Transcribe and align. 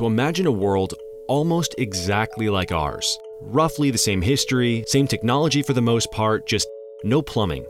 So 0.00 0.06
imagine 0.06 0.46
a 0.46 0.50
world 0.50 0.94
almost 1.28 1.74
exactly 1.76 2.48
like 2.48 2.72
ours. 2.72 3.18
Roughly 3.42 3.90
the 3.90 3.98
same 3.98 4.22
history, 4.22 4.82
same 4.86 5.06
technology 5.06 5.62
for 5.62 5.74
the 5.74 5.82
most 5.82 6.10
part, 6.10 6.46
just 6.46 6.66
no 7.04 7.20
plumbing. 7.20 7.66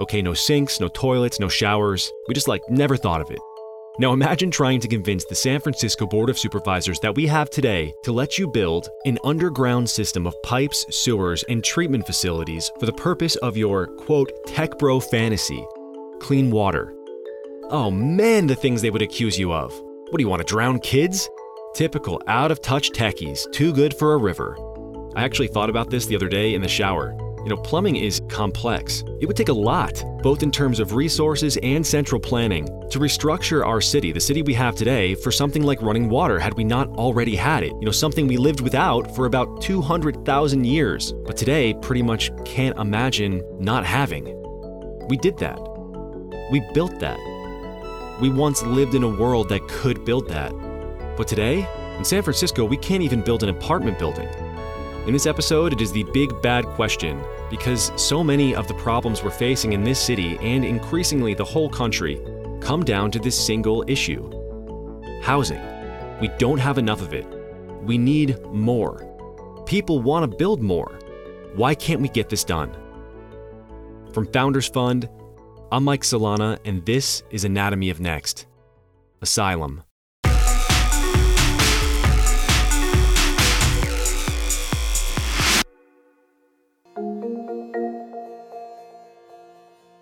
Okay, 0.00 0.20
no 0.20 0.34
sinks, 0.34 0.80
no 0.80 0.88
toilets, 0.88 1.38
no 1.38 1.48
showers. 1.48 2.10
We 2.26 2.34
just 2.34 2.48
like 2.48 2.68
never 2.68 2.96
thought 2.96 3.20
of 3.20 3.30
it. 3.30 3.38
Now 4.00 4.12
imagine 4.12 4.50
trying 4.50 4.80
to 4.80 4.88
convince 4.88 5.24
the 5.24 5.36
San 5.36 5.60
Francisco 5.60 6.08
Board 6.08 6.28
of 6.28 6.40
Supervisors 6.40 6.98
that 7.02 7.14
we 7.14 7.24
have 7.28 7.50
today 7.50 7.94
to 8.02 8.10
let 8.10 8.36
you 8.36 8.48
build 8.48 8.88
an 9.04 9.20
underground 9.22 9.88
system 9.88 10.26
of 10.26 10.42
pipes, 10.42 10.84
sewers, 10.90 11.44
and 11.48 11.62
treatment 11.62 12.04
facilities 12.04 12.68
for 12.80 12.86
the 12.86 12.92
purpose 12.94 13.36
of 13.36 13.56
your 13.56 13.86
quote 13.86 14.32
tech 14.44 14.76
bro 14.76 14.98
fantasy 14.98 15.64
clean 16.18 16.50
water. 16.50 16.92
Oh 17.68 17.92
man, 17.92 18.48
the 18.48 18.56
things 18.56 18.82
they 18.82 18.90
would 18.90 19.02
accuse 19.02 19.38
you 19.38 19.52
of. 19.52 19.72
What 20.08 20.18
do 20.18 20.24
you 20.24 20.28
want 20.28 20.40
to 20.40 20.52
drown 20.52 20.80
kids? 20.80 21.30
Typical 21.74 22.20
out 22.26 22.50
of 22.50 22.60
touch 22.60 22.90
techies, 22.90 23.50
too 23.52 23.72
good 23.72 23.94
for 23.94 24.14
a 24.14 24.18
river. 24.18 24.56
I 25.14 25.22
actually 25.22 25.46
thought 25.46 25.70
about 25.70 25.88
this 25.88 26.04
the 26.04 26.16
other 26.16 26.28
day 26.28 26.54
in 26.54 26.62
the 26.62 26.68
shower. 26.68 27.16
You 27.44 27.48
know, 27.48 27.56
plumbing 27.56 27.96
is 27.96 28.20
complex. 28.28 29.04
It 29.20 29.26
would 29.26 29.36
take 29.36 29.50
a 29.50 29.52
lot, 29.52 30.02
both 30.20 30.42
in 30.42 30.50
terms 30.50 30.80
of 30.80 30.94
resources 30.94 31.56
and 31.62 31.86
central 31.86 32.20
planning, 32.20 32.66
to 32.90 32.98
restructure 32.98 33.64
our 33.64 33.80
city, 33.80 34.10
the 34.10 34.20
city 34.20 34.42
we 34.42 34.52
have 34.54 34.74
today, 34.74 35.14
for 35.14 35.30
something 35.30 35.62
like 35.62 35.80
running 35.80 36.08
water 36.08 36.40
had 36.40 36.54
we 36.54 36.64
not 36.64 36.88
already 36.88 37.36
had 37.36 37.62
it. 37.62 37.72
You 37.80 37.86
know, 37.86 37.92
something 37.92 38.26
we 38.26 38.36
lived 38.36 38.60
without 38.60 39.14
for 39.14 39.26
about 39.26 39.62
200,000 39.62 40.64
years, 40.64 41.12
but 41.24 41.36
today 41.36 41.72
pretty 41.80 42.02
much 42.02 42.32
can't 42.44 42.76
imagine 42.78 43.42
not 43.60 43.86
having. 43.86 44.24
We 45.08 45.16
did 45.16 45.38
that. 45.38 45.58
We 46.50 46.60
built 46.74 46.98
that. 46.98 47.18
We 48.20 48.28
once 48.28 48.62
lived 48.64 48.94
in 48.94 49.04
a 49.04 49.08
world 49.08 49.48
that 49.50 49.66
could 49.68 50.04
build 50.04 50.28
that. 50.28 50.52
But 51.20 51.28
today, 51.28 51.68
in 51.98 52.04
San 52.06 52.22
Francisco, 52.22 52.64
we 52.64 52.78
can't 52.78 53.02
even 53.02 53.20
build 53.20 53.42
an 53.42 53.50
apartment 53.50 53.98
building. 53.98 54.26
In 55.06 55.12
this 55.12 55.26
episode, 55.26 55.70
it 55.74 55.82
is 55.82 55.92
the 55.92 56.04
big 56.14 56.40
bad 56.40 56.64
question 56.64 57.22
because 57.50 57.92
so 57.96 58.24
many 58.24 58.54
of 58.54 58.66
the 58.68 58.72
problems 58.72 59.22
we're 59.22 59.30
facing 59.30 59.74
in 59.74 59.84
this 59.84 60.00
city 60.00 60.38
and 60.38 60.64
increasingly 60.64 61.34
the 61.34 61.44
whole 61.44 61.68
country 61.68 62.18
come 62.62 62.82
down 62.82 63.10
to 63.10 63.18
this 63.18 63.38
single 63.38 63.84
issue 63.86 64.30
housing. 65.20 65.60
We 66.22 66.28
don't 66.38 66.56
have 66.56 66.78
enough 66.78 67.02
of 67.02 67.12
it. 67.12 67.26
We 67.82 67.98
need 67.98 68.42
more. 68.46 69.04
People 69.66 70.00
want 70.00 70.22
to 70.22 70.38
build 70.38 70.62
more. 70.62 70.98
Why 71.54 71.74
can't 71.74 72.00
we 72.00 72.08
get 72.08 72.30
this 72.30 72.44
done? 72.44 72.74
From 74.14 74.26
Founders 74.32 74.68
Fund, 74.68 75.06
I'm 75.70 75.84
Mike 75.84 76.00
Solana, 76.00 76.58
and 76.64 76.82
this 76.86 77.24
is 77.30 77.44
Anatomy 77.44 77.90
of 77.90 78.00
Next 78.00 78.46
Asylum. 79.20 79.82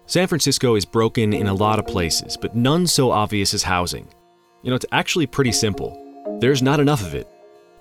San 0.08 0.26
Francisco 0.26 0.74
is 0.74 0.86
broken 0.86 1.34
in 1.34 1.48
a 1.48 1.54
lot 1.54 1.78
of 1.78 1.86
places, 1.86 2.34
but 2.34 2.56
none 2.56 2.86
so 2.86 3.10
obvious 3.10 3.52
as 3.52 3.62
housing. 3.62 4.08
You 4.62 4.70
know, 4.70 4.76
it's 4.76 4.86
actually 4.90 5.26
pretty 5.26 5.52
simple. 5.52 6.02
There's 6.40 6.62
not 6.62 6.80
enough 6.80 7.02
of 7.02 7.14
it. 7.14 7.28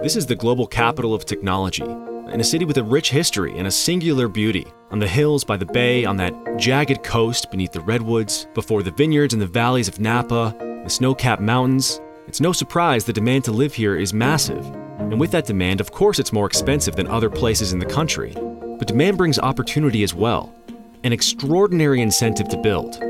This 0.02 0.18
is 0.18 0.26
the 0.26 0.36
global 0.36 0.68
capital 0.68 1.14
of 1.14 1.24
technology, 1.24 1.86
in 1.86 2.42
a 2.42 2.44
city 2.44 2.66
with 2.66 2.80
a 2.80 2.84
rich 2.84 3.12
history 3.12 3.58
and 3.58 3.66
a 3.66 3.72
singular 3.72 4.28
beauty. 4.28 4.68
On 4.92 5.00
the 5.00 5.08
hills 5.08 5.46
by 5.46 5.56
the 5.56 5.68
bay, 5.68 6.04
on 6.04 6.18
that 6.18 6.34
jagged 6.58 7.02
coast 7.02 7.50
beneath 7.50 7.72
the 7.72 7.80
redwoods, 7.80 8.46
before 8.54 8.84
the 8.84 8.92
vineyards 8.92 9.34
and 9.34 9.42
the 9.42 9.48
valleys 9.48 9.88
of 9.88 10.02
Napa, 10.02 10.54
the 10.84 10.90
snow 10.90 11.16
capped 11.16 11.42
mountains, 11.42 12.02
it's 12.28 12.42
no 12.42 12.52
surprise 12.52 13.06
the 13.06 13.14
demand 13.14 13.46
to 13.46 13.54
live 13.54 13.74
here 13.74 13.96
is 13.96 14.14
massive. 14.14 14.66
And 15.00 15.18
with 15.18 15.32
that 15.32 15.46
demand, 15.46 15.80
of 15.80 15.94
course, 15.94 16.20
it's 16.20 16.34
more 16.34 16.46
expensive 16.46 16.98
than 16.98 17.08
other 17.08 17.30
places 17.30 17.72
in 17.72 17.80
the 17.80 17.86
country. 17.86 18.34
But 18.36 18.90
demand 18.90 19.18
brings 19.18 19.40
opportunity 19.40 20.04
as 20.04 20.14
well 20.14 20.54
an 21.04 21.14
extraordinary 21.14 22.02
incentive 22.02 22.48
to 22.50 22.58
build. 22.58 23.02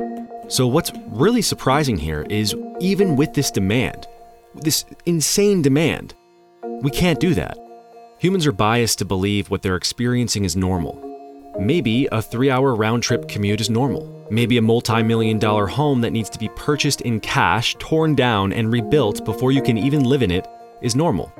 So, 0.50 0.68
what's 0.68 0.92
really 1.08 1.42
surprising 1.42 1.98
here 1.98 2.26
is 2.30 2.56
even 2.80 3.16
with 3.16 3.34
this 3.34 3.52
demand, 3.52 4.08
this 4.56 4.86
insane 5.06 5.62
demand, 5.62 6.14
we 6.82 6.90
can't 6.90 7.20
do 7.20 7.34
that. 7.34 7.58
Humans 8.20 8.48
are 8.48 8.52
biased 8.52 9.00
to 9.00 9.06
believe 9.06 9.50
what 9.50 9.62
they're 9.62 9.76
experiencing 9.76 10.46
is 10.46 10.56
normal. 10.56 11.04
Maybe 11.60 12.08
a 12.12 12.22
three 12.22 12.50
hour 12.50 12.76
round 12.76 13.04
trip 13.04 13.28
commute 13.28 13.62
is 13.62 13.70
normal. 13.70 14.26
Maybe 14.30 14.58
a 14.58 14.62
multi 14.62 15.04
million 15.04 15.40
dollar 15.40 15.68
home 15.68 16.02
that 16.02 16.12
needs 16.12 16.30
to 16.32 16.40
be 16.40 16.50
purchased 16.56 17.02
in 17.02 17.20
cash, 17.20 17.76
torn 17.80 18.16
down, 18.16 18.54
and 18.54 18.72
rebuilt 18.72 19.26
before 19.26 19.52
you 19.52 19.62
can 19.62 19.78
even 19.78 20.04
live 20.04 20.22
in 20.22 20.32
it 20.32 20.48
is 20.82 20.96
normal. 20.96 21.34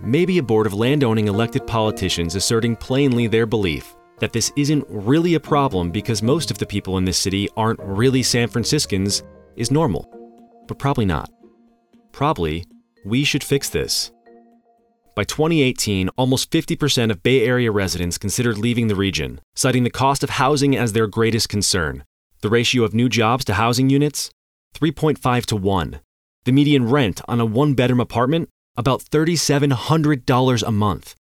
Maybe 0.00 0.38
a 0.38 0.42
board 0.42 0.66
of 0.66 0.74
landowning 0.74 1.28
elected 1.28 1.66
politicians 1.66 2.34
asserting 2.34 2.76
plainly 2.76 3.26
their 3.26 3.46
belief 3.46 3.94
that 4.22 4.32
this 4.32 4.52
isn't 4.54 4.86
really 4.88 5.34
a 5.34 5.40
problem 5.40 5.90
because 5.90 6.22
most 6.22 6.52
of 6.52 6.58
the 6.58 6.64
people 6.64 6.96
in 6.96 7.04
this 7.04 7.18
city 7.18 7.48
aren't 7.56 7.80
really 7.80 8.22
San 8.22 8.46
Franciscans 8.46 9.24
is 9.56 9.72
normal. 9.72 10.08
But 10.68 10.78
probably 10.78 11.04
not. 11.04 11.28
Probably, 12.12 12.64
we 13.04 13.24
should 13.24 13.42
fix 13.42 13.68
this. 13.68 14.12
By 15.16 15.24
2018, 15.24 16.08
almost 16.10 16.52
50% 16.52 17.10
of 17.10 17.24
Bay 17.24 17.44
Area 17.44 17.72
residents 17.72 18.16
considered 18.16 18.58
leaving 18.58 18.86
the 18.86 18.94
region, 18.94 19.40
citing 19.56 19.82
the 19.82 19.90
cost 19.90 20.22
of 20.22 20.30
housing 20.30 20.76
as 20.76 20.92
their 20.92 21.08
greatest 21.08 21.48
concern. 21.48 22.04
The 22.42 22.48
ratio 22.48 22.84
of 22.84 22.94
new 22.94 23.08
jobs 23.08 23.44
to 23.46 23.54
housing 23.54 23.90
units? 23.90 24.30
3.5 24.76 25.46
to 25.46 25.56
1. 25.56 26.00
The 26.44 26.52
median 26.52 26.88
rent 26.88 27.20
on 27.26 27.40
a 27.40 27.44
one 27.44 27.74
bedroom 27.74 27.98
apartment? 27.98 28.48
About 28.76 29.02
$3,700 29.02 30.62
a 30.62 30.70
month. 30.70 31.16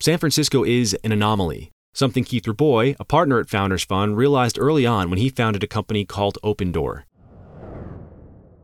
San 0.00 0.18
Francisco 0.18 0.64
is 0.64 0.92
an 1.02 1.12
anomaly, 1.12 1.71
Something 1.94 2.24
Keith 2.24 2.46
Rabois, 2.46 2.96
a 2.98 3.04
partner 3.04 3.38
at 3.38 3.50
Founders 3.50 3.84
Fund, 3.84 4.16
realized 4.16 4.58
early 4.58 4.86
on 4.86 5.10
when 5.10 5.18
he 5.18 5.28
founded 5.28 5.62
a 5.62 5.66
company 5.66 6.06
called 6.06 6.38
Opendoor. 6.42 7.02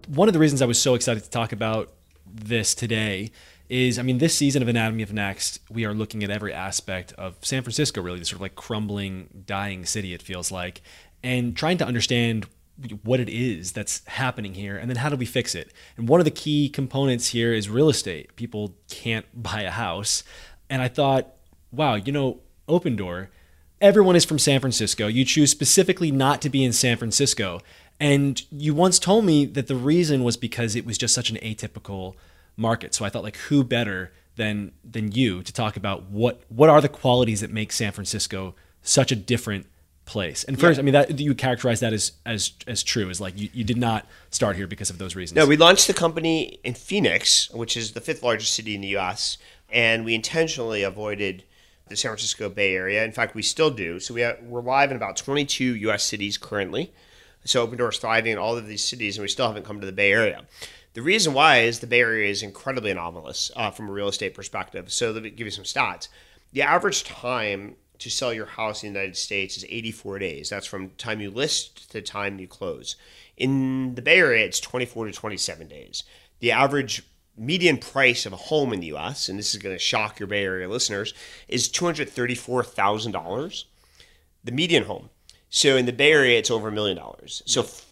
One 0.06 0.28
of 0.28 0.32
the 0.32 0.38
reasons 0.38 0.62
I 0.62 0.66
was 0.66 0.80
so 0.80 0.94
excited 0.94 1.22
to 1.24 1.28
talk 1.28 1.52
about 1.52 1.92
this 2.26 2.74
today 2.74 3.30
is 3.68 3.98
I 3.98 4.02
mean, 4.02 4.16
this 4.16 4.34
season 4.34 4.62
of 4.62 4.68
Anatomy 4.68 5.02
of 5.02 5.12
Next, 5.12 5.60
we 5.70 5.84
are 5.84 5.92
looking 5.92 6.24
at 6.24 6.30
every 6.30 6.54
aspect 6.54 7.12
of 7.12 7.36
San 7.42 7.62
Francisco, 7.62 8.00
really, 8.00 8.18
this 8.18 8.28
sort 8.30 8.38
of 8.38 8.40
like 8.40 8.54
crumbling, 8.54 9.44
dying 9.44 9.84
city, 9.84 10.14
it 10.14 10.22
feels 10.22 10.50
like, 10.50 10.80
and 11.22 11.54
trying 11.54 11.76
to 11.76 11.86
understand 11.86 12.46
what 13.02 13.20
it 13.20 13.28
is 13.28 13.72
that's 13.72 14.02
happening 14.06 14.54
here 14.54 14.78
and 14.78 14.88
then 14.88 14.96
how 14.96 15.10
do 15.10 15.16
we 15.16 15.26
fix 15.26 15.54
it. 15.54 15.74
And 15.98 16.08
one 16.08 16.20
of 16.20 16.24
the 16.24 16.30
key 16.30 16.70
components 16.70 17.28
here 17.28 17.52
is 17.52 17.68
real 17.68 17.90
estate. 17.90 18.34
People 18.36 18.74
can't 18.88 19.26
buy 19.34 19.62
a 19.62 19.70
house. 19.70 20.22
And 20.70 20.80
I 20.80 20.88
thought, 20.88 21.34
wow, 21.70 21.94
you 21.96 22.12
know, 22.12 22.40
Opendoor, 22.68 23.28
everyone 23.80 24.16
is 24.16 24.24
from 24.24 24.38
San 24.38 24.60
Francisco. 24.60 25.06
You 25.06 25.24
choose 25.24 25.50
specifically 25.50 26.10
not 26.10 26.40
to 26.42 26.50
be 26.50 26.64
in 26.64 26.72
San 26.72 26.96
Francisco. 26.96 27.60
And 28.00 28.40
you 28.50 28.74
once 28.74 28.98
told 28.98 29.24
me 29.24 29.44
that 29.46 29.66
the 29.66 29.74
reason 29.74 30.22
was 30.22 30.36
because 30.36 30.76
it 30.76 30.86
was 30.86 30.98
just 30.98 31.14
such 31.14 31.30
an 31.30 31.36
atypical 31.36 32.14
market. 32.56 32.94
So 32.94 33.04
I 33.04 33.08
thought 33.08 33.22
like 33.22 33.36
who 33.36 33.64
better 33.64 34.12
than 34.36 34.72
than 34.84 35.12
you 35.12 35.42
to 35.42 35.52
talk 35.52 35.76
about 35.76 36.04
what 36.04 36.42
what 36.48 36.68
are 36.68 36.80
the 36.80 36.88
qualities 36.88 37.40
that 37.40 37.50
make 37.50 37.72
San 37.72 37.92
Francisco 37.92 38.54
such 38.82 39.10
a 39.10 39.16
different 39.16 39.66
place. 40.04 40.44
And 40.44 40.58
first, 40.58 40.78
yeah. 40.78 40.82
I 40.82 40.84
mean 40.84 40.94
that 40.94 41.18
you 41.18 41.34
characterize 41.34 41.80
that 41.80 41.92
as 41.92 42.12
as 42.24 42.52
as 42.66 42.82
true 42.82 43.10
as 43.10 43.20
like 43.20 43.38
you, 43.38 43.50
you 43.52 43.64
did 43.64 43.76
not 43.76 44.06
start 44.30 44.56
here 44.56 44.66
because 44.66 44.90
of 44.90 44.98
those 44.98 45.14
reasons. 45.14 45.36
No, 45.36 45.46
we 45.46 45.56
launched 45.56 45.86
the 45.86 45.94
company 45.94 46.60
in 46.64 46.74
Phoenix, 46.74 47.50
which 47.50 47.76
is 47.76 47.92
the 47.92 48.00
fifth 48.00 48.22
largest 48.22 48.54
city 48.54 48.74
in 48.74 48.80
the 48.80 48.96
US, 48.96 49.38
and 49.70 50.04
we 50.04 50.14
intentionally 50.14 50.82
avoided 50.82 51.44
the 51.88 51.96
San 51.96 52.10
Francisco 52.10 52.48
Bay 52.48 52.74
Area. 52.74 53.04
In 53.04 53.12
fact, 53.12 53.34
we 53.34 53.42
still 53.42 53.70
do. 53.70 54.00
So 54.00 54.14
we 54.14 54.22
have, 54.22 54.42
we're 54.42 54.60
live 54.60 54.90
in 54.90 54.96
about 54.96 55.16
22 55.16 55.76
U.S. 55.76 56.04
cities 56.04 56.36
currently. 56.38 56.92
So 57.44 57.66
Opendoor 57.66 57.90
is 57.90 57.98
thriving 57.98 58.32
in 58.32 58.38
all 58.38 58.56
of 58.56 58.66
these 58.66 58.84
cities, 58.84 59.16
and 59.16 59.22
we 59.22 59.28
still 59.28 59.46
haven't 59.46 59.64
come 59.64 59.80
to 59.80 59.86
the 59.86 59.92
Bay 59.92 60.12
Area. 60.12 60.44
The 60.94 61.02
reason 61.02 61.32
why 61.32 61.58
is 61.60 61.78
the 61.78 61.86
Bay 61.86 62.00
Area 62.00 62.30
is 62.30 62.42
incredibly 62.42 62.90
anomalous 62.90 63.50
uh, 63.56 63.70
from 63.70 63.88
a 63.88 63.92
real 63.92 64.08
estate 64.08 64.34
perspective. 64.34 64.92
So 64.92 65.12
let 65.12 65.22
me 65.22 65.30
give 65.30 65.46
you 65.46 65.50
some 65.50 65.64
stats. 65.64 66.08
The 66.52 66.62
average 66.62 67.04
time 67.04 67.76
to 67.98 68.10
sell 68.10 68.32
your 68.32 68.46
house 68.46 68.82
in 68.82 68.92
the 68.92 68.98
United 68.98 69.16
States 69.16 69.56
is 69.56 69.64
84 69.64 70.18
days. 70.18 70.50
That's 70.50 70.66
from 70.66 70.90
time 70.90 71.20
you 71.20 71.30
list 71.30 71.90
to 71.92 72.00
time 72.00 72.38
you 72.38 72.46
close. 72.46 72.96
In 73.36 73.94
the 73.94 74.02
Bay 74.02 74.18
Area, 74.18 74.44
it's 74.44 74.60
24 74.60 75.06
to 75.06 75.12
27 75.12 75.68
days. 75.68 76.04
The 76.40 76.52
average 76.52 77.02
median 77.38 77.78
price 77.78 78.26
of 78.26 78.32
a 78.32 78.36
home 78.36 78.72
in 78.72 78.80
the 78.80 78.94
US, 78.94 79.28
and 79.28 79.38
this 79.38 79.54
is 79.54 79.62
going 79.62 79.74
to 79.74 79.78
shock 79.78 80.18
your 80.18 80.26
Bay 80.26 80.44
Area 80.44 80.68
listeners, 80.68 81.14
is 81.46 81.68
$234,000. 81.68 83.64
The 84.44 84.52
median 84.52 84.84
home. 84.84 85.10
So 85.50 85.76
in 85.76 85.86
the 85.86 85.92
Bay 85.92 86.12
Area, 86.12 86.38
it's 86.38 86.50
over 86.50 86.68
a 86.68 86.72
million 86.72 86.96
dollars. 86.96 87.42
So 87.46 87.62
f- 87.62 87.86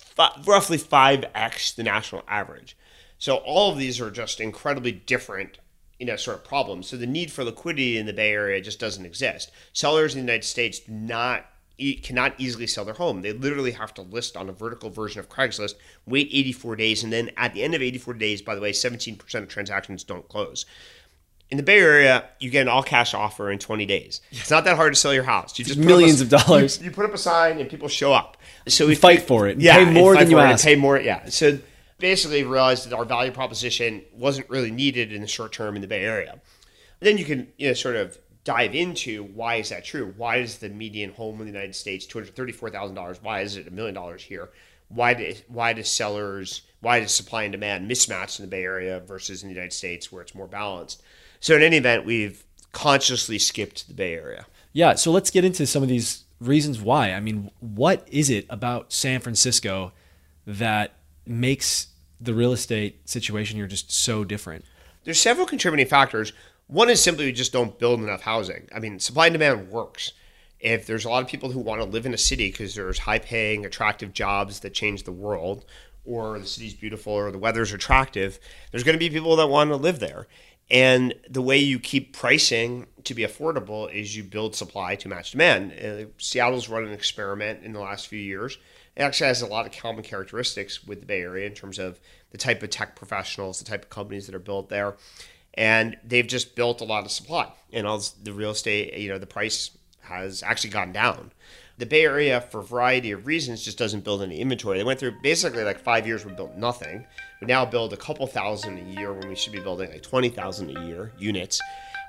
roughly 0.46 0.78
5x 0.78 1.74
the 1.74 1.82
national 1.82 2.22
average. 2.28 2.76
So 3.18 3.36
all 3.36 3.72
of 3.72 3.78
these 3.78 4.00
are 4.00 4.10
just 4.10 4.40
incredibly 4.40 4.92
different 4.92 5.58
you 5.98 6.06
know, 6.06 6.16
sort 6.16 6.36
of 6.36 6.44
problems. 6.44 6.88
So 6.88 6.96
the 6.96 7.06
need 7.06 7.30
for 7.32 7.44
liquidity 7.44 7.96
in 7.96 8.06
the 8.06 8.12
Bay 8.12 8.32
Area 8.32 8.60
just 8.60 8.78
doesn't 8.78 9.06
exist. 9.06 9.50
Sellers 9.72 10.14
in 10.14 10.20
the 10.20 10.32
United 10.32 10.46
States 10.46 10.80
do 10.80 10.92
not 10.92 11.46
e- 11.78 11.94
cannot 11.96 12.34
easily 12.38 12.66
sell 12.66 12.84
their 12.84 12.94
home. 12.94 13.22
They 13.22 13.32
literally 13.32 13.72
have 13.72 13.92
to 13.94 14.02
list 14.02 14.36
on 14.36 14.48
a 14.48 14.52
vertical 14.52 14.90
version 14.90 15.20
of 15.20 15.28
Craigslist, 15.28 15.74
wait 16.06 16.28
84 16.32 16.76
days, 16.76 17.02
and 17.04 17.12
then 17.12 17.30
at 17.36 17.54
the 17.54 17.62
end 17.62 17.74
of 17.74 17.82
84 17.82 18.14
days, 18.14 18.42
by 18.42 18.54
the 18.54 18.60
way, 18.60 18.72
17% 18.72 19.34
of 19.34 19.48
transactions 19.48 20.04
don't 20.04 20.28
close. 20.28 20.66
In 21.48 21.58
the 21.58 21.62
Bay 21.62 21.78
Area, 21.78 22.24
you 22.40 22.50
get 22.50 22.62
an 22.62 22.68
all 22.68 22.82
cash 22.82 23.14
offer 23.14 23.52
in 23.52 23.60
20 23.60 23.86
days. 23.86 24.20
It's 24.32 24.50
not 24.50 24.64
that 24.64 24.74
hard 24.76 24.94
to 24.94 24.98
sell 24.98 25.14
your 25.14 25.22
house. 25.22 25.56
You 25.58 25.64
just 25.64 25.78
up 25.78 25.84
a- 25.84 25.86
millions 25.86 26.20
of 26.20 26.28
dollars. 26.28 26.78
You, 26.80 26.86
you 26.86 26.90
put 26.90 27.04
up 27.04 27.14
a 27.14 27.18
sign 27.18 27.60
and 27.60 27.70
people 27.70 27.86
show 27.86 28.12
up. 28.12 28.36
So 28.66 28.86
we 28.86 28.96
fight 28.96 29.22
for 29.22 29.46
it 29.46 29.60
Yeah, 29.60 29.84
pay 29.84 29.92
more 29.92 30.16
than 30.16 30.28
you 30.28 30.36
for 30.36 30.40
it 30.40 30.44
and 30.44 30.52
ask. 30.54 30.64
Pay 30.64 30.74
more, 30.74 30.98
yeah. 30.98 31.28
So 31.28 31.60
basically, 31.98 32.42
realized 32.42 32.90
that 32.90 32.96
our 32.96 33.04
value 33.04 33.30
proposition 33.30 34.02
wasn't 34.12 34.50
really 34.50 34.72
needed 34.72 35.12
in 35.12 35.20
the 35.22 35.28
short 35.28 35.52
term 35.52 35.76
in 35.76 35.82
the 35.82 35.86
Bay 35.88 36.02
Area. 36.04 36.40
Then 36.98 37.16
you 37.16 37.24
can 37.24 37.52
you 37.58 37.68
know 37.68 37.74
sort 37.74 37.94
of 37.94 38.18
dive 38.46 38.76
into 38.76 39.24
why 39.24 39.56
is 39.56 39.68
that 39.68 39.84
true? 39.84 40.14
Why 40.16 40.36
is 40.36 40.58
the 40.58 40.68
median 40.68 41.10
home 41.10 41.40
in 41.40 41.46
the 41.46 41.52
United 41.52 41.74
States 41.74 42.06
two 42.06 42.18
hundred 42.18 42.34
thirty 42.34 42.52
four 42.52 42.70
thousand 42.70 42.94
dollars? 42.94 43.18
Why 43.20 43.40
is 43.40 43.56
it 43.56 43.66
a 43.66 43.70
million 43.70 43.94
dollars 43.94 44.22
here? 44.22 44.50
Why 44.88 45.12
do 45.12 45.34
why 45.48 45.74
do 45.74 45.82
sellers 45.82 46.62
why 46.80 47.00
does 47.00 47.12
supply 47.12 47.42
and 47.42 47.52
demand 47.52 47.90
mismatch 47.90 48.38
in 48.38 48.44
the 48.44 48.50
Bay 48.50 48.62
Area 48.62 49.00
versus 49.00 49.42
in 49.42 49.48
the 49.48 49.54
United 49.54 49.72
States 49.72 50.12
where 50.12 50.22
it's 50.22 50.34
more 50.34 50.46
balanced? 50.46 51.02
So 51.40 51.56
in 51.56 51.62
any 51.62 51.76
event, 51.76 52.06
we've 52.06 52.44
consciously 52.72 53.38
skipped 53.38 53.88
the 53.88 53.94
Bay 53.94 54.14
Area. 54.14 54.46
Yeah, 54.72 54.94
so 54.94 55.10
let's 55.10 55.30
get 55.30 55.44
into 55.44 55.66
some 55.66 55.82
of 55.82 55.88
these 55.88 56.24
reasons 56.40 56.80
why. 56.80 57.12
I 57.12 57.20
mean, 57.20 57.50
what 57.60 58.06
is 58.10 58.30
it 58.30 58.46
about 58.48 58.92
San 58.92 59.20
Francisco 59.20 59.92
that 60.46 60.94
makes 61.26 61.88
the 62.20 62.34
real 62.34 62.52
estate 62.52 63.08
situation 63.08 63.56
here 63.56 63.66
just 63.66 63.90
so 63.90 64.22
different? 64.22 64.64
There's 65.04 65.20
several 65.20 65.46
contributing 65.46 65.86
factors. 65.86 66.32
One 66.68 66.90
is 66.90 67.00
simply 67.02 67.26
we 67.26 67.32
just 67.32 67.52
don't 67.52 67.78
build 67.78 68.00
enough 68.00 68.22
housing. 68.22 68.68
I 68.74 68.80
mean, 68.80 68.98
supply 68.98 69.26
and 69.26 69.34
demand 69.34 69.70
works. 69.70 70.12
If 70.58 70.86
there's 70.86 71.04
a 71.04 71.08
lot 71.08 71.22
of 71.22 71.28
people 71.28 71.50
who 71.50 71.60
want 71.60 71.80
to 71.80 71.86
live 71.86 72.06
in 72.06 72.14
a 72.14 72.18
city 72.18 72.50
because 72.50 72.74
there's 72.74 72.98
high 72.98 73.20
paying, 73.20 73.64
attractive 73.64 74.12
jobs 74.12 74.60
that 74.60 74.74
change 74.74 75.04
the 75.04 75.12
world, 75.12 75.64
or 76.04 76.38
the 76.38 76.46
city's 76.46 76.74
beautiful, 76.74 77.12
or 77.12 77.30
the 77.30 77.38
weather's 77.38 77.72
attractive, 77.72 78.40
there's 78.70 78.82
going 78.82 78.94
to 78.94 78.98
be 78.98 79.10
people 79.10 79.36
that 79.36 79.48
want 79.48 79.70
to 79.70 79.76
live 79.76 80.00
there. 80.00 80.26
And 80.68 81.14
the 81.30 81.42
way 81.42 81.58
you 81.58 81.78
keep 81.78 82.16
pricing 82.16 82.86
to 83.04 83.14
be 83.14 83.22
affordable 83.22 83.92
is 83.92 84.16
you 84.16 84.24
build 84.24 84.56
supply 84.56 84.96
to 84.96 85.08
match 85.08 85.30
demand. 85.30 85.72
Uh, 85.72 86.06
Seattle's 86.18 86.68
run 86.68 86.84
an 86.84 86.92
experiment 86.92 87.62
in 87.62 87.72
the 87.72 87.80
last 87.80 88.08
few 88.08 88.18
years. 88.18 88.58
It 88.96 89.02
actually 89.02 89.28
has 89.28 89.42
a 89.42 89.46
lot 89.46 89.66
of 89.66 89.72
common 89.72 90.02
characteristics 90.02 90.84
with 90.84 91.00
the 91.00 91.06
Bay 91.06 91.20
Area 91.20 91.46
in 91.46 91.54
terms 91.54 91.78
of 91.78 92.00
the 92.30 92.38
type 92.38 92.64
of 92.64 92.70
tech 92.70 92.96
professionals, 92.96 93.60
the 93.60 93.64
type 93.64 93.84
of 93.84 93.90
companies 93.90 94.26
that 94.26 94.34
are 94.34 94.40
built 94.40 94.68
there 94.68 94.96
and 95.56 95.96
they've 96.04 96.26
just 96.26 96.54
built 96.54 96.80
a 96.80 96.84
lot 96.84 97.04
of 97.04 97.10
supply. 97.10 97.50
And 97.72 97.86
all 97.86 98.02
the 98.22 98.32
real 98.32 98.50
estate 98.50 98.96
you 98.96 99.08
know 99.08 99.18
the 99.18 99.26
price 99.26 99.70
has 100.02 100.42
actually 100.42 100.70
gone 100.70 100.92
down. 100.92 101.32
The 101.78 101.86
bay 101.86 102.04
area 102.04 102.40
for 102.40 102.60
a 102.60 102.64
variety 102.64 103.10
of 103.10 103.26
reasons 103.26 103.62
just 103.62 103.76
doesn't 103.76 104.02
build 104.02 104.22
any 104.22 104.40
inventory. 104.40 104.78
They 104.78 104.84
went 104.84 104.98
through 104.98 105.20
basically 105.22 105.62
like 105.62 105.78
five 105.78 106.06
years 106.06 106.24
we 106.24 106.32
built 106.32 106.54
nothing. 106.56 107.06
We 107.40 107.46
now 107.46 107.66
build 107.66 107.92
a 107.92 107.98
couple 107.98 108.26
thousand 108.26 108.78
a 108.78 108.98
year 108.98 109.12
when 109.12 109.28
we 109.28 109.34
should 109.34 109.52
be 109.52 109.60
building 109.60 109.90
like 109.90 110.02
20000 110.02 110.74
a 110.74 110.80
year 110.86 111.12
units. 111.18 111.60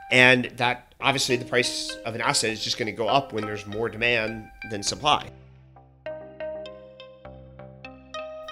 And 0.10 0.46
that 0.56 0.94
obviously 1.02 1.36
the 1.36 1.44
price 1.44 1.92
of 2.06 2.16
an 2.16 2.22
asset 2.22 2.52
is 2.52 2.64
just 2.64 2.78
going 2.78 2.86
to 2.86 2.94
go 2.94 3.08
up 3.08 3.34
when 3.34 3.44
there's 3.44 3.66
more 3.66 3.90
demand 3.90 4.50
than 4.70 4.84
supply. 4.84 5.30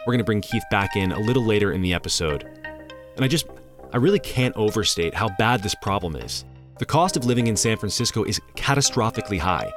We're 0.06 0.12
going 0.12 0.20
to 0.20 0.26
bring 0.26 0.42
Keith 0.42 0.66
back 0.70 0.96
in 0.96 1.12
a 1.12 1.20
little 1.20 1.44
later 1.44 1.72
in 1.72 1.82
the 1.82 1.94
episode. 1.94 2.44
And 3.16 3.24
I 3.24 3.28
just, 3.28 3.48
I 3.96 3.98
really 3.98 4.20
can't 4.20 4.54
overstate 4.58 5.14
how 5.14 5.30
bad 5.30 5.64
this 5.64 5.74
problem 5.74 6.18
is. 6.18 6.44
The 6.80 6.86
cost 6.86 7.16
of 7.16 7.24
living 7.24 7.48
in 7.48 7.56
San 7.56 7.78
Francisco 7.78 8.26
is 8.26 8.42
catastrophically 8.58 9.40
high. 9.40 9.72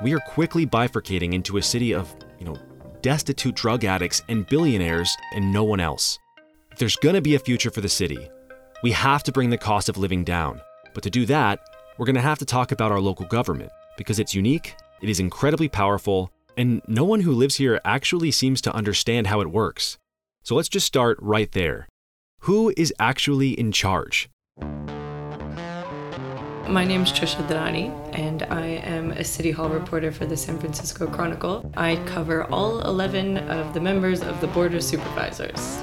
We 0.00 0.14
are 0.14 0.20
quickly 0.20 0.64
bifurcating 0.64 1.32
into 1.32 1.56
a 1.56 1.62
city 1.62 1.92
of, 1.92 2.14
you 2.38 2.44
know, 2.44 2.54
destitute 3.02 3.56
drug 3.56 3.84
addicts 3.84 4.22
and 4.28 4.46
billionaires 4.46 5.16
and 5.34 5.52
no 5.52 5.64
one 5.64 5.80
else. 5.80 6.20
If 6.70 6.78
there's 6.78 6.94
going 6.94 7.16
to 7.16 7.20
be 7.20 7.34
a 7.34 7.40
future 7.40 7.72
for 7.72 7.80
the 7.80 7.88
city, 7.88 8.28
we 8.84 8.92
have 8.92 9.24
to 9.24 9.32
bring 9.32 9.50
the 9.50 9.58
cost 9.58 9.88
of 9.88 9.98
living 9.98 10.22
down. 10.22 10.60
But 10.94 11.02
to 11.02 11.10
do 11.10 11.26
that, 11.26 11.58
we're 11.98 12.06
going 12.06 12.14
to 12.14 12.20
have 12.20 12.38
to 12.38 12.44
talk 12.44 12.70
about 12.70 12.92
our 12.92 13.00
local 13.00 13.26
government 13.26 13.72
because 13.96 14.20
it's 14.20 14.36
unique, 14.36 14.76
it 15.02 15.08
is 15.08 15.18
incredibly 15.18 15.68
powerful, 15.68 16.30
and 16.56 16.80
no 16.86 17.02
one 17.02 17.22
who 17.22 17.32
lives 17.32 17.56
here 17.56 17.80
actually 17.84 18.30
seems 18.30 18.60
to 18.60 18.72
understand 18.72 19.26
how 19.26 19.40
it 19.40 19.50
works. 19.50 19.98
So 20.44 20.54
let's 20.54 20.68
just 20.68 20.86
start 20.86 21.18
right 21.20 21.50
there. 21.50 21.88
Who 22.44 22.74
is 22.76 22.92
actually 22.98 23.58
in 23.58 23.72
charge? 23.72 24.28
My 26.68 26.84
name 26.84 27.04
is 27.04 27.10
Trisha 27.10 27.36
Thadani, 27.36 27.90
and 28.12 28.42
I 28.42 28.66
am 28.66 29.12
a 29.12 29.24
City 29.24 29.50
Hall 29.50 29.70
reporter 29.70 30.12
for 30.12 30.26
the 30.26 30.36
San 30.36 30.58
Francisco 30.58 31.06
Chronicle. 31.06 31.72
I 31.74 31.96
cover 32.04 32.44
all 32.52 32.82
11 32.82 33.38
of 33.48 33.72
the 33.72 33.80
members 33.80 34.20
of 34.20 34.38
the 34.42 34.46
Board 34.48 34.74
of 34.74 34.84
Supervisors. 34.84 35.82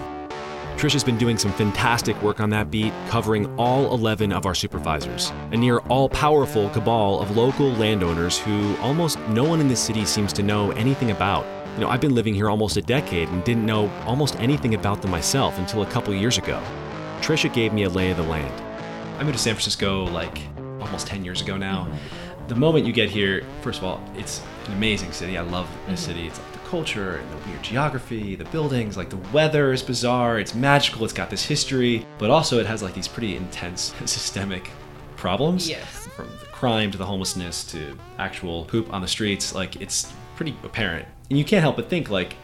Trisha's 0.75 1.03
been 1.03 1.17
doing 1.17 1.39
some 1.39 1.51
fantastic 1.51 2.21
work 2.21 2.39
on 2.39 2.51
that 2.51 2.69
beat, 2.69 2.93
covering 3.07 3.47
all 3.57 3.91
11 3.91 4.31
of 4.31 4.45
our 4.45 4.53
supervisors, 4.53 5.31
a 5.51 5.57
near 5.57 5.79
all 5.89 6.09
powerful 6.09 6.69
cabal 6.69 7.21
of 7.21 7.35
local 7.35 7.71
landowners 7.71 8.37
who 8.37 8.77
almost 8.81 9.17
no 9.29 9.43
one 9.43 9.61
in 9.61 9.67
the 9.67 9.75
city 9.75 10.05
seems 10.05 10.31
to 10.33 10.43
know 10.43 10.69
anything 10.73 11.09
about. 11.09 11.43
You 11.75 11.79
know, 11.79 11.89
I've 11.89 12.01
been 12.01 12.13
living 12.13 12.33
here 12.33 12.49
almost 12.49 12.75
a 12.75 12.81
decade 12.81 13.29
and 13.29 13.43
didn't 13.45 13.65
know 13.65 13.89
almost 14.05 14.35
anything 14.41 14.73
about 14.73 15.01
them 15.01 15.09
myself 15.09 15.57
until 15.57 15.83
a 15.83 15.85
couple 15.85 16.13
years 16.13 16.37
ago. 16.37 16.61
Trisha 17.21 17.51
gave 17.53 17.71
me 17.71 17.83
a 17.83 17.89
lay 17.89 18.11
of 18.11 18.17
the 18.17 18.23
land. 18.23 18.53
I 19.17 19.23
moved 19.23 19.37
to 19.37 19.41
San 19.41 19.53
Francisco 19.53 20.03
like 20.07 20.41
almost 20.81 21.07
10 21.07 21.23
years 21.23 21.41
ago 21.41 21.55
now. 21.55 21.87
The 22.49 22.55
moment 22.55 22.85
you 22.85 22.91
get 22.91 23.09
here, 23.09 23.45
first 23.61 23.79
of 23.79 23.85
all, 23.85 24.03
it's 24.17 24.41
an 24.65 24.73
amazing 24.73 25.13
city. 25.13 25.37
I 25.37 25.43
love 25.43 25.69
the 25.85 25.93
mm-hmm. 25.93 25.95
city. 25.95 26.27
It's 26.27 26.39
like 26.39 26.51
the 26.51 26.59
culture 26.59 27.15
and 27.15 27.31
the 27.31 27.47
weird 27.47 27.63
geography, 27.63 28.35
the 28.35 28.45
buildings, 28.45 28.97
like 28.97 29.09
the 29.09 29.19
weather 29.31 29.71
is 29.71 29.81
bizarre, 29.81 30.39
it's 30.39 30.53
magical, 30.53 31.05
it's 31.05 31.13
got 31.13 31.29
this 31.29 31.45
history, 31.45 32.05
but 32.17 32.29
also 32.29 32.59
it 32.59 32.65
has 32.65 32.83
like 32.83 32.93
these 32.93 33.07
pretty 33.07 33.37
intense 33.37 33.93
systemic 34.05 34.69
problems. 35.15 35.69
Yes. 35.69 36.07
From 36.15 36.27
the 36.27 36.47
crime 36.47 36.91
to 36.91 36.97
the 36.97 37.05
homelessness 37.05 37.63
to 37.71 37.97
actual 38.17 38.65
poop 38.65 38.91
on 38.91 39.01
the 39.01 39.07
streets, 39.07 39.55
like 39.55 39.79
it's 39.81 40.11
pretty 40.35 40.53
apparent. 40.63 41.07
And 41.31 41.37
you 41.37 41.45
can't 41.45 41.61
help 41.61 41.77
but 41.77 41.89
think 41.89 42.09
like 42.09 42.35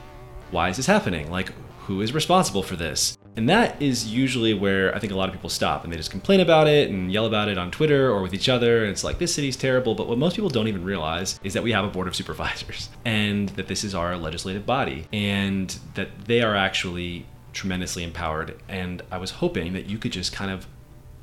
why 0.51 0.69
is 0.69 0.77
this 0.77 0.85
happening? 0.85 1.29
Like, 1.29 1.51
who 1.81 2.01
is 2.01 2.13
responsible 2.13 2.63
for 2.63 2.75
this? 2.75 3.17
And 3.35 3.49
that 3.49 3.81
is 3.81 4.07
usually 4.07 4.53
where 4.53 4.95
I 4.95 4.99
think 4.99 5.13
a 5.13 5.15
lot 5.15 5.29
of 5.29 5.35
people 5.35 5.49
stop 5.49 5.83
and 5.83 5.93
they 5.93 5.97
just 5.97 6.09
complain 6.09 6.39
about 6.39 6.67
it 6.67 6.89
and 6.89 7.11
yell 7.11 7.25
about 7.25 7.49
it 7.49 7.57
on 7.57 7.69
Twitter 7.69 8.09
or 8.09 8.21
with 8.21 8.33
each 8.33 8.49
other. 8.49 8.83
And 8.83 8.91
it's 8.91 9.03
like, 9.03 9.19
this 9.19 9.35
city's 9.35 9.55
terrible. 9.55 9.93
But 9.93 10.07
what 10.07 10.17
most 10.17 10.35
people 10.35 10.49
don't 10.49 10.67
even 10.67 10.83
realize 10.83 11.39
is 11.43 11.53
that 11.53 11.63
we 11.63 11.71
have 11.71 11.85
a 11.85 11.89
board 11.89 12.07
of 12.07 12.15
supervisors 12.15 12.89
and 13.05 13.49
that 13.49 13.67
this 13.67 13.83
is 13.83 13.93
our 13.93 14.17
legislative 14.17 14.65
body 14.65 15.05
and 15.13 15.77
that 15.93 16.25
they 16.25 16.41
are 16.41 16.55
actually 16.55 17.25
tremendously 17.53 18.03
empowered. 18.03 18.59
And 18.67 19.01
I 19.11 19.17
was 19.17 19.31
hoping 19.31 19.73
that 19.73 19.87
you 19.87 19.97
could 19.97 20.13
just 20.13 20.33
kind 20.33 20.49
of 20.49 20.65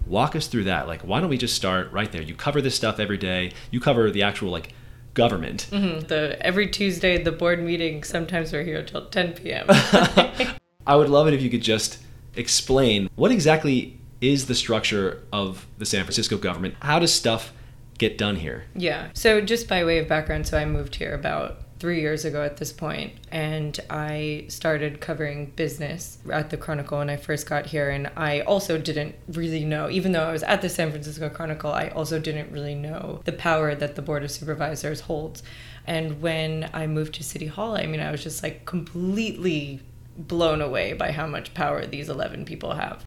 walk 0.06 0.36
us 0.36 0.46
through 0.46 0.64
that. 0.64 0.86
Like, 0.86 1.00
why 1.00 1.20
don't 1.20 1.30
we 1.30 1.38
just 1.38 1.56
start 1.56 1.90
right 1.92 2.12
there? 2.12 2.22
You 2.22 2.34
cover 2.34 2.60
this 2.60 2.76
stuff 2.76 3.00
every 3.00 3.18
day, 3.18 3.52
you 3.70 3.80
cover 3.80 4.10
the 4.10 4.22
actual, 4.22 4.50
like, 4.50 4.72
government. 5.14 5.68
Mm-hmm. 5.70 6.06
The 6.08 6.36
every 6.40 6.68
Tuesday 6.68 7.22
the 7.22 7.32
board 7.32 7.62
meeting. 7.62 8.04
Sometimes 8.04 8.52
we're 8.52 8.64
here 8.64 8.82
till 8.84 9.06
10 9.06 9.32
p.m. 9.34 9.66
I 10.86 10.96
would 10.96 11.08
love 11.08 11.26
it 11.28 11.34
if 11.34 11.40
you 11.40 11.50
could 11.50 11.62
just 11.62 11.98
explain 12.36 13.08
what 13.14 13.30
exactly 13.30 13.98
is 14.20 14.46
the 14.46 14.54
structure 14.54 15.22
of 15.32 15.66
the 15.78 15.86
San 15.86 16.04
Francisco 16.04 16.36
government? 16.36 16.74
How 16.80 16.98
does 16.98 17.12
stuff 17.12 17.52
get 17.98 18.18
done 18.18 18.36
here? 18.36 18.64
yeah. 18.74 19.08
So 19.14 19.40
just 19.40 19.68
by 19.68 19.84
way 19.84 19.98
of 19.98 20.08
background, 20.08 20.46
so 20.46 20.58
I 20.58 20.64
moved 20.64 20.96
here 20.96 21.14
about 21.14 21.58
three 21.84 22.00
years 22.00 22.24
ago 22.24 22.42
at 22.42 22.56
this 22.56 22.72
point, 22.72 23.12
and 23.30 23.78
I 23.90 24.46
started 24.48 25.02
covering 25.02 25.52
business 25.54 26.16
at 26.32 26.48
the 26.48 26.56
Chronicle 26.56 26.96
when 26.96 27.10
I 27.10 27.18
first 27.18 27.46
got 27.46 27.66
here. 27.66 27.90
And 27.90 28.10
I 28.16 28.40
also 28.40 28.78
didn't 28.78 29.16
really 29.28 29.66
know, 29.66 29.90
even 29.90 30.12
though 30.12 30.22
I 30.22 30.32
was 30.32 30.42
at 30.44 30.62
the 30.62 30.70
San 30.70 30.90
Francisco 30.90 31.28
Chronicle, 31.28 31.70
I 31.70 31.88
also 31.88 32.18
didn't 32.18 32.50
really 32.50 32.74
know 32.74 33.20
the 33.26 33.32
power 33.32 33.74
that 33.74 33.96
the 33.96 34.00
Board 34.00 34.24
of 34.24 34.30
Supervisors 34.30 35.00
holds. 35.00 35.42
And 35.86 36.22
when 36.22 36.70
I 36.72 36.86
moved 36.86 37.16
to 37.16 37.22
City 37.22 37.48
Hall, 37.48 37.76
I 37.76 37.84
mean, 37.84 38.00
I 38.00 38.10
was 38.10 38.22
just 38.22 38.42
like 38.42 38.64
completely 38.64 39.82
blown 40.16 40.62
away 40.62 40.94
by 40.94 41.10
how 41.10 41.26
much 41.26 41.52
power 41.52 41.84
these 41.84 42.08
11 42.08 42.46
people 42.46 42.72
have 42.72 43.04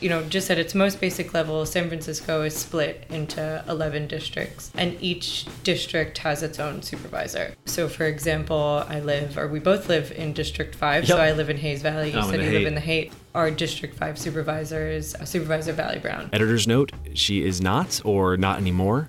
you 0.00 0.08
know, 0.08 0.22
just 0.24 0.50
at 0.50 0.58
its 0.58 0.74
most 0.74 1.00
basic 1.00 1.34
level, 1.34 1.64
San 1.66 1.88
Francisco 1.88 2.42
is 2.42 2.56
split 2.56 3.04
into 3.10 3.64
11 3.68 4.08
districts, 4.08 4.70
and 4.76 4.96
each 5.00 5.46
district 5.62 6.18
has 6.18 6.42
its 6.42 6.58
own 6.58 6.82
supervisor. 6.82 7.54
So, 7.66 7.88
for 7.88 8.04
example, 8.04 8.84
I 8.88 9.00
live, 9.00 9.36
or 9.36 9.48
we 9.48 9.60
both 9.60 9.88
live 9.88 10.12
in 10.12 10.32
District 10.32 10.74
5, 10.74 11.06
so 11.06 11.18
I 11.18 11.32
live 11.32 11.50
in 11.50 11.58
Hayes 11.58 11.82
Valley. 11.82 12.10
You 12.12 12.18
I'm 12.18 12.30
said 12.30 12.42
you 12.42 12.50
live 12.50 12.66
in 12.66 12.74
the 12.74 12.80
Haight. 12.80 13.12
Our 13.34 13.50
District 13.50 13.96
5 13.96 14.18
supervisor 14.18 14.88
is 14.88 15.14
uh, 15.14 15.24
Supervisor 15.24 15.72
Vallie 15.72 15.98
Brown. 15.98 16.30
Editor's 16.32 16.66
note 16.66 16.92
she 17.14 17.44
is 17.44 17.60
not, 17.60 18.00
or 18.04 18.36
not 18.36 18.58
anymore. 18.58 19.08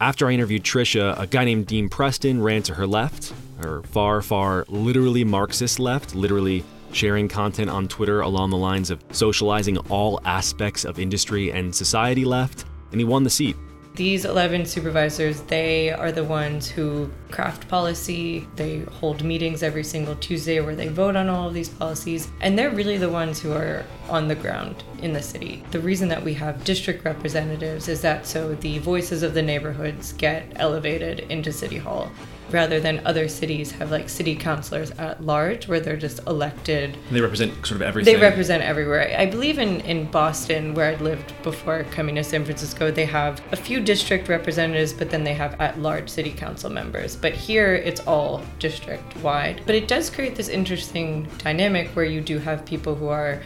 After 0.00 0.28
I 0.28 0.32
interviewed 0.32 0.62
Trisha, 0.62 1.18
a 1.18 1.26
guy 1.26 1.44
named 1.44 1.66
Dean 1.66 1.88
Preston 1.88 2.42
ran 2.42 2.62
to 2.64 2.74
her 2.74 2.86
left, 2.86 3.32
her 3.62 3.82
far, 3.84 4.20
far, 4.20 4.66
literally 4.68 5.24
Marxist 5.24 5.78
left, 5.78 6.14
literally 6.14 6.62
sharing 6.96 7.28
content 7.28 7.70
on 7.70 7.86
Twitter 7.86 8.22
along 8.22 8.50
the 8.50 8.56
lines 8.56 8.90
of 8.90 9.04
socializing 9.12 9.76
all 9.90 10.20
aspects 10.24 10.84
of 10.84 10.98
industry 10.98 11.52
and 11.52 11.74
society 11.74 12.24
left, 12.24 12.64
and 12.90 13.00
he 13.00 13.04
won 13.04 13.22
the 13.22 13.30
seat. 13.30 13.56
These 13.96 14.26
11 14.26 14.66
supervisors, 14.66 15.40
they 15.42 15.90
are 15.90 16.12
the 16.12 16.22
ones 16.22 16.68
who 16.68 17.10
craft 17.30 17.66
policy. 17.66 18.46
They 18.54 18.80
hold 18.80 19.24
meetings 19.24 19.62
every 19.62 19.84
single 19.84 20.14
Tuesday 20.16 20.60
where 20.60 20.76
they 20.76 20.88
vote 20.88 21.16
on 21.16 21.30
all 21.30 21.48
of 21.48 21.54
these 21.54 21.70
policies. 21.70 22.28
And 22.42 22.58
they're 22.58 22.70
really 22.70 22.98
the 22.98 23.08
ones 23.08 23.40
who 23.40 23.52
are 23.52 23.86
on 24.10 24.28
the 24.28 24.34
ground 24.34 24.84
in 25.00 25.14
the 25.14 25.22
city. 25.22 25.62
The 25.70 25.80
reason 25.80 26.10
that 26.10 26.22
we 26.22 26.34
have 26.34 26.62
district 26.62 27.06
representatives 27.06 27.88
is 27.88 28.02
that 28.02 28.26
so 28.26 28.54
the 28.56 28.80
voices 28.80 29.22
of 29.22 29.32
the 29.32 29.40
neighborhoods 29.40 30.12
get 30.12 30.52
elevated 30.56 31.20
into 31.30 31.50
City 31.50 31.78
Hall 31.78 32.12
rather 32.50 32.80
than 32.80 33.04
other 33.04 33.28
cities 33.28 33.72
have 33.72 33.90
like 33.90 34.08
city 34.08 34.34
councilors 34.36 34.90
at 34.92 35.24
large 35.24 35.68
where 35.68 35.80
they're 35.80 35.96
just 35.96 36.20
elected. 36.26 36.96
They 37.10 37.20
represent 37.20 37.54
sort 37.66 37.80
of 37.80 37.82
everything. 37.82 38.14
They 38.14 38.20
represent 38.20 38.62
everywhere. 38.62 39.14
I 39.18 39.26
believe 39.26 39.58
in, 39.58 39.80
in 39.82 40.10
Boston, 40.10 40.74
where 40.74 40.90
I'd 40.90 41.00
lived 41.00 41.32
before 41.42 41.84
coming 41.84 42.14
to 42.16 42.24
San 42.24 42.44
Francisco, 42.44 42.90
they 42.90 43.06
have 43.06 43.40
a 43.52 43.56
few 43.56 43.80
district 43.80 44.28
representatives, 44.28 44.92
but 44.92 45.10
then 45.10 45.24
they 45.24 45.34
have 45.34 45.60
at 45.60 45.78
large 45.78 46.08
city 46.08 46.32
council 46.32 46.70
members. 46.70 47.16
But 47.16 47.32
here 47.32 47.74
it's 47.74 48.00
all 48.00 48.42
district 48.58 49.16
wide. 49.18 49.62
But 49.66 49.74
it 49.74 49.88
does 49.88 50.10
create 50.10 50.36
this 50.36 50.48
interesting 50.48 51.28
dynamic 51.38 51.88
where 51.90 52.04
you 52.04 52.20
do 52.20 52.38
have 52.38 52.64
people 52.64 52.94
who 52.94 53.08
are 53.08 53.42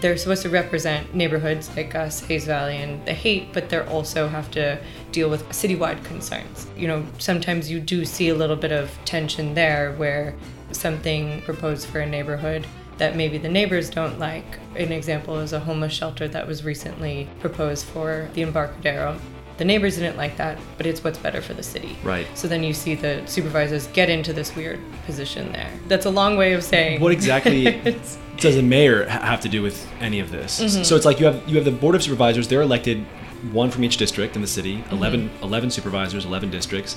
they're 0.00 0.16
supposed 0.16 0.42
to 0.42 0.50
represent 0.50 1.14
neighborhoods 1.14 1.74
like 1.76 1.94
us, 1.94 2.20
Hayes 2.20 2.44
Valley, 2.44 2.76
and 2.76 3.04
the 3.06 3.12
Haight, 3.12 3.52
but 3.52 3.68
they 3.68 3.80
also 3.80 4.28
have 4.28 4.50
to 4.52 4.78
deal 5.12 5.30
with 5.30 5.48
citywide 5.48 6.02
concerns. 6.04 6.66
You 6.76 6.88
know, 6.88 7.06
sometimes 7.18 7.70
you 7.70 7.80
do 7.80 8.04
see 8.04 8.28
a 8.28 8.34
little 8.34 8.56
bit 8.56 8.72
of 8.72 8.90
tension 9.04 9.54
there 9.54 9.92
where 9.92 10.34
something 10.72 11.42
proposed 11.42 11.86
for 11.86 12.00
a 12.00 12.06
neighborhood 12.06 12.66
that 12.98 13.16
maybe 13.16 13.38
the 13.38 13.48
neighbors 13.48 13.90
don't 13.90 14.18
like. 14.18 14.58
An 14.76 14.92
example 14.92 15.38
is 15.38 15.52
a 15.52 15.60
homeless 15.60 15.92
shelter 15.92 16.28
that 16.28 16.46
was 16.46 16.64
recently 16.64 17.28
proposed 17.40 17.86
for 17.86 18.28
the 18.34 18.42
Embarcadero. 18.42 19.18
The 19.58 19.64
neighbors 19.64 19.96
didn't 19.96 20.16
like 20.16 20.36
that, 20.36 20.56
but 20.76 20.86
it's 20.86 21.02
what's 21.02 21.18
better 21.18 21.42
for 21.42 21.52
the 21.52 21.64
city. 21.64 21.98
Right. 22.04 22.26
So 22.34 22.46
then 22.46 22.62
you 22.62 22.72
see 22.72 22.94
the 22.94 23.26
supervisors 23.26 23.88
get 23.88 24.08
into 24.08 24.32
this 24.32 24.54
weird 24.54 24.80
position 25.04 25.50
there. 25.52 25.70
That's 25.88 26.06
a 26.06 26.10
long 26.10 26.36
way 26.36 26.52
of 26.52 26.62
saying 26.62 27.00
What 27.00 27.10
exactly 27.12 27.80
does 28.36 28.56
a 28.56 28.62
mayor 28.62 29.04
have 29.06 29.40
to 29.40 29.48
do 29.48 29.60
with 29.60 29.86
any 30.00 30.20
of 30.20 30.30
this? 30.30 30.60
Mm-hmm. 30.60 30.84
So 30.84 30.94
it's 30.94 31.04
like 31.04 31.18
you 31.18 31.26
have 31.26 31.46
you 31.48 31.56
have 31.56 31.64
the 31.64 31.72
board 31.72 31.96
of 31.96 32.02
supervisors. 32.04 32.46
They're 32.46 32.62
elected 32.62 33.04
one 33.52 33.70
from 33.70 33.82
each 33.82 33.96
district 33.96 34.36
in 34.36 34.42
the 34.42 34.48
city. 34.48 34.78
Mm-hmm. 34.78 34.94
11, 34.94 35.30
11 35.42 35.70
supervisors, 35.70 36.24
eleven 36.24 36.50
districts. 36.50 36.96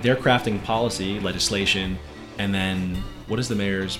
They're 0.00 0.16
crafting 0.16 0.62
policy, 0.64 1.20
legislation, 1.20 1.98
and 2.38 2.54
then 2.54 2.96
what 3.26 3.38
is 3.38 3.48
the 3.48 3.54
mayor's 3.54 3.98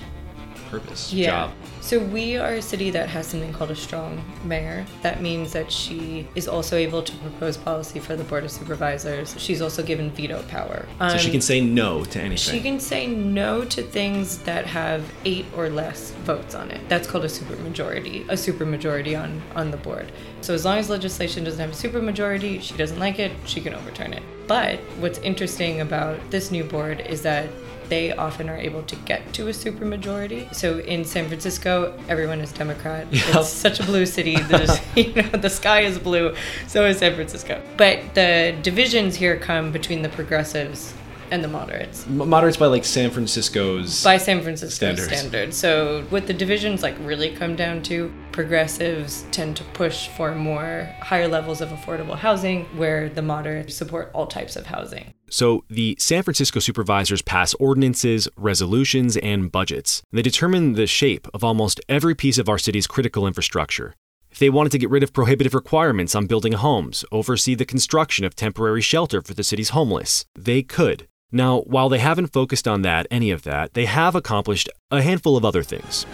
purpose? 0.70 1.12
Yeah. 1.12 1.30
Job. 1.30 1.52
So 1.88 1.98
we 1.98 2.36
are 2.36 2.52
a 2.52 2.60
city 2.60 2.90
that 2.90 3.08
has 3.08 3.26
something 3.26 3.50
called 3.50 3.70
a 3.70 3.74
strong 3.74 4.22
mayor. 4.44 4.84
That 5.00 5.22
means 5.22 5.54
that 5.54 5.72
she 5.72 6.28
is 6.34 6.46
also 6.46 6.76
able 6.76 7.02
to 7.02 7.16
propose 7.16 7.56
policy 7.56 7.98
for 7.98 8.14
the 8.14 8.24
board 8.24 8.44
of 8.44 8.50
supervisors. 8.50 9.34
She's 9.38 9.62
also 9.62 9.82
given 9.82 10.10
veto 10.10 10.42
power. 10.48 10.86
So 11.00 11.16
she 11.16 11.28
Um, 11.28 11.32
can 11.32 11.40
say 11.40 11.62
no 11.62 12.04
to 12.04 12.20
anything. 12.20 12.36
She 12.36 12.60
can 12.60 12.78
say 12.78 13.06
no 13.06 13.64
to 13.64 13.80
things 13.80 14.36
that 14.40 14.66
have 14.66 15.02
eight 15.24 15.46
or 15.56 15.70
less 15.70 16.10
votes 16.26 16.54
on 16.54 16.70
it. 16.70 16.86
That's 16.90 17.08
called 17.08 17.24
a 17.24 17.28
supermajority, 17.28 18.28
a 18.28 18.34
supermajority 18.34 19.18
on, 19.18 19.40
on 19.56 19.70
the 19.70 19.78
board. 19.78 20.12
So 20.42 20.52
as 20.52 20.66
long 20.66 20.76
as 20.76 20.90
legislation 20.90 21.42
doesn't 21.42 21.58
have 21.58 21.70
a 21.70 21.88
supermajority, 21.88 22.60
she 22.60 22.76
doesn't 22.76 22.98
like 22.98 23.18
it, 23.18 23.32
she 23.46 23.62
can 23.62 23.72
overturn 23.72 24.12
it. 24.12 24.22
But 24.46 24.78
what's 25.00 25.20
interesting 25.20 25.80
about 25.80 26.18
this 26.30 26.50
new 26.50 26.64
board 26.64 27.00
is 27.00 27.22
that 27.22 27.48
they 27.88 28.12
often 28.12 28.48
are 28.48 28.56
able 28.56 28.82
to 28.84 28.96
get 28.96 29.32
to 29.34 29.48
a 29.48 29.50
supermajority. 29.50 30.54
So 30.54 30.78
in 30.80 31.04
San 31.04 31.28
Francisco, 31.28 31.98
everyone 32.08 32.40
is 32.40 32.52
Democrat. 32.52 33.06
Yep. 33.18 33.36
It's 33.36 33.48
such 33.48 33.80
a 33.80 33.82
blue 33.82 34.06
city. 34.06 34.36
You 34.96 35.12
know, 35.14 35.28
the 35.30 35.50
sky 35.50 35.80
is 35.80 35.98
blue. 35.98 36.34
So 36.66 36.86
is 36.86 36.98
San 36.98 37.14
Francisco. 37.14 37.62
But 37.76 38.14
the 38.14 38.56
divisions 38.62 39.16
here 39.16 39.36
come 39.36 39.72
between 39.72 40.02
the 40.02 40.08
progressives 40.08 40.94
and 41.30 41.44
the 41.44 41.48
moderates 41.48 42.06
moderates 42.06 42.56
by 42.56 42.66
like 42.66 42.84
San 42.84 43.10
Francisco's. 43.10 44.02
by 44.02 44.16
San 44.16 44.42
Francisco 44.42 44.74
Standards. 44.94 45.08
standards. 45.08 45.56
So 45.56 46.04
what 46.10 46.26
the 46.26 46.34
divisions 46.34 46.82
like 46.82 46.96
really 47.00 47.30
come 47.30 47.56
down 47.56 47.82
to, 47.84 48.12
progressives 48.32 49.24
tend 49.30 49.56
to 49.58 49.64
push 49.64 50.08
for 50.08 50.34
more 50.34 50.88
higher 51.00 51.28
levels 51.28 51.60
of 51.60 51.68
affordable 51.70 52.16
housing, 52.16 52.64
where 52.76 53.08
the 53.08 53.22
moderates 53.22 53.74
support 53.74 54.10
all 54.14 54.26
types 54.26 54.56
of 54.56 54.66
housing. 54.66 55.12
So, 55.30 55.64
the 55.68 55.96
San 55.98 56.22
Francisco 56.22 56.58
supervisors 56.60 57.22
pass 57.22 57.54
ordinances, 57.54 58.28
resolutions, 58.36 59.16
and 59.18 59.52
budgets. 59.52 60.02
They 60.10 60.22
determine 60.22 60.72
the 60.72 60.86
shape 60.86 61.28
of 61.34 61.44
almost 61.44 61.80
every 61.88 62.14
piece 62.14 62.38
of 62.38 62.48
our 62.48 62.58
city's 62.58 62.86
critical 62.86 63.26
infrastructure. 63.26 63.94
If 64.30 64.38
they 64.38 64.50
wanted 64.50 64.72
to 64.72 64.78
get 64.78 64.90
rid 64.90 65.02
of 65.02 65.12
prohibitive 65.12 65.54
requirements 65.54 66.14
on 66.14 66.26
building 66.26 66.52
homes, 66.52 67.04
oversee 67.10 67.54
the 67.54 67.64
construction 67.64 68.24
of 68.24 68.36
temporary 68.36 68.82
shelter 68.82 69.22
for 69.22 69.34
the 69.34 69.42
city's 69.42 69.70
homeless, 69.70 70.24
they 70.34 70.62
could. 70.62 71.06
Now, 71.32 71.60
while 71.60 71.88
they 71.88 71.98
haven't 71.98 72.32
focused 72.32 72.66
on 72.66 72.82
that, 72.82 73.06
any 73.10 73.30
of 73.30 73.42
that, 73.42 73.74
they 73.74 73.84
have 73.84 74.14
accomplished 74.14 74.68
a 74.90 75.02
handful 75.02 75.36
of 75.36 75.44
other 75.44 75.62
things. 75.62 76.06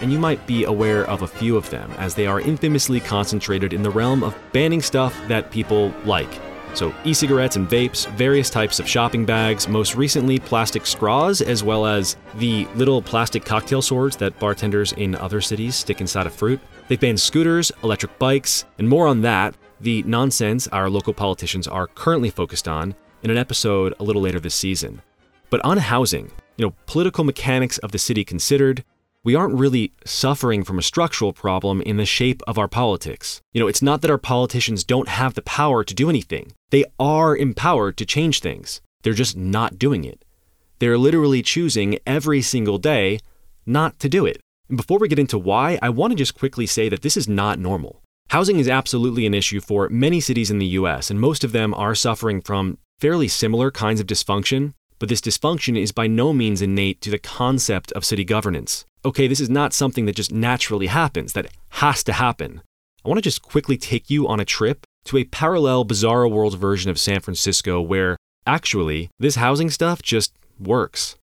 And 0.00 0.12
you 0.12 0.18
might 0.18 0.46
be 0.46 0.64
aware 0.64 1.04
of 1.04 1.22
a 1.22 1.28
few 1.28 1.56
of 1.56 1.70
them, 1.70 1.90
as 1.98 2.14
they 2.14 2.26
are 2.26 2.40
infamously 2.40 3.00
concentrated 3.00 3.72
in 3.72 3.82
the 3.82 3.90
realm 3.90 4.22
of 4.22 4.36
banning 4.52 4.82
stuff 4.82 5.16
that 5.28 5.50
people 5.50 5.92
like. 6.04 6.30
So, 6.74 6.94
e 7.04 7.12
cigarettes 7.12 7.56
and 7.56 7.68
vapes, 7.68 8.10
various 8.12 8.50
types 8.50 8.80
of 8.80 8.88
shopping 8.88 9.24
bags, 9.24 9.68
most 9.68 9.94
recently 9.94 10.38
plastic 10.38 10.86
straws, 10.86 11.40
as 11.40 11.62
well 11.62 11.86
as 11.86 12.16
the 12.36 12.66
little 12.74 13.02
plastic 13.02 13.44
cocktail 13.44 13.82
swords 13.82 14.16
that 14.16 14.38
bartenders 14.38 14.92
in 14.92 15.14
other 15.16 15.40
cities 15.40 15.76
stick 15.76 16.00
inside 16.00 16.26
of 16.26 16.34
fruit. 16.34 16.60
They've 16.88 17.00
banned 17.00 17.20
scooters, 17.20 17.70
electric 17.82 18.18
bikes, 18.18 18.64
and 18.78 18.88
more 18.88 19.06
on 19.06 19.20
that, 19.22 19.54
the 19.80 20.02
nonsense 20.04 20.68
our 20.68 20.88
local 20.88 21.12
politicians 21.12 21.66
are 21.66 21.88
currently 21.88 22.30
focused 22.30 22.68
on, 22.68 22.94
in 23.22 23.30
an 23.30 23.36
episode 23.36 23.94
a 23.98 24.04
little 24.04 24.22
later 24.22 24.40
this 24.40 24.54
season. 24.54 25.02
But 25.50 25.64
on 25.64 25.78
housing, 25.78 26.30
you 26.56 26.64
know, 26.64 26.74
political 26.86 27.24
mechanics 27.24 27.78
of 27.78 27.92
the 27.92 27.98
city 27.98 28.24
considered, 28.24 28.84
we 29.24 29.34
aren't 29.34 29.54
really 29.54 29.92
suffering 30.04 30.64
from 30.64 30.78
a 30.78 30.82
structural 30.82 31.32
problem 31.32 31.80
in 31.82 31.96
the 31.96 32.04
shape 32.04 32.42
of 32.46 32.58
our 32.58 32.68
politics. 32.68 33.40
You 33.52 33.60
know, 33.60 33.68
it's 33.68 33.82
not 33.82 34.00
that 34.02 34.10
our 34.10 34.18
politicians 34.18 34.82
don't 34.82 35.08
have 35.08 35.34
the 35.34 35.42
power 35.42 35.84
to 35.84 35.94
do 35.94 36.08
anything. 36.08 36.52
They 36.72 36.86
are 36.98 37.36
empowered 37.36 37.98
to 37.98 38.06
change 38.06 38.40
things. 38.40 38.80
They're 39.02 39.12
just 39.12 39.36
not 39.36 39.78
doing 39.78 40.04
it. 40.04 40.24
They're 40.78 40.96
literally 40.96 41.42
choosing 41.42 41.98
every 42.06 42.40
single 42.40 42.78
day 42.78 43.20
not 43.66 43.98
to 43.98 44.08
do 44.08 44.24
it. 44.24 44.40
And 44.70 44.78
before 44.78 44.98
we 44.98 45.06
get 45.06 45.18
into 45.18 45.38
why, 45.38 45.78
I 45.82 45.90
want 45.90 46.12
to 46.12 46.16
just 46.16 46.34
quickly 46.34 46.64
say 46.64 46.88
that 46.88 47.02
this 47.02 47.18
is 47.18 47.28
not 47.28 47.58
normal. 47.58 48.00
Housing 48.30 48.58
is 48.58 48.70
absolutely 48.70 49.26
an 49.26 49.34
issue 49.34 49.60
for 49.60 49.90
many 49.90 50.18
cities 50.18 50.50
in 50.50 50.58
the 50.58 50.74
US, 50.80 51.10
and 51.10 51.20
most 51.20 51.44
of 51.44 51.52
them 51.52 51.74
are 51.74 51.94
suffering 51.94 52.40
from 52.40 52.78
fairly 52.98 53.28
similar 53.28 53.70
kinds 53.70 54.00
of 54.00 54.06
dysfunction, 54.06 54.72
but 54.98 55.10
this 55.10 55.20
dysfunction 55.20 55.78
is 55.78 55.92
by 55.92 56.06
no 56.06 56.32
means 56.32 56.62
innate 56.62 57.02
to 57.02 57.10
the 57.10 57.18
concept 57.18 57.92
of 57.92 58.02
city 58.02 58.24
governance. 58.24 58.86
Okay, 59.04 59.26
this 59.26 59.40
is 59.40 59.50
not 59.50 59.74
something 59.74 60.06
that 60.06 60.16
just 60.16 60.32
naturally 60.32 60.86
happens, 60.86 61.34
that 61.34 61.48
has 61.82 62.02
to 62.04 62.14
happen. 62.14 62.62
I 63.04 63.10
want 63.10 63.18
to 63.18 63.22
just 63.22 63.42
quickly 63.42 63.76
take 63.76 64.08
you 64.08 64.26
on 64.26 64.40
a 64.40 64.46
trip 64.46 64.86
to 65.04 65.16
a 65.18 65.24
parallel 65.24 65.84
bizarro 65.84 66.30
world 66.30 66.58
version 66.58 66.90
of 66.90 66.98
San 66.98 67.20
Francisco 67.20 67.80
where, 67.80 68.16
actually, 68.46 69.10
this 69.18 69.36
housing 69.36 69.70
stuff 69.70 70.02
just 70.02 70.32
works. 70.58 71.16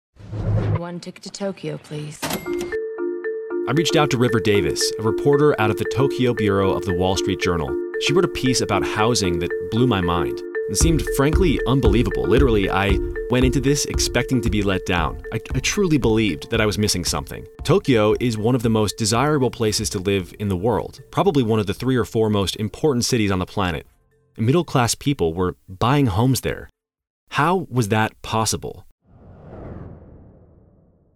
One 0.78 1.00
ticket 1.00 1.24
to 1.24 1.30
Tokyo, 1.30 1.78
please. 1.78 2.20
I 2.24 3.72
reached 3.74 3.96
out 3.96 4.10
to 4.12 4.18
River 4.18 4.40
Davis, 4.40 4.92
a 5.00 5.04
reporter 5.04 5.60
out 5.62 5.70
of 5.70 5.78
the 5.78 5.92
Tokyo 5.94 6.34
bureau 6.34 6.72
of 6.72 6.86
the 6.86 6.94
Wall 6.94 7.16
Street 7.16 7.40
Journal. 7.40 7.70
She 8.02 8.14
wrote 8.14 8.26
a 8.26 8.30
piece 8.30 8.62
about 8.62 8.86
housing 8.86 9.40
that 9.40 9.52
blew 9.72 9.86
my 9.86 10.02
mind 10.02 10.42
and 10.70 10.78
seemed 10.78 11.04
frankly 11.18 11.60
unbelievable. 11.66 12.24
Literally, 12.24 12.70
I 12.70 12.96
went 13.32 13.44
into 13.44 13.60
this 13.60 13.86
expecting 13.86 14.40
to 14.42 14.52
be 14.52 14.62
let 14.62 14.86
down. 14.86 15.20
I, 15.34 15.40
I 15.56 15.60
truly 15.60 15.98
believed 15.98 16.52
that 16.52 16.62
I 16.62 16.68
was 16.68 16.78
missing 16.78 17.04
something. 17.04 17.44
Tokyo 17.64 18.14
is 18.20 18.38
one 18.38 18.54
of 18.54 18.62
the 18.62 18.70
most 18.70 18.96
desirable 18.96 19.50
places 19.50 19.90
to 19.90 20.00
live 20.00 20.32
in 20.38 20.48
the 20.48 20.56
world, 20.56 21.02
probably 21.10 21.42
one 21.42 21.60
of 21.60 21.66
the 21.66 21.74
three 21.74 21.96
or 21.96 22.06
four 22.06 22.30
most 22.30 22.56
important 22.58 23.04
cities 23.04 23.32
on 23.32 23.40
the 23.40 23.48
planet. 23.48 23.88
Middle 24.38 24.64
class 24.64 24.94
people 24.94 25.34
were 25.34 25.56
buying 25.68 26.06
homes 26.06 26.42
there. 26.42 26.70
How 27.30 27.68
was 27.72 27.90
that 27.90 28.22
possible? 28.22 28.86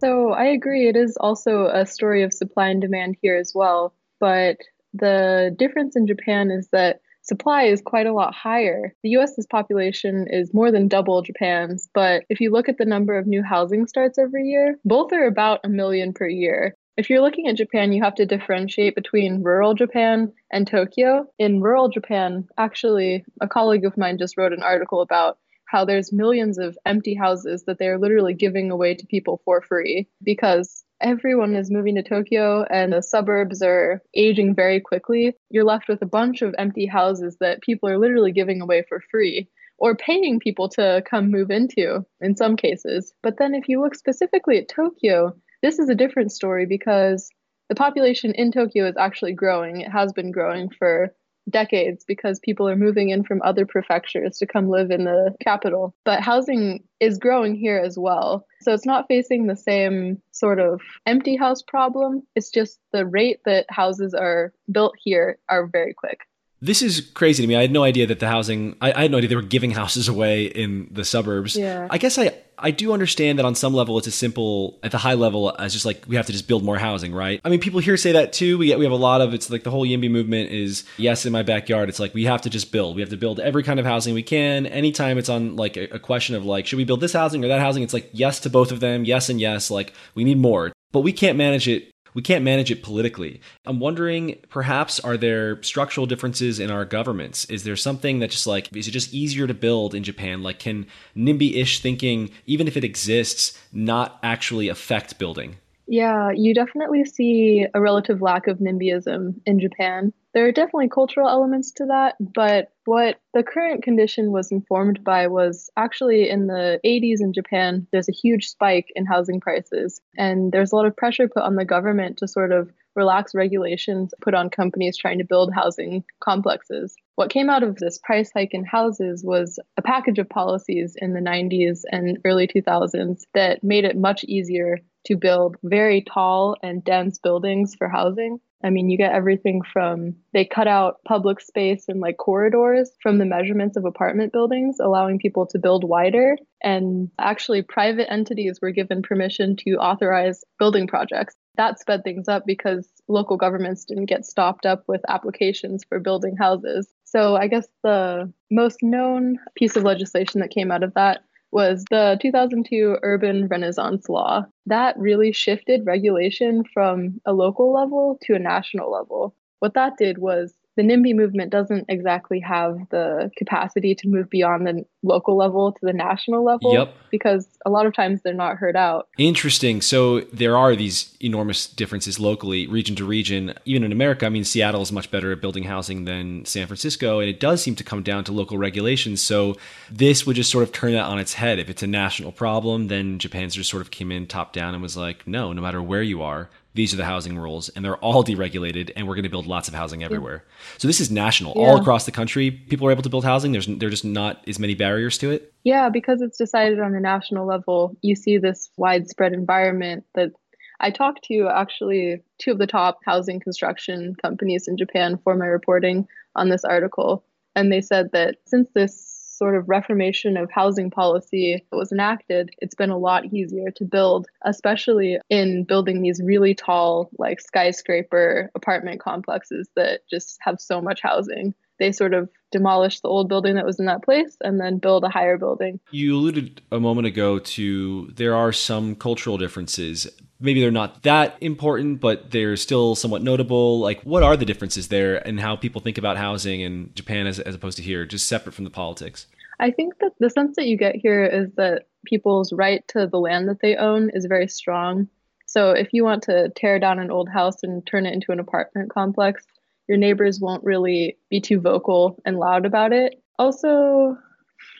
So 0.00 0.32
I 0.32 0.46
agree. 0.46 0.88
It 0.88 0.96
is 0.96 1.16
also 1.16 1.68
a 1.68 1.86
story 1.86 2.24
of 2.24 2.32
supply 2.32 2.70
and 2.70 2.80
demand 2.80 3.16
here 3.22 3.36
as 3.36 3.52
well. 3.54 3.94
But 4.18 4.58
the 4.92 5.54
difference 5.56 5.94
in 5.94 6.08
Japan 6.08 6.50
is 6.50 6.68
that 6.72 7.00
supply 7.24 7.64
is 7.64 7.82
quite 7.82 8.06
a 8.06 8.12
lot 8.12 8.34
higher. 8.34 8.94
The 9.02 9.10
US's 9.10 9.46
population 9.46 10.26
is 10.30 10.54
more 10.54 10.70
than 10.70 10.88
double 10.88 11.22
Japan's, 11.22 11.88
but 11.92 12.24
if 12.28 12.40
you 12.40 12.50
look 12.50 12.68
at 12.68 12.78
the 12.78 12.84
number 12.84 13.18
of 13.18 13.26
new 13.26 13.42
housing 13.42 13.86
starts 13.86 14.18
every 14.18 14.44
year, 14.44 14.78
both 14.84 15.12
are 15.12 15.26
about 15.26 15.60
a 15.64 15.68
million 15.68 16.12
per 16.12 16.28
year. 16.28 16.76
If 16.96 17.10
you're 17.10 17.22
looking 17.22 17.48
at 17.48 17.56
Japan, 17.56 17.92
you 17.92 18.02
have 18.04 18.14
to 18.16 18.26
differentiate 18.26 18.94
between 18.94 19.42
rural 19.42 19.74
Japan 19.74 20.32
and 20.52 20.64
Tokyo. 20.64 21.26
In 21.40 21.60
rural 21.60 21.88
Japan, 21.88 22.46
actually, 22.56 23.24
a 23.40 23.48
colleague 23.48 23.84
of 23.84 23.98
mine 23.98 24.16
just 24.18 24.36
wrote 24.36 24.52
an 24.52 24.62
article 24.62 25.00
about 25.00 25.38
how 25.66 25.84
there's 25.84 26.12
millions 26.12 26.56
of 26.56 26.78
empty 26.86 27.14
houses 27.14 27.64
that 27.64 27.78
they're 27.78 27.98
literally 27.98 28.34
giving 28.34 28.70
away 28.70 28.94
to 28.94 29.06
people 29.06 29.40
for 29.44 29.60
free 29.60 30.06
because 30.22 30.83
everyone 31.04 31.54
is 31.54 31.70
moving 31.70 31.96
to 31.96 32.02
Tokyo 32.02 32.64
and 32.64 32.92
the 32.92 33.02
suburbs 33.02 33.60
are 33.62 34.00
aging 34.16 34.54
very 34.54 34.80
quickly, 34.80 35.36
you're 35.50 35.62
left 35.62 35.86
with 35.86 36.00
a 36.00 36.06
bunch 36.06 36.40
of 36.40 36.54
empty 36.56 36.86
houses 36.86 37.36
that 37.40 37.60
people 37.60 37.90
are 37.90 37.98
literally 37.98 38.32
giving 38.32 38.62
away 38.62 38.84
for 38.88 39.02
free 39.10 39.48
or 39.76 39.94
paying 39.94 40.40
people 40.40 40.70
to 40.70 41.02
come 41.08 41.30
move 41.30 41.50
into 41.50 42.06
in 42.22 42.36
some 42.36 42.56
cases. 42.56 43.12
But 43.22 43.36
then 43.38 43.54
if 43.54 43.68
you 43.68 43.82
look 43.82 43.94
specifically 43.94 44.56
at 44.56 44.68
Tokyo, 44.68 45.34
this 45.62 45.78
is 45.78 45.90
a 45.90 45.94
different 45.94 46.32
story 46.32 46.64
because 46.64 47.28
the 47.68 47.74
population 47.74 48.32
in 48.34 48.50
Tokyo 48.50 48.86
is 48.88 48.96
actually 48.96 49.34
growing. 49.34 49.82
It 49.82 49.90
has 49.90 50.12
been 50.14 50.32
growing 50.32 50.70
for 50.70 51.14
decades 51.48 52.04
because 52.06 52.38
people 52.40 52.68
are 52.68 52.76
moving 52.76 53.10
in 53.10 53.24
from 53.24 53.42
other 53.42 53.66
prefectures 53.66 54.38
to 54.38 54.46
come 54.46 54.68
live 54.68 54.90
in 54.90 55.04
the 55.04 55.34
capital. 55.40 55.94
But 56.04 56.20
housing 56.20 56.84
is 57.00 57.18
growing 57.18 57.54
here 57.54 57.78
as 57.78 57.98
well. 57.98 58.46
So 58.62 58.72
it's 58.72 58.86
not 58.86 59.06
facing 59.08 59.46
the 59.46 59.56
same 59.56 60.22
sort 60.32 60.58
of 60.58 60.80
empty 61.06 61.36
house 61.36 61.62
problem. 61.62 62.22
It's 62.34 62.50
just 62.50 62.78
the 62.92 63.06
rate 63.06 63.40
that 63.44 63.66
houses 63.68 64.14
are 64.14 64.52
built 64.70 64.94
here 64.98 65.38
are 65.48 65.66
very 65.66 65.94
quick. 65.94 66.20
This 66.64 66.80
is 66.80 67.02
crazy 67.12 67.42
to 67.42 67.46
me. 67.46 67.56
I 67.56 67.60
had 67.60 67.70
no 67.70 67.84
idea 67.84 68.06
that 68.06 68.20
the 68.20 68.26
housing, 68.26 68.74
I, 68.80 68.90
I 68.90 69.02
had 69.02 69.10
no 69.10 69.18
idea 69.18 69.28
they 69.28 69.36
were 69.36 69.42
giving 69.42 69.70
houses 69.70 70.08
away 70.08 70.46
in 70.46 70.88
the 70.90 71.04
suburbs. 71.04 71.56
Yeah. 71.56 71.86
I 71.90 71.98
guess 71.98 72.16
I, 72.16 72.34
I 72.58 72.70
do 72.70 72.94
understand 72.94 73.38
that 73.38 73.44
on 73.44 73.54
some 73.54 73.74
level 73.74 73.98
it's 73.98 74.06
as 74.06 74.14
simple 74.14 74.78
at 74.82 74.90
the 74.90 74.96
high 74.96 75.12
level 75.12 75.54
as 75.58 75.74
just 75.74 75.84
like 75.84 76.04
we 76.06 76.16
have 76.16 76.24
to 76.24 76.32
just 76.32 76.48
build 76.48 76.64
more 76.64 76.78
housing, 76.78 77.12
right? 77.12 77.38
I 77.44 77.50
mean, 77.50 77.60
people 77.60 77.80
here 77.80 77.98
say 77.98 78.12
that 78.12 78.32
too. 78.32 78.56
We 78.56 78.74
we 78.76 78.84
have 78.84 78.92
a 78.92 78.96
lot 78.96 79.20
of 79.20 79.34
it's 79.34 79.50
like 79.50 79.62
the 79.62 79.70
whole 79.70 79.84
YIMBY 79.84 80.10
movement 80.10 80.52
is 80.52 80.84
yes 80.96 81.26
in 81.26 81.32
my 81.32 81.42
backyard. 81.42 81.90
It's 81.90 82.00
like 82.00 82.14
we 82.14 82.24
have 82.24 82.40
to 82.42 82.50
just 82.50 82.72
build. 82.72 82.96
We 82.96 83.02
have 83.02 83.10
to 83.10 83.18
build 83.18 83.40
every 83.40 83.62
kind 83.62 83.78
of 83.78 83.84
housing 83.84 84.14
we 84.14 84.22
can. 84.22 84.64
Anytime 84.64 85.18
it's 85.18 85.28
on 85.28 85.56
like 85.56 85.76
a, 85.76 85.96
a 85.96 85.98
question 85.98 86.34
of 86.34 86.46
like 86.46 86.66
should 86.66 86.78
we 86.78 86.84
build 86.84 87.00
this 87.02 87.12
housing 87.12 87.44
or 87.44 87.48
that 87.48 87.60
housing, 87.60 87.82
it's 87.82 87.92
like 87.92 88.08
yes 88.14 88.40
to 88.40 88.48
both 88.48 88.72
of 88.72 88.80
them, 88.80 89.04
yes 89.04 89.28
and 89.28 89.38
yes. 89.38 89.70
Like 89.70 89.92
we 90.14 90.24
need 90.24 90.38
more, 90.38 90.72
but 90.92 91.00
we 91.00 91.12
can't 91.12 91.36
manage 91.36 91.68
it 91.68 91.90
we 92.14 92.22
can't 92.22 92.44
manage 92.44 92.70
it 92.70 92.82
politically. 92.82 93.40
I'm 93.66 93.80
wondering, 93.80 94.38
perhaps, 94.48 95.00
are 95.00 95.16
there 95.16 95.62
structural 95.62 96.06
differences 96.06 96.58
in 96.60 96.70
our 96.70 96.84
governments? 96.84 97.44
Is 97.46 97.64
there 97.64 97.76
something 97.76 98.20
that 98.20 98.30
just 98.30 98.46
like, 98.46 98.74
is 98.74 98.88
it 98.88 98.92
just 98.92 99.12
easier 99.12 99.46
to 99.46 99.54
build 99.54 99.94
in 99.94 100.04
Japan? 100.04 100.42
Like, 100.42 100.58
can 100.60 100.86
NIMBY 101.16 101.56
ish 101.56 101.80
thinking, 101.80 102.30
even 102.46 102.68
if 102.68 102.76
it 102.76 102.84
exists, 102.84 103.58
not 103.72 104.18
actually 104.22 104.68
affect 104.68 105.18
building? 105.18 105.56
Yeah, 105.86 106.30
you 106.30 106.54
definitely 106.54 107.04
see 107.04 107.66
a 107.74 107.80
relative 107.80 108.22
lack 108.22 108.46
of 108.46 108.58
NIMBYism 108.58 109.34
in 109.44 109.60
Japan. 109.60 110.12
There 110.34 110.46
are 110.48 110.52
definitely 110.52 110.88
cultural 110.88 111.28
elements 111.28 111.70
to 111.72 111.86
that, 111.86 112.16
but 112.18 112.72
what 112.86 113.20
the 113.34 113.44
current 113.44 113.84
condition 113.84 114.32
was 114.32 114.50
informed 114.50 115.04
by 115.04 115.28
was 115.28 115.70
actually 115.76 116.28
in 116.28 116.48
the 116.48 116.80
80s 116.84 117.20
in 117.20 117.32
Japan, 117.32 117.86
there's 117.92 118.08
a 118.08 118.12
huge 118.12 118.48
spike 118.48 118.90
in 118.96 119.06
housing 119.06 119.40
prices, 119.40 120.00
and 120.18 120.50
there's 120.50 120.72
a 120.72 120.76
lot 120.76 120.86
of 120.86 120.96
pressure 120.96 121.28
put 121.28 121.44
on 121.44 121.54
the 121.54 121.64
government 121.64 122.18
to 122.18 122.26
sort 122.26 122.50
of 122.50 122.72
relax 122.96 123.34
regulations 123.34 124.12
put 124.20 124.34
on 124.34 124.50
companies 124.50 124.96
trying 124.96 125.18
to 125.18 125.24
build 125.24 125.52
housing 125.54 126.04
complexes. 126.20 126.96
What 127.14 127.30
came 127.30 127.48
out 127.48 127.62
of 127.62 127.76
this 127.76 127.98
price 127.98 128.30
hike 128.34 128.54
in 128.54 128.64
houses 128.64 129.22
was 129.24 129.60
a 129.76 129.82
package 129.82 130.18
of 130.18 130.28
policies 130.28 130.96
in 131.00 131.12
the 131.12 131.20
90s 131.20 131.82
and 131.90 132.18
early 132.24 132.48
2000s 132.48 133.22
that 133.34 133.62
made 133.62 133.84
it 133.84 133.96
much 133.96 134.24
easier 134.24 134.78
to 135.06 135.16
build 135.16 135.56
very 135.62 136.02
tall 136.02 136.56
and 136.62 136.82
dense 136.82 137.18
buildings 137.18 137.74
for 137.74 137.88
housing. 137.88 138.40
I 138.64 138.70
mean, 138.70 138.88
you 138.88 138.96
get 138.96 139.12
everything 139.12 139.60
from 139.60 140.16
they 140.32 140.46
cut 140.46 140.66
out 140.66 140.96
public 141.04 141.40
space 141.40 141.84
and 141.86 142.00
like 142.00 142.16
corridors 142.16 142.90
from 143.02 143.18
the 143.18 143.26
measurements 143.26 143.76
of 143.76 143.84
apartment 143.84 144.32
buildings, 144.32 144.78
allowing 144.80 145.18
people 145.18 145.46
to 145.48 145.58
build 145.58 145.84
wider. 145.84 146.36
And 146.62 147.10
actually, 147.18 147.60
private 147.60 148.10
entities 148.10 148.60
were 148.62 148.70
given 148.70 149.02
permission 149.02 149.54
to 149.56 149.72
authorize 149.72 150.42
building 150.58 150.86
projects. 150.86 151.34
That 151.56 151.78
sped 151.78 152.02
things 152.02 152.26
up 152.26 152.44
because 152.46 152.88
local 153.06 153.36
governments 153.36 153.84
didn't 153.84 154.06
get 154.06 154.24
stopped 154.24 154.64
up 154.64 154.84
with 154.88 155.02
applications 155.08 155.84
for 155.84 156.00
building 156.00 156.36
houses. 156.36 156.88
So, 157.04 157.36
I 157.36 157.48
guess 157.48 157.68
the 157.82 158.32
most 158.50 158.78
known 158.82 159.38
piece 159.56 159.76
of 159.76 159.84
legislation 159.84 160.40
that 160.40 160.50
came 160.50 160.72
out 160.72 160.82
of 160.82 160.94
that 160.94 161.20
was 161.54 161.84
the 161.88 162.18
2002 162.20 162.98
Urban 163.04 163.46
Renaissance 163.46 164.08
Law. 164.08 164.44
That 164.66 164.98
really 164.98 165.32
shifted 165.32 165.86
regulation 165.86 166.64
from 166.74 167.20
a 167.24 167.32
local 167.32 167.72
level 167.72 168.18
to 168.24 168.34
a 168.34 168.40
national 168.40 168.90
level. 168.90 169.36
What 169.60 169.74
that 169.74 169.96
did 169.96 170.18
was 170.18 170.52
the 170.76 170.82
NIMBY 170.82 171.14
movement 171.14 171.50
doesn't 171.50 171.86
exactly 171.88 172.40
have 172.40 172.78
the 172.90 173.30
capacity 173.36 173.94
to 173.94 174.08
move 174.08 174.28
beyond 174.30 174.66
the 174.66 174.84
local 175.02 175.36
level 175.36 175.72
to 175.72 175.78
the 175.82 175.92
national 175.92 176.44
level 176.44 176.72
Yep. 176.72 176.94
because 177.10 177.46
a 177.64 177.70
lot 177.70 177.86
of 177.86 177.94
times 177.94 178.22
they're 178.22 178.34
not 178.34 178.56
heard 178.56 178.76
out. 178.76 179.08
Interesting. 179.18 179.80
So 179.80 180.20
there 180.32 180.56
are 180.56 180.74
these 180.74 181.16
enormous 181.20 181.66
differences 181.66 182.18
locally, 182.18 182.66
region 182.66 182.96
to 182.96 183.04
region. 183.04 183.54
Even 183.64 183.84
in 183.84 183.92
America, 183.92 184.26
I 184.26 184.30
mean, 184.30 184.44
Seattle 184.44 184.82
is 184.82 184.90
much 184.92 185.10
better 185.10 185.30
at 185.32 185.40
building 185.40 185.64
housing 185.64 186.04
than 186.04 186.44
San 186.44 186.66
Francisco, 186.66 187.20
and 187.20 187.28
it 187.28 187.38
does 187.40 187.62
seem 187.62 187.74
to 187.76 187.84
come 187.84 188.02
down 188.02 188.24
to 188.24 188.32
local 188.32 188.58
regulations. 188.58 189.22
So 189.22 189.56
this 189.90 190.26
would 190.26 190.36
just 190.36 190.50
sort 190.50 190.64
of 190.64 190.72
turn 190.72 190.92
that 190.92 191.04
on 191.04 191.18
its 191.18 191.34
head. 191.34 191.58
If 191.58 191.68
it's 191.68 191.82
a 191.82 191.86
national 191.86 192.32
problem, 192.32 192.88
then 192.88 193.18
Japan 193.18 193.48
just 193.48 193.70
sort 193.70 193.82
of 193.82 193.90
came 193.90 194.10
in 194.10 194.26
top 194.26 194.52
down 194.52 194.74
and 194.74 194.82
was 194.82 194.96
like, 194.96 195.26
no, 195.26 195.52
no 195.52 195.60
matter 195.62 195.82
where 195.82 196.02
you 196.02 196.22
are, 196.22 196.48
these 196.74 196.92
are 196.92 196.96
the 196.96 197.04
housing 197.04 197.38
rules, 197.38 197.68
and 197.70 197.84
they're 197.84 197.96
all 197.96 198.24
deregulated, 198.30 198.92
and 198.96 199.06
we're 199.06 199.14
going 199.14 199.24
to 199.24 199.30
build 199.30 199.46
lots 199.46 199.68
of 199.68 199.74
housing 199.74 200.02
everywhere. 200.02 200.38
Mm. 200.38 200.80
So 200.80 200.88
this 200.88 201.00
is 201.00 201.10
national, 201.10 201.52
all 201.52 201.80
across 201.80 202.04
the 202.04 202.12
country. 202.12 202.50
People 202.50 202.86
are 202.86 202.90
able 202.90 203.02
to 203.02 203.08
build 203.08 203.24
housing. 203.24 203.52
There's 203.52 203.66
there's 203.66 203.92
just 203.92 204.04
not 204.04 204.46
as 204.48 204.58
many 204.58 204.74
barriers 204.74 205.18
to 205.18 205.30
it. 205.30 205.52
Yeah, 205.64 205.88
because 205.88 206.20
it's 206.20 206.38
decided 206.38 206.80
on 206.80 206.94
a 206.94 207.00
national 207.00 207.46
level, 207.46 207.96
you 208.02 208.14
see 208.14 208.38
this 208.38 208.70
widespread 208.76 209.32
environment 209.32 210.04
that 210.14 210.32
I 210.80 210.90
talked 210.90 211.24
to 211.24 211.48
actually 211.48 212.22
two 212.38 212.52
of 212.52 212.58
the 212.58 212.66
top 212.66 212.98
housing 213.04 213.40
construction 213.40 214.14
companies 214.20 214.68
in 214.68 214.76
Japan 214.76 215.18
for 215.22 215.34
my 215.34 215.46
reporting 215.46 216.06
on 216.34 216.48
this 216.48 216.64
article. 216.64 217.24
And 217.56 217.72
they 217.72 217.80
said 217.80 218.10
that 218.12 218.36
since 218.46 218.68
this 218.74 219.13
sort 219.36 219.56
of 219.56 219.68
reformation 219.68 220.36
of 220.36 220.50
housing 220.50 220.90
policy 220.90 221.64
that 221.70 221.76
was 221.76 221.92
enacted, 221.92 222.50
it's 222.58 222.74
been 222.74 222.90
a 222.90 222.98
lot 222.98 223.26
easier 223.26 223.70
to 223.72 223.84
build, 223.84 224.26
especially 224.44 225.18
in 225.28 225.64
building 225.64 226.02
these 226.02 226.20
really 226.22 226.54
tall, 226.54 227.10
like 227.18 227.40
skyscraper 227.40 228.50
apartment 228.54 229.00
complexes 229.00 229.68
that 229.76 230.00
just 230.08 230.38
have 230.40 230.60
so 230.60 230.80
much 230.80 231.00
housing. 231.02 231.54
They 231.78 231.90
sort 231.90 232.14
of 232.14 232.28
demolish 232.52 233.00
the 233.00 233.08
old 233.08 233.28
building 233.28 233.56
that 233.56 233.66
was 233.66 233.80
in 233.80 233.86
that 233.86 234.04
place 234.04 234.36
and 234.40 234.60
then 234.60 234.78
build 234.78 235.02
a 235.02 235.08
higher 235.08 235.36
building. 235.36 235.80
You 235.90 236.14
alluded 236.14 236.62
a 236.70 236.78
moment 236.78 237.08
ago 237.08 237.40
to 237.40 238.10
there 238.14 238.36
are 238.36 238.52
some 238.52 238.94
cultural 238.94 239.38
differences. 239.38 240.06
Maybe 240.44 240.60
they're 240.60 240.70
not 240.70 241.02
that 241.02 241.36
important, 241.40 242.00
but 242.00 242.30
they're 242.30 242.56
still 242.56 242.94
somewhat 242.94 243.22
notable. 243.22 243.80
Like, 243.80 244.02
what 244.02 244.22
are 244.22 244.36
the 244.36 244.44
differences 244.44 244.88
there 244.88 245.26
and 245.26 245.40
how 245.40 245.56
people 245.56 245.80
think 245.80 245.96
about 245.96 246.16
housing 246.16 246.60
in 246.60 246.90
Japan 246.94 247.26
as, 247.26 247.40
as 247.40 247.54
opposed 247.54 247.78
to 247.78 247.82
here, 247.82 248.04
just 248.04 248.26
separate 248.26 248.52
from 248.52 248.64
the 248.64 248.70
politics? 248.70 249.26
I 249.58 249.70
think 249.70 249.98
that 250.00 250.12
the 250.18 250.28
sense 250.28 250.56
that 250.56 250.66
you 250.66 250.76
get 250.76 250.96
here 250.96 251.24
is 251.24 251.50
that 251.56 251.86
people's 252.04 252.52
right 252.52 252.86
to 252.88 253.06
the 253.06 253.18
land 253.18 253.48
that 253.48 253.60
they 253.60 253.76
own 253.76 254.10
is 254.10 254.26
very 254.26 254.48
strong. 254.48 255.08
So 255.46 255.70
if 255.70 255.92
you 255.92 256.04
want 256.04 256.24
to 256.24 256.50
tear 256.50 256.78
down 256.78 256.98
an 256.98 257.10
old 257.10 257.28
house 257.28 257.62
and 257.62 257.86
turn 257.86 258.06
it 258.06 258.12
into 258.12 258.32
an 258.32 258.40
apartment 258.40 258.92
complex, 258.92 259.44
your 259.88 259.98
neighbors 259.98 260.40
won't 260.40 260.64
really 260.64 261.16
be 261.30 261.40
too 261.40 261.60
vocal 261.60 262.20
and 262.24 262.38
loud 262.38 262.66
about 262.66 262.92
it. 262.92 263.22
Also, 263.38 264.18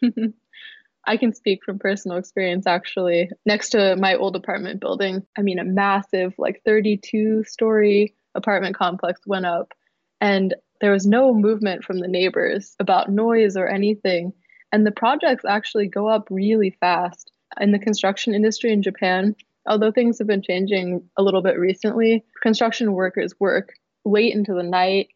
I 1.06 1.16
can 1.16 1.34
speak 1.34 1.60
from 1.64 1.78
personal 1.78 2.16
experience 2.18 2.66
actually. 2.66 3.30
Next 3.44 3.70
to 3.70 3.96
my 3.96 4.14
old 4.14 4.36
apartment 4.36 4.80
building, 4.80 5.22
I 5.36 5.42
mean, 5.42 5.58
a 5.58 5.64
massive, 5.64 6.34
like 6.38 6.62
32 6.64 7.44
story 7.44 8.14
apartment 8.34 8.76
complex 8.76 9.20
went 9.26 9.46
up, 9.46 9.72
and 10.20 10.54
there 10.80 10.92
was 10.92 11.06
no 11.06 11.32
movement 11.32 11.84
from 11.84 12.00
the 12.00 12.08
neighbors 12.08 12.74
about 12.80 13.10
noise 13.10 13.56
or 13.56 13.68
anything. 13.68 14.32
And 14.72 14.86
the 14.86 14.90
projects 14.90 15.44
actually 15.48 15.88
go 15.88 16.08
up 16.08 16.28
really 16.30 16.76
fast. 16.80 17.30
In 17.60 17.70
the 17.70 17.78
construction 17.78 18.34
industry 18.34 18.72
in 18.72 18.82
Japan, 18.82 19.36
although 19.66 19.92
things 19.92 20.18
have 20.18 20.26
been 20.26 20.42
changing 20.42 21.08
a 21.16 21.22
little 21.22 21.42
bit 21.42 21.58
recently, 21.58 22.24
construction 22.42 22.92
workers 22.92 23.34
work 23.38 23.74
late 24.04 24.34
into 24.34 24.54
the 24.54 24.62
night. 24.64 25.08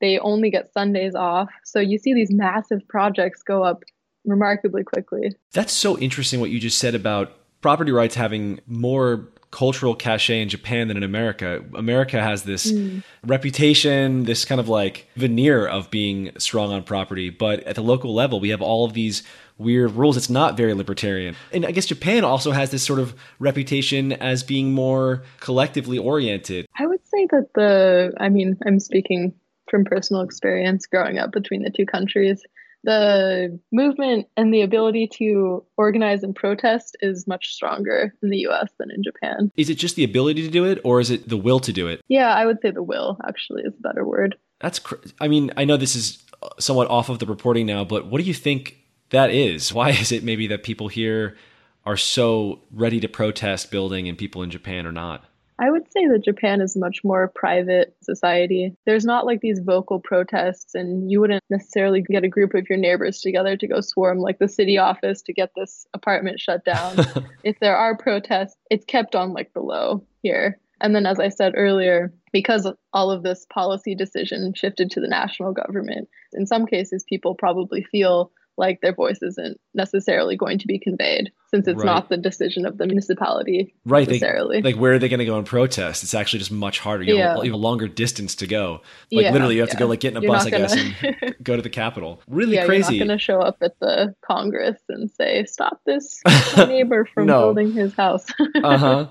They 0.00 0.18
only 0.18 0.50
get 0.50 0.72
Sundays 0.72 1.14
off. 1.14 1.48
So 1.64 1.80
you 1.80 1.96
see 1.96 2.12
these 2.12 2.30
massive 2.30 2.86
projects 2.86 3.42
go 3.42 3.62
up 3.62 3.82
remarkably 4.26 4.84
quickly. 4.84 5.34
That's 5.52 5.72
so 5.72 5.98
interesting 5.98 6.40
what 6.40 6.50
you 6.50 6.60
just 6.60 6.78
said 6.78 6.94
about 6.94 7.32
property 7.60 7.92
rights 7.92 8.14
having 8.14 8.60
more 8.66 9.28
cultural 9.50 9.94
cachet 9.94 10.42
in 10.42 10.48
Japan 10.48 10.88
than 10.88 10.96
in 10.96 11.02
America. 11.02 11.64
America 11.74 12.20
has 12.22 12.42
this 12.42 12.70
hmm. 12.70 12.98
reputation, 13.24 14.24
this 14.24 14.44
kind 14.44 14.60
of 14.60 14.68
like 14.68 15.08
veneer 15.16 15.66
of 15.66 15.90
being 15.90 16.30
strong 16.38 16.72
on 16.72 16.82
property, 16.82 17.30
but 17.30 17.60
at 17.60 17.74
the 17.74 17.82
local 17.82 18.12
level, 18.12 18.38
we 18.38 18.50
have 18.50 18.60
all 18.60 18.84
of 18.84 18.92
these 18.92 19.22
weird 19.58 19.92
rules. 19.92 20.16
It's 20.16 20.28
not 20.28 20.56
very 20.56 20.74
libertarian. 20.74 21.36
And 21.52 21.64
I 21.64 21.70
guess 21.70 21.86
Japan 21.86 22.24
also 22.24 22.52
has 22.52 22.70
this 22.70 22.82
sort 22.82 22.98
of 22.98 23.14
reputation 23.38 24.12
as 24.12 24.42
being 24.42 24.72
more 24.72 25.22
collectively 25.40 25.96
oriented. 25.96 26.66
I 26.78 26.86
would 26.86 27.06
say 27.06 27.26
that 27.30 27.48
the, 27.54 28.12
I 28.20 28.28
mean, 28.28 28.58
I'm 28.66 28.78
speaking 28.78 29.32
from 29.70 29.84
personal 29.84 30.22
experience 30.22 30.86
growing 30.86 31.18
up 31.18 31.32
between 31.32 31.62
the 31.62 31.70
two 31.70 31.86
countries. 31.86 32.42
The 32.84 33.58
movement 33.72 34.26
and 34.36 34.52
the 34.52 34.62
ability 34.62 35.08
to 35.14 35.64
organize 35.76 36.22
and 36.22 36.34
protest 36.34 36.96
is 37.00 37.26
much 37.26 37.52
stronger 37.52 38.14
in 38.22 38.30
the 38.30 38.38
US 38.48 38.70
than 38.78 38.90
in 38.90 39.02
Japan. 39.02 39.50
Is 39.56 39.70
it 39.70 39.74
just 39.74 39.96
the 39.96 40.04
ability 40.04 40.42
to 40.42 40.50
do 40.50 40.64
it 40.64 40.80
or 40.84 41.00
is 41.00 41.10
it 41.10 41.28
the 41.28 41.36
will 41.36 41.60
to 41.60 41.72
do 41.72 41.88
it? 41.88 42.00
Yeah, 42.08 42.32
I 42.34 42.46
would 42.46 42.60
say 42.62 42.70
the 42.70 42.82
will 42.82 43.18
actually 43.26 43.62
is 43.62 43.74
a 43.78 43.82
better 43.82 44.04
word. 44.04 44.36
That's 44.60 44.78
cr- 44.78 44.96
I 45.20 45.28
mean, 45.28 45.52
I 45.56 45.64
know 45.64 45.76
this 45.76 45.96
is 45.96 46.22
somewhat 46.58 46.88
off 46.88 47.08
of 47.08 47.18
the 47.18 47.26
reporting 47.26 47.66
now, 47.66 47.84
but 47.84 48.06
what 48.06 48.20
do 48.20 48.24
you 48.24 48.34
think 48.34 48.78
that 49.10 49.30
is? 49.30 49.72
Why 49.74 49.90
is 49.90 50.12
it 50.12 50.24
maybe 50.24 50.46
that 50.48 50.62
people 50.62 50.88
here 50.88 51.36
are 51.84 51.96
so 51.96 52.60
ready 52.72 53.00
to 53.00 53.08
protest 53.08 53.70
building 53.70 54.08
and 54.08 54.18
people 54.18 54.42
in 54.42 54.50
Japan 54.50 54.86
are 54.86 54.92
not? 54.92 55.24
I 55.58 55.70
would 55.70 55.90
say 55.90 56.06
that 56.08 56.24
Japan 56.24 56.60
is 56.60 56.76
much 56.76 57.00
more 57.02 57.32
private 57.34 57.96
society. 58.02 58.74
There's 58.84 59.06
not 59.06 59.24
like 59.24 59.40
these 59.40 59.60
vocal 59.60 60.00
protests, 60.00 60.74
and 60.74 61.10
you 61.10 61.20
wouldn't 61.20 61.42
necessarily 61.48 62.02
get 62.02 62.24
a 62.24 62.28
group 62.28 62.52
of 62.54 62.68
your 62.68 62.78
neighbors 62.78 63.20
together 63.20 63.56
to 63.56 63.66
go 63.66 63.80
swarm 63.80 64.18
like 64.18 64.38
the 64.38 64.48
city 64.48 64.76
office 64.76 65.22
to 65.22 65.32
get 65.32 65.50
this 65.56 65.86
apartment 65.94 66.40
shut 66.40 66.64
down. 66.64 66.96
if 67.44 67.58
there 67.60 67.76
are 67.76 67.96
protests, 67.96 68.56
it's 68.70 68.84
kept 68.84 69.14
on 69.14 69.32
like 69.32 69.52
the 69.54 69.60
low 69.60 70.04
here. 70.22 70.58
And 70.80 70.94
then, 70.94 71.06
as 71.06 71.18
I 71.18 71.30
said 71.30 71.54
earlier, 71.56 72.12
because 72.32 72.70
all 72.92 73.10
of 73.10 73.22
this 73.22 73.46
policy 73.48 73.94
decision 73.94 74.52
shifted 74.54 74.90
to 74.90 75.00
the 75.00 75.08
national 75.08 75.52
government, 75.52 76.08
in 76.34 76.46
some 76.46 76.66
cases, 76.66 77.04
people 77.08 77.34
probably 77.34 77.82
feel 77.82 78.30
like 78.56 78.80
their 78.80 78.94
voice 78.94 79.18
isn't 79.22 79.60
necessarily 79.74 80.36
going 80.36 80.58
to 80.58 80.66
be 80.66 80.78
conveyed 80.78 81.30
since 81.50 81.68
it's 81.68 81.78
right. 81.78 81.86
not 81.86 82.08
the 82.08 82.16
decision 82.16 82.66
of 82.66 82.78
the 82.78 82.86
municipality 82.86 83.74
right 83.84 84.08
necessarily. 84.08 84.60
They, 84.60 84.72
like 84.72 84.80
where 84.80 84.94
are 84.94 84.98
they 84.98 85.08
going 85.08 85.20
to 85.20 85.24
go 85.24 85.38
and 85.38 85.46
protest? 85.46 86.02
It's 86.02 86.14
actually 86.14 86.40
just 86.40 86.52
much 86.52 86.78
harder. 86.78 87.04
You, 87.04 87.16
yeah. 87.16 87.36
have, 87.36 87.44
a, 87.44 87.50
a 87.50 87.56
longer 87.56 87.88
distance 87.88 88.34
to 88.36 88.46
go. 88.46 88.80
Like 89.12 89.24
yeah, 89.24 89.32
literally, 89.32 89.56
you 89.56 89.60
have 89.60 89.68
yeah. 89.68 89.74
to 89.74 89.78
go 89.78 89.86
like 89.86 90.00
get 90.00 90.12
in 90.12 90.16
a 90.18 90.20
You're 90.20 90.32
bus, 90.32 90.46
I 90.46 90.50
guess, 90.50 90.74
and 90.74 91.36
go 91.42 91.56
to 91.56 91.62
the 91.62 91.70
Capitol. 91.70 92.20
Really 92.28 92.56
yeah, 92.56 92.66
crazy. 92.66 92.96
You're 92.96 93.04
not 93.04 93.08
going 93.08 93.18
to 93.18 93.24
show 93.24 93.40
up 93.40 93.58
at 93.60 93.78
the 93.80 94.14
Congress 94.22 94.80
and 94.88 95.10
say, 95.10 95.44
"Stop 95.44 95.80
this 95.86 96.20
neighbor 96.56 97.06
from 97.12 97.26
no. 97.26 97.40
building 97.40 97.72
his 97.72 97.94
house." 97.94 98.26
uh 98.62 98.78
huh. 98.78 99.08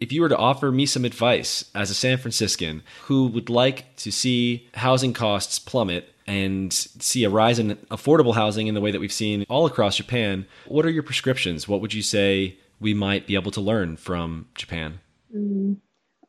If 0.00 0.12
you 0.12 0.22
were 0.22 0.30
to 0.30 0.36
offer 0.36 0.72
me 0.72 0.86
some 0.86 1.04
advice 1.04 1.70
as 1.74 1.90
a 1.90 1.94
San 1.94 2.16
Franciscan 2.16 2.82
who 3.02 3.26
would 3.28 3.50
like 3.50 3.94
to 3.96 4.10
see 4.10 4.66
housing 4.72 5.12
costs 5.12 5.58
plummet 5.58 6.08
and 6.30 6.72
see 6.72 7.24
a 7.24 7.28
rise 7.28 7.58
in 7.58 7.74
affordable 7.90 8.34
housing 8.34 8.68
in 8.68 8.74
the 8.74 8.80
way 8.80 8.92
that 8.92 9.00
we've 9.00 9.12
seen 9.12 9.44
all 9.48 9.66
across 9.66 9.96
Japan, 9.96 10.46
what 10.66 10.86
are 10.86 10.90
your 10.90 11.02
prescriptions? 11.02 11.66
What 11.66 11.80
would 11.80 11.92
you 11.92 12.02
say 12.02 12.56
we 12.78 12.94
might 12.94 13.26
be 13.26 13.34
able 13.34 13.50
to 13.50 13.60
learn 13.60 13.96
from 13.96 14.46
Japan? 14.54 15.00
Mm, 15.36 15.78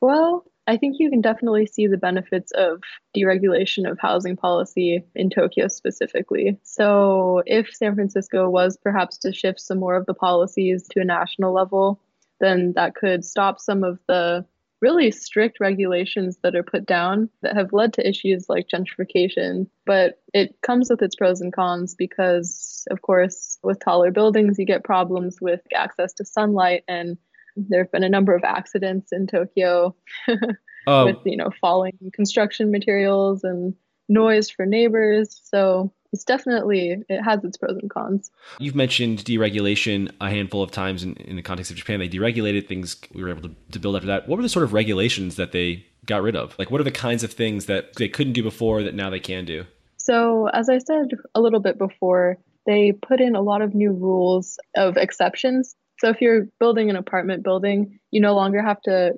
well, 0.02 0.44
I 0.66 0.78
think 0.78 0.96
you 0.98 1.12
can 1.12 1.22
definitely 1.22 1.68
see 1.68 1.86
the 1.86 1.98
benefits 1.98 2.52
of 2.54 2.82
deregulation 3.16 3.90
of 3.90 4.00
housing 4.00 4.36
policy 4.36 5.04
in 5.14 5.30
Tokyo 5.30 5.68
specifically. 5.68 6.58
So, 6.64 7.44
if 7.46 7.72
San 7.72 7.94
Francisco 7.94 8.50
was 8.50 8.78
perhaps 8.78 9.20
to 9.20 9.32
shift 9.32 9.60
some 9.60 9.80
more 9.80 9.96
of 9.96 10.08
the 10.08 10.16
policies 10.16 10.88
to 10.92 11.02
a 11.02 11.06
national 11.06 11.54
level, 11.54 12.00
then 12.40 12.74
that 12.76 12.96
could 12.96 13.24
stop 13.24 13.60
some 13.60 13.84
of 13.84 14.00
the 14.08 14.46
really 14.82 15.12
strict 15.12 15.60
regulations 15.60 16.38
that 16.44 16.56
are 16.56 16.64
put 16.64 16.86
down 16.86 17.30
that 17.42 17.56
have 17.56 17.72
led 17.72 17.94
to 17.94 18.08
issues 18.08 18.48
like 18.50 18.68
gentrification. 18.68 19.68
But 19.86 20.16
it 20.34 20.56
comes 20.62 20.90
with 20.90 21.02
its 21.02 21.16
pros 21.16 21.40
and 21.40 21.54
cons 21.54 21.96
because, 21.96 22.86
of 22.90 23.02
course, 23.02 23.60
with 23.64 23.80
taller 23.80 24.12
buildings, 24.12 24.58
you 24.58 24.66
get 24.66 24.84
problems 24.84 25.38
with 25.40 25.62
access 25.76 26.14
to 26.14 26.26
sunlight. 26.26 26.84
And 26.88 27.18
there 27.56 27.84
have 27.84 27.92
been 27.92 28.04
a 28.04 28.10
number 28.10 28.36
of 28.36 28.44
accidents 28.44 29.12
in 29.12 29.28
Tokyo 29.28 29.96
oh. 30.88 31.06
with, 31.06 31.18
you 31.26 31.38
know, 31.38 31.52
falling 31.62 31.98
construction 32.14 32.72
materials 32.72 33.44
and 33.44 33.76
noise 34.10 34.50
for 34.50 34.66
neighbors. 34.66 35.40
So 35.44 35.94
it's 36.12 36.24
definitely 36.24 37.04
it 37.08 37.22
has 37.22 37.44
its 37.44 37.58
pros 37.58 37.78
and 37.78 37.90
cons. 37.90 38.32
You've 38.60 38.76
mentioned 38.76 39.20
deregulation 39.20 40.12
a 40.20 40.30
handful 40.30 40.62
of 40.62 40.72
times 40.72 41.04
in, 41.04 41.16
in 41.16 41.36
the 41.36 41.42
context 41.42 41.72
of 41.72 41.78
Japan. 41.78 42.00
They 42.00 42.10
deregulated 42.10 42.68
things 42.68 42.98
we 43.14 43.24
were 43.24 43.30
able 43.30 43.44
to, 43.44 43.56
to 43.72 43.80
build 43.80 43.96
after 43.96 44.08
that. 44.08 44.28
What 44.28 44.38
were 44.38 44.44
the 44.44 44.50
sort 44.50 44.64
of 44.64 44.74
regulations 44.74 45.36
that 45.38 45.52
they 45.52 45.86
got 46.06 46.22
rid 46.22 46.36
of? 46.36 46.58
Like 46.60 46.72
what 46.72 46.82
are 46.82 46.86
the 46.86 46.92
kinds 46.92 47.24
of 47.24 47.32
things 47.32 47.66
that 47.68 47.96
they 47.96 48.10
couldn't 48.10 48.34
do 48.34 48.44
before 48.44 48.84
that 48.84 48.96
now 48.96 49.10
they 49.10 49.20
can 49.20 49.46
do? 49.46 49.66
So 49.98 50.48
as 50.48 50.68
I 50.70 50.80
said 50.80 51.12
a 51.36 51.42
little 51.42 51.60
bit 51.60 51.78
before, 51.78 52.38
they 52.66 52.92
put 52.92 53.22
in 53.22 53.36
a 53.36 53.42
lot 53.42 53.62
of 53.62 53.74
new 53.74 53.92
rules 53.92 54.58
of 54.76 54.98
exceptions. 54.98 55.76
So 56.00 56.10
if 56.10 56.22
you're 56.22 56.48
building 56.60 56.90
an 56.90 56.96
apartment 56.96 57.44
building, 57.44 58.00
you 58.10 58.20
no 58.20 58.36
longer 58.36 58.62
have 58.62 58.82
to 58.82 59.14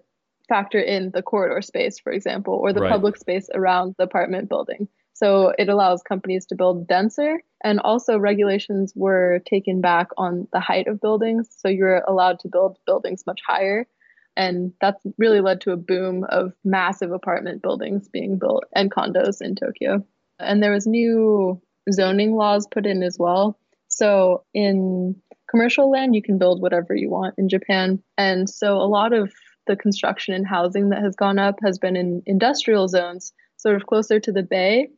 factor 0.50 0.80
in 0.80 1.12
the 1.12 1.22
corridor 1.22 1.62
space, 1.62 2.00
for 2.00 2.12
example, 2.12 2.54
or 2.54 2.74
the 2.74 2.82
right. 2.82 2.92
public 2.92 3.18
space 3.18 3.50
around 3.54 3.96
the 3.98 4.04
apartment 4.04 4.50
building. 4.50 4.88
So 5.14 5.54
it 5.58 5.70
allows 5.70 6.02
companies 6.02 6.46
to 6.48 6.56
build 6.56 6.88
denser. 6.88 7.42
And 7.64 7.80
also, 7.80 8.18
regulations 8.18 8.94
were 8.96 9.42
taken 9.48 9.80
back 9.80 10.08
on 10.18 10.48
the 10.52 10.60
height 10.60 10.88
of 10.88 11.00
buildings. 11.00 11.50
So 11.56 11.70
you're 11.70 12.04
allowed 12.08 12.40
to 12.40 12.50
build 12.50 12.78
buildings 12.86 13.24
much 13.26 13.40
higher. 13.48 13.88
And 14.36 14.74
that's 14.82 15.02
really 15.18 15.42
led 15.42 15.62
to 15.62 15.72
a 15.72 15.78
boom 15.78 16.26
of 16.30 16.54
massive 16.66 17.12
apartment 17.12 17.62
buildings 17.62 18.10
being 18.10 18.40
built 18.40 18.66
and 18.76 18.92
condos 18.92 19.42
in 19.42 19.56
Tokyo. 19.56 20.04
And 20.40 20.62
there 20.62 20.72
was 20.72 20.88
new 20.88 21.62
zoning 21.92 22.36
laws 22.36 22.68
put 22.70 22.88
in 22.88 23.04
as 23.04 23.18
well. 23.20 23.60
So 23.88 24.44
in 24.56 25.16
commercial 25.50 25.92
land, 25.92 26.16
you 26.16 26.24
can 26.24 26.40
build 26.40 26.62
whatever 26.62 26.96
you 26.96 27.12
want 27.12 27.36
in 27.38 27.48
Japan. 27.48 28.02
And 28.18 28.50
so 28.50 28.78
a 28.78 28.90
lot 28.90 29.14
of 29.14 29.32
the 29.68 29.76
construction 29.76 30.34
and 30.34 30.48
housing 30.48 30.90
that 30.90 31.04
has 31.04 31.16
gone 31.16 31.38
up 31.38 31.60
has 31.64 31.78
been 31.78 31.96
in 31.96 32.24
industrial 32.26 32.88
zones, 32.88 33.32
sort 33.58 33.76
of 33.76 33.86
closer 33.86 34.20
to 34.20 34.32
the 34.32 34.44
bay 34.44 34.90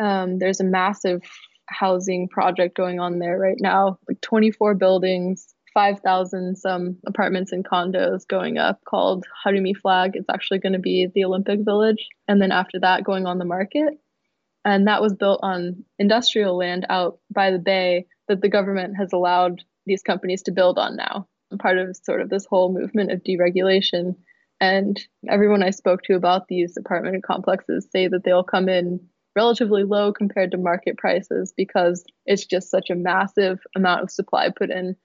um, 0.00 0.38
there's 0.38 0.60
a 0.60 0.64
massive 0.64 1.22
housing 1.68 2.28
project 2.28 2.76
going 2.76 2.98
on 2.98 3.18
there 3.18 3.38
right 3.38 3.58
now, 3.60 3.98
like 4.08 4.20
24 4.20 4.74
buildings, 4.74 5.54
5,000 5.72 6.56
some 6.56 6.96
apartments 7.06 7.52
and 7.52 7.64
condos 7.64 8.26
going 8.26 8.58
up 8.58 8.80
called 8.88 9.24
Harumi 9.44 9.76
Flag. 9.76 10.12
It's 10.14 10.28
actually 10.28 10.58
going 10.58 10.72
to 10.72 10.80
be 10.80 11.08
the 11.14 11.24
Olympic 11.24 11.60
Village. 11.60 12.08
And 12.26 12.42
then 12.42 12.50
after 12.50 12.80
that, 12.80 13.04
going 13.04 13.26
on 13.26 13.38
the 13.38 13.44
market. 13.44 13.94
And 14.64 14.88
that 14.88 15.00
was 15.00 15.14
built 15.14 15.40
on 15.42 15.84
industrial 15.98 16.56
land 16.56 16.86
out 16.88 17.18
by 17.32 17.50
the 17.50 17.58
bay 17.58 18.06
that 18.28 18.40
the 18.40 18.48
government 18.48 18.96
has 18.98 19.12
allowed 19.12 19.62
these 19.86 20.02
companies 20.02 20.42
to 20.42 20.52
build 20.52 20.78
on 20.78 20.96
now. 20.96 21.28
Part 21.58 21.78
of 21.78 21.96
sort 21.96 22.20
of 22.20 22.30
this 22.30 22.46
whole 22.46 22.72
movement 22.72 23.12
of 23.12 23.22
deregulation. 23.22 24.16
And 24.60 25.00
everyone 25.28 25.62
I 25.62 25.70
spoke 25.70 26.02
to 26.04 26.14
about 26.14 26.48
these 26.48 26.76
apartment 26.76 27.24
complexes 27.24 27.88
say 27.90 28.08
that 28.08 28.24
they'll 28.24 28.44
come 28.44 28.68
in 28.68 29.00
relatively 29.36 29.84
low 29.84 30.12
compared 30.12 30.50
to 30.50 30.58
market 30.58 30.96
prices 30.96 31.52
because 31.56 32.04
it's 32.26 32.44
just 32.44 32.70
such 32.70 32.90
a 32.90 32.94
massive 32.94 33.60
amount 33.76 34.02
of 34.02 34.10
supply 34.10 34.50
put 34.50 34.70
in 34.70 34.96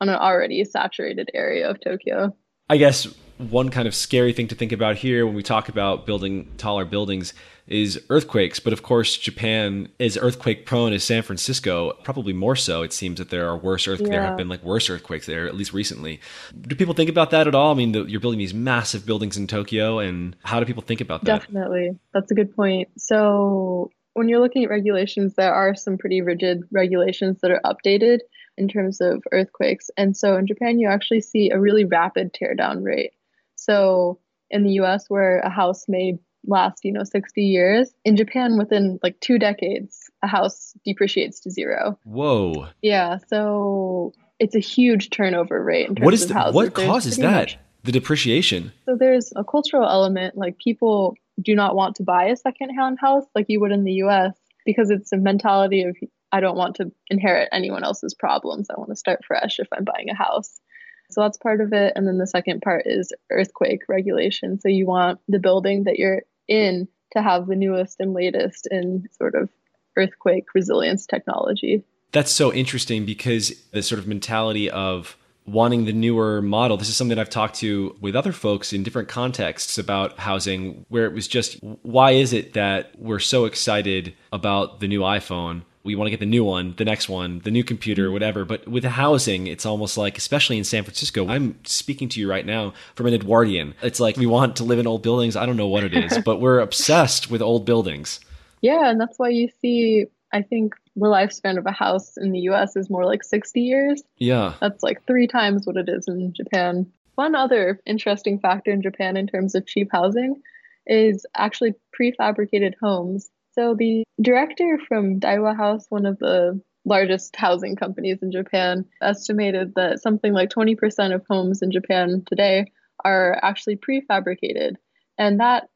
on 0.00 0.08
an 0.08 0.16
already 0.16 0.64
saturated 0.64 1.30
area 1.34 1.68
of 1.68 1.80
Tokyo. 1.80 2.34
I 2.68 2.76
guess 2.76 3.04
one 3.38 3.70
kind 3.70 3.88
of 3.88 3.94
scary 3.94 4.32
thing 4.32 4.48
to 4.48 4.54
think 4.54 4.72
about 4.72 4.96
here 4.96 5.24
when 5.26 5.34
we 5.34 5.42
talk 5.42 5.68
about 5.68 6.06
building 6.06 6.52
taller 6.58 6.84
buildings 6.84 7.32
is 7.70 8.00
earthquakes. 8.10 8.60
But 8.60 8.72
of 8.72 8.82
course, 8.82 9.16
Japan 9.16 9.88
is 9.98 10.18
earthquake 10.20 10.66
prone 10.66 10.92
as 10.92 11.04
San 11.04 11.22
Francisco, 11.22 11.92
probably 12.04 12.32
more 12.32 12.56
so. 12.56 12.82
It 12.82 12.92
seems 12.92 13.18
that 13.18 13.30
there 13.30 13.48
are 13.48 13.56
worse 13.56 13.88
earth- 13.88 14.00
yeah. 14.00 14.08
there 14.08 14.22
have 14.22 14.36
been 14.36 14.48
like 14.48 14.62
worse 14.62 14.90
earthquakes 14.90 15.26
there, 15.26 15.46
at 15.46 15.54
least 15.54 15.72
recently. 15.72 16.20
Do 16.60 16.76
people 16.76 16.94
think 16.94 17.08
about 17.08 17.30
that 17.30 17.46
at 17.46 17.54
all? 17.54 17.72
I 17.72 17.74
mean, 17.74 17.92
the, 17.92 18.04
you're 18.04 18.20
building 18.20 18.38
these 18.38 18.54
massive 18.54 19.06
buildings 19.06 19.36
in 19.36 19.46
Tokyo, 19.46 20.00
and 20.00 20.36
how 20.42 20.60
do 20.60 20.66
people 20.66 20.82
think 20.82 21.00
about 21.00 21.24
that? 21.24 21.40
Definitely, 21.40 21.98
that's 22.12 22.30
a 22.30 22.34
good 22.34 22.54
point. 22.54 22.88
So 22.98 23.90
when 24.14 24.28
you're 24.28 24.40
looking 24.40 24.64
at 24.64 24.70
regulations, 24.70 25.34
there 25.36 25.54
are 25.54 25.74
some 25.74 25.96
pretty 25.96 26.20
rigid 26.20 26.62
regulations 26.72 27.40
that 27.40 27.50
are 27.50 27.60
updated 27.64 28.18
in 28.56 28.68
terms 28.68 29.00
of 29.00 29.22
earthquakes. 29.32 29.90
And 29.96 30.16
so 30.16 30.36
in 30.36 30.46
Japan, 30.46 30.78
you 30.78 30.88
actually 30.88 31.20
see 31.20 31.50
a 31.50 31.60
really 31.60 31.84
rapid 31.84 32.34
teardown 32.34 32.84
rate. 32.84 33.12
So 33.54 34.18
in 34.50 34.64
the 34.64 34.72
US, 34.80 35.08
where 35.08 35.38
a 35.38 35.48
house 35.48 35.84
may 35.88 36.18
last, 36.46 36.84
you 36.84 36.92
know, 36.92 37.04
60 37.04 37.42
years, 37.42 37.92
in 38.04 38.16
Japan, 38.16 38.58
within 38.58 38.98
like 39.02 39.18
two 39.20 39.38
decades, 39.38 40.10
a 40.22 40.26
house 40.26 40.74
depreciates 40.84 41.40
to 41.40 41.50
zero. 41.50 41.98
Whoa. 42.04 42.68
Yeah. 42.82 43.18
So 43.28 44.12
it's 44.38 44.54
a 44.54 44.60
huge 44.60 45.10
turnover 45.10 45.62
rate. 45.62 46.00
what 46.00 46.14
is 46.14 46.26
the, 46.26 46.50
what 46.52 46.74
causes 46.74 47.16
that? 47.18 47.32
Much, 47.32 47.58
the 47.84 47.92
depreciation. 47.92 48.72
So 48.86 48.96
there's 48.96 49.32
a 49.36 49.44
cultural 49.44 49.88
element, 49.88 50.36
like 50.36 50.58
people 50.58 51.14
do 51.40 51.54
not 51.54 51.74
want 51.74 51.96
to 51.96 52.02
buy 52.02 52.24
a 52.24 52.36
secondhand 52.36 52.98
house 53.00 53.24
like 53.34 53.46
you 53.48 53.60
would 53.60 53.72
in 53.72 53.84
the 53.84 53.92
US 54.04 54.34
because 54.66 54.90
it's 54.90 55.12
a 55.12 55.16
mentality 55.16 55.82
of 55.82 55.96
I 56.32 56.40
don't 56.40 56.56
want 56.56 56.76
to 56.76 56.92
inherit 57.08 57.48
anyone 57.50 57.82
else's 57.82 58.14
problems. 58.14 58.68
I 58.70 58.78
want 58.78 58.90
to 58.90 58.96
start 58.96 59.24
fresh 59.26 59.58
if 59.58 59.66
I'm 59.72 59.84
buying 59.84 60.10
a 60.10 60.14
house. 60.14 60.60
So 61.10 61.22
that's 61.22 61.38
part 61.38 61.60
of 61.60 61.72
it. 61.72 61.92
And 61.96 62.06
then 62.06 62.18
the 62.18 62.26
second 62.26 62.62
part 62.62 62.84
is 62.86 63.12
earthquake 63.30 63.82
regulation. 63.88 64.58
So 64.60 64.68
you 64.68 64.86
want 64.86 65.20
the 65.28 65.38
building 65.38 65.84
that 65.84 65.98
you're 65.98 66.22
in 66.48 66.88
to 67.12 67.22
have 67.22 67.46
the 67.46 67.56
newest 67.56 68.00
and 68.00 68.14
latest 68.14 68.68
in 68.70 69.08
sort 69.16 69.34
of 69.34 69.48
earthquake 69.96 70.46
resilience 70.54 71.06
technology. 71.06 71.82
That's 72.12 72.30
so 72.30 72.52
interesting 72.52 73.04
because 73.04 73.52
the 73.72 73.82
sort 73.82 73.98
of 73.98 74.06
mentality 74.06 74.70
of 74.70 75.16
wanting 75.46 75.84
the 75.84 75.92
newer 75.92 76.42
model. 76.42 76.76
This 76.76 76.88
is 76.88 76.96
something 76.96 77.18
I've 77.18 77.30
talked 77.30 77.56
to 77.56 77.96
with 78.00 78.14
other 78.14 78.32
folks 78.32 78.72
in 78.72 78.82
different 78.82 79.08
contexts 79.08 79.78
about 79.78 80.18
housing, 80.18 80.84
where 80.88 81.06
it 81.06 81.12
was 81.12 81.26
just 81.26 81.58
why 81.82 82.12
is 82.12 82.32
it 82.32 82.52
that 82.52 82.92
we're 82.98 83.18
so 83.18 83.44
excited 83.46 84.14
about 84.32 84.80
the 84.80 84.88
new 84.88 85.00
iPhone, 85.00 85.62
we 85.82 85.94
want 85.94 86.06
to 86.06 86.10
get 86.10 86.20
the 86.20 86.26
new 86.26 86.44
one, 86.44 86.74
the 86.76 86.84
next 86.84 87.08
one, 87.08 87.40
the 87.40 87.50
new 87.50 87.64
computer, 87.64 88.10
whatever. 88.10 88.44
But 88.44 88.68
with 88.68 88.84
housing, 88.84 89.46
it's 89.46 89.64
almost 89.64 89.96
like, 89.96 90.18
especially 90.18 90.58
in 90.58 90.64
San 90.64 90.84
Francisco, 90.84 91.26
I'm 91.26 91.58
speaking 91.64 92.08
to 92.10 92.20
you 92.20 92.28
right 92.28 92.44
now 92.44 92.74
from 92.94 93.06
an 93.06 93.14
Edwardian. 93.14 93.74
It's 93.82 94.00
like 94.00 94.16
we 94.16 94.26
want 94.26 94.56
to 94.56 94.64
live 94.64 94.78
in 94.78 94.86
old 94.86 95.02
buildings. 95.02 95.36
I 95.36 95.46
don't 95.46 95.56
know 95.56 95.68
what 95.68 95.84
it 95.84 95.94
is, 95.94 96.18
but 96.24 96.40
we're 96.40 96.60
obsessed 96.60 97.30
with 97.30 97.40
old 97.40 97.64
buildings. 97.64 98.20
Yeah, 98.60 98.90
and 98.90 99.00
that's 99.00 99.18
why 99.18 99.30
you 99.30 99.48
see, 99.62 100.06
I 100.32 100.42
think 100.42 100.74
the 100.96 101.06
lifespan 101.06 101.56
of 101.56 101.64
a 101.66 101.72
house 101.72 102.16
in 102.16 102.32
the 102.32 102.40
US 102.40 102.76
is 102.76 102.90
more 102.90 103.06
like 103.06 103.24
60 103.24 103.60
years. 103.60 104.02
Yeah. 104.18 104.54
That's 104.60 104.82
like 104.82 105.06
three 105.06 105.26
times 105.26 105.66
what 105.66 105.76
it 105.76 105.88
is 105.88 106.08
in 106.08 106.34
Japan. 106.34 106.90
One 107.14 107.34
other 107.34 107.80
interesting 107.86 108.38
factor 108.38 108.70
in 108.70 108.82
Japan 108.82 109.16
in 109.16 109.26
terms 109.26 109.54
of 109.54 109.66
cheap 109.66 109.88
housing 109.92 110.42
is 110.86 111.24
actually 111.36 111.74
prefabricated 111.98 112.74
homes. 112.80 113.30
So 113.60 113.74
the 113.74 114.04
director 114.22 114.78
from 114.88 115.20
Daiwa 115.20 115.54
House, 115.54 115.84
one 115.90 116.06
of 116.06 116.18
the 116.18 116.58
largest 116.86 117.36
housing 117.36 117.76
companies 117.76 118.16
in 118.22 118.32
Japan, 118.32 118.86
estimated 119.02 119.74
that 119.76 120.00
something 120.00 120.32
like 120.32 120.48
20% 120.48 121.14
of 121.14 121.26
homes 121.28 121.60
in 121.60 121.70
Japan 121.70 122.22
today 122.24 122.72
are 123.04 123.38
actually 123.42 123.76
prefabricated. 123.76 124.76
And 125.18 125.40
that 125.40 125.68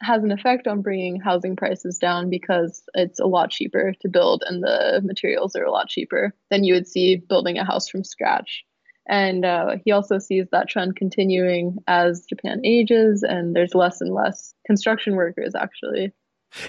has 0.00 0.22
an 0.22 0.30
effect 0.30 0.68
on 0.68 0.80
bringing 0.80 1.18
housing 1.18 1.56
prices 1.56 1.98
down 1.98 2.30
because 2.30 2.84
it's 2.94 3.18
a 3.18 3.26
lot 3.26 3.50
cheaper 3.50 3.94
to 4.02 4.08
build 4.08 4.44
and 4.46 4.62
the 4.62 5.00
materials 5.02 5.56
are 5.56 5.64
a 5.64 5.72
lot 5.72 5.88
cheaper 5.88 6.32
than 6.52 6.62
you 6.62 6.74
would 6.74 6.86
see 6.86 7.16
building 7.16 7.58
a 7.58 7.64
house 7.64 7.88
from 7.88 8.04
scratch. 8.04 8.62
And 9.08 9.44
uh, 9.44 9.78
he 9.84 9.90
also 9.90 10.20
sees 10.20 10.46
that 10.52 10.68
trend 10.68 10.94
continuing 10.94 11.78
as 11.88 12.26
Japan 12.28 12.60
ages 12.64 13.24
and 13.24 13.56
there's 13.56 13.74
less 13.74 14.00
and 14.00 14.14
less 14.14 14.54
construction 14.68 15.16
workers 15.16 15.56
actually. 15.56 16.12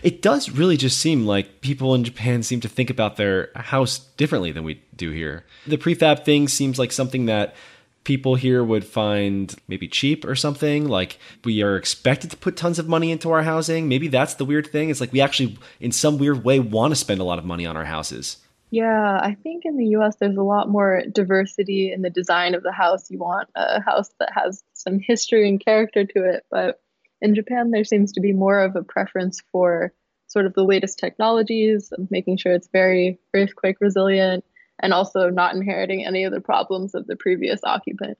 It 0.01 0.21
does 0.21 0.49
really 0.49 0.77
just 0.77 0.99
seem 0.99 1.25
like 1.25 1.61
people 1.61 1.93
in 1.93 2.03
Japan 2.03 2.43
seem 2.43 2.59
to 2.61 2.69
think 2.69 2.89
about 2.89 3.17
their 3.17 3.49
house 3.55 3.99
differently 4.17 4.51
than 4.51 4.63
we 4.63 4.81
do 4.95 5.11
here. 5.11 5.45
The 5.67 5.77
prefab 5.77 6.23
thing 6.23 6.47
seems 6.47 6.79
like 6.79 6.91
something 6.91 7.25
that 7.25 7.55
people 8.03 8.35
here 8.35 8.63
would 8.63 8.85
find 8.85 9.53
maybe 9.67 9.87
cheap 9.87 10.23
or 10.23 10.35
something. 10.35 10.87
Like 10.87 11.19
we 11.43 11.61
are 11.61 11.75
expected 11.75 12.31
to 12.31 12.37
put 12.37 12.55
tons 12.55 12.79
of 12.79 12.87
money 12.87 13.11
into 13.11 13.31
our 13.31 13.43
housing. 13.43 13.89
Maybe 13.89 14.07
that's 14.07 14.35
the 14.35 14.45
weird 14.45 14.67
thing. 14.67 14.89
It's 14.89 15.01
like 15.01 15.11
we 15.11 15.21
actually, 15.21 15.57
in 15.79 15.91
some 15.91 16.17
weird 16.17 16.43
way, 16.43 16.59
want 16.59 16.91
to 16.91 16.95
spend 16.95 17.19
a 17.19 17.25
lot 17.25 17.39
of 17.39 17.45
money 17.45 17.65
on 17.65 17.75
our 17.75 17.85
houses. 17.85 18.37
Yeah, 18.71 19.19
I 19.21 19.35
think 19.43 19.63
in 19.65 19.77
the 19.77 19.87
US 19.97 20.15
there's 20.17 20.37
a 20.37 20.43
lot 20.43 20.69
more 20.69 21.03
diversity 21.11 21.91
in 21.91 22.01
the 22.01 22.09
design 22.09 22.55
of 22.55 22.63
the 22.63 22.71
house. 22.71 23.09
You 23.11 23.19
want 23.19 23.49
a 23.55 23.81
house 23.81 24.09
that 24.19 24.31
has 24.33 24.63
some 24.73 24.99
history 24.99 25.47
and 25.47 25.63
character 25.63 26.05
to 26.05 26.23
it. 26.23 26.45
But 26.49 26.81
in 27.21 27.35
Japan, 27.35 27.71
there 27.71 27.83
seems 27.83 28.11
to 28.13 28.21
be 28.21 28.33
more 28.33 28.59
of 28.59 28.75
a 28.75 28.83
preference 28.83 29.41
for 29.51 29.93
sort 30.27 30.45
of 30.45 30.53
the 30.53 30.63
latest 30.63 30.99
technologies, 30.99 31.93
making 32.09 32.37
sure 32.37 32.53
it's 32.53 32.69
very 32.71 33.19
earthquake 33.33 33.77
resilient, 33.79 34.43
and 34.81 34.93
also 34.93 35.29
not 35.29 35.55
inheriting 35.55 36.05
any 36.05 36.23
of 36.23 36.33
the 36.33 36.41
problems 36.41 36.93
of 36.93 37.07
the 37.07 37.15
previous 37.15 37.59
occupant. 37.63 38.17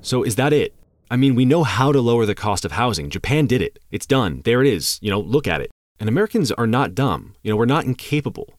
So, 0.00 0.22
is 0.22 0.36
that 0.36 0.52
it? 0.52 0.74
I 1.10 1.16
mean, 1.16 1.34
we 1.34 1.44
know 1.44 1.62
how 1.62 1.92
to 1.92 2.00
lower 2.00 2.26
the 2.26 2.34
cost 2.34 2.64
of 2.64 2.72
housing. 2.72 3.10
Japan 3.10 3.46
did 3.46 3.62
it. 3.62 3.78
It's 3.90 4.06
done. 4.06 4.42
There 4.44 4.60
it 4.60 4.66
is. 4.66 4.98
You 5.00 5.10
know, 5.10 5.20
look 5.20 5.46
at 5.46 5.60
it. 5.60 5.70
And 5.98 6.08
Americans 6.08 6.50
are 6.52 6.66
not 6.66 6.94
dumb. 6.94 7.34
You 7.42 7.50
know, 7.50 7.56
we're 7.56 7.64
not 7.64 7.84
incapable. 7.84 8.54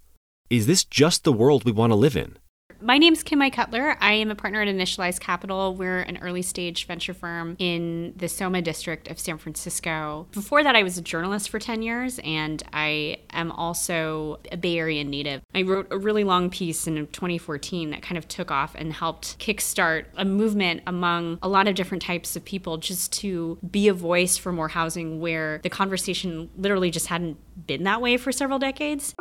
Is 0.50 0.66
this 0.66 0.86
just 0.86 1.24
the 1.24 1.34
world 1.34 1.66
we 1.66 1.72
want 1.74 1.92
to 1.92 1.96
live 1.96 2.16
in? 2.16 2.38
My 2.80 3.00
name's 3.00 3.24
Kim 3.24 3.48
Cutler. 3.50 3.98
I 4.00 4.14
am 4.14 4.30
a 4.30 4.36
partner 4.36 4.62
at 4.62 4.68
Initialized 4.68 5.20
Capital. 5.20 5.74
We're 5.74 6.02
an 6.02 6.18
early 6.22 6.44
stage 6.44 6.86
venture 6.86 7.14
firm 7.14 7.56
in 7.58 8.14
the 8.16 8.28
Soma 8.28 8.62
district 8.62 9.08
of 9.08 9.20
San 9.20 9.40
Francisco. 9.40 10.28
Before 10.32 10.64
that, 10.64 10.76
I 10.76 10.84
was 10.84 10.98
a 10.98 11.02
journalist 11.02 11.50
for 11.50 11.60
10 11.60 11.82
years, 11.82 12.20
and 12.24 12.62
I 12.74 13.18
am 13.32 13.52
also 13.52 14.40
a 14.52 14.58
Bay 14.58 14.78
Area 14.78 15.04
native. 15.04 15.42
I 15.56 15.64
wrote 15.64 15.88
a 15.90 15.98
really 15.98 16.24
long 16.24 16.52
piece 16.52 16.86
in 16.86 17.08
2014 17.08 17.90
that 17.92 18.04
kind 18.04 18.18
of 18.18 18.28
took 18.28 18.52
off 18.52 18.76
and 18.76 18.94
helped 18.94 19.40
kickstart 19.40 20.06
a 20.16 20.26
movement 20.26 20.84
among 20.86 21.40
a 21.42 21.48
lot 21.48 21.68
of 21.68 21.76
different 21.76 22.04
types 22.04 22.36
of 22.36 22.46
people 22.46 22.78
just 22.78 23.12
to 23.14 23.58
be 23.70 23.88
a 23.88 23.94
voice 23.94 24.38
for 24.38 24.52
more 24.52 24.68
housing 24.68 25.20
where 25.20 25.60
the 25.64 25.70
conversation 25.70 26.50
literally 26.58 26.92
just 26.92 27.08
hadn't 27.08 27.38
been 27.66 27.84
that 27.84 28.02
way 28.02 28.18
for 28.18 28.32
several 28.32 28.60
decades. 28.60 29.16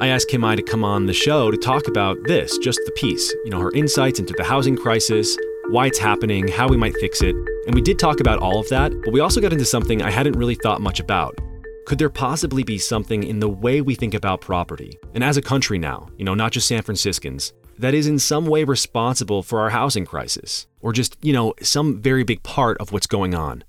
I 0.00 0.08
asked 0.08 0.28
Kim-Mai 0.28 0.56
to 0.56 0.62
come 0.62 0.84
on 0.84 1.06
the 1.06 1.12
show 1.12 1.50
to 1.50 1.56
talk 1.56 1.86
about 1.86 2.16
this, 2.24 2.58
just 2.58 2.80
the 2.84 2.92
piece, 2.92 3.32
you 3.44 3.50
know, 3.50 3.60
her 3.60 3.70
insights 3.72 4.18
into 4.18 4.34
the 4.36 4.42
housing 4.42 4.76
crisis, 4.76 5.36
why 5.68 5.86
it's 5.86 5.98
happening, 5.98 6.48
how 6.48 6.66
we 6.68 6.76
might 6.76 6.96
fix 6.96 7.22
it. 7.22 7.36
And 7.66 7.74
we 7.74 7.80
did 7.80 7.98
talk 7.98 8.18
about 8.18 8.40
all 8.40 8.58
of 8.58 8.68
that, 8.70 8.92
but 9.04 9.12
we 9.12 9.20
also 9.20 9.40
got 9.40 9.52
into 9.52 9.64
something 9.64 10.02
I 10.02 10.10
hadn't 10.10 10.36
really 10.36 10.56
thought 10.56 10.80
much 10.80 10.98
about. 10.98 11.38
Could 11.86 11.98
there 11.98 12.10
possibly 12.10 12.64
be 12.64 12.78
something 12.78 13.22
in 13.22 13.38
the 13.38 13.48
way 13.48 13.80
we 13.80 13.94
think 13.94 14.14
about 14.14 14.40
property, 14.40 14.98
and 15.14 15.22
as 15.22 15.36
a 15.36 15.42
country 15.42 15.78
now, 15.78 16.08
you 16.16 16.24
know, 16.24 16.34
not 16.34 16.52
just 16.52 16.68
San 16.68 16.82
Franciscans, 16.82 17.52
that 17.78 17.94
is 17.94 18.06
in 18.06 18.18
some 18.18 18.46
way 18.46 18.64
responsible 18.64 19.42
for 19.42 19.60
our 19.60 19.70
housing 19.70 20.04
crisis, 20.04 20.66
or 20.80 20.92
just, 20.92 21.16
you 21.22 21.32
know, 21.32 21.54
some 21.60 22.00
very 22.00 22.24
big 22.24 22.42
part 22.42 22.76
of 22.78 22.92
what's 22.92 23.06
going 23.06 23.34
on? 23.34 23.64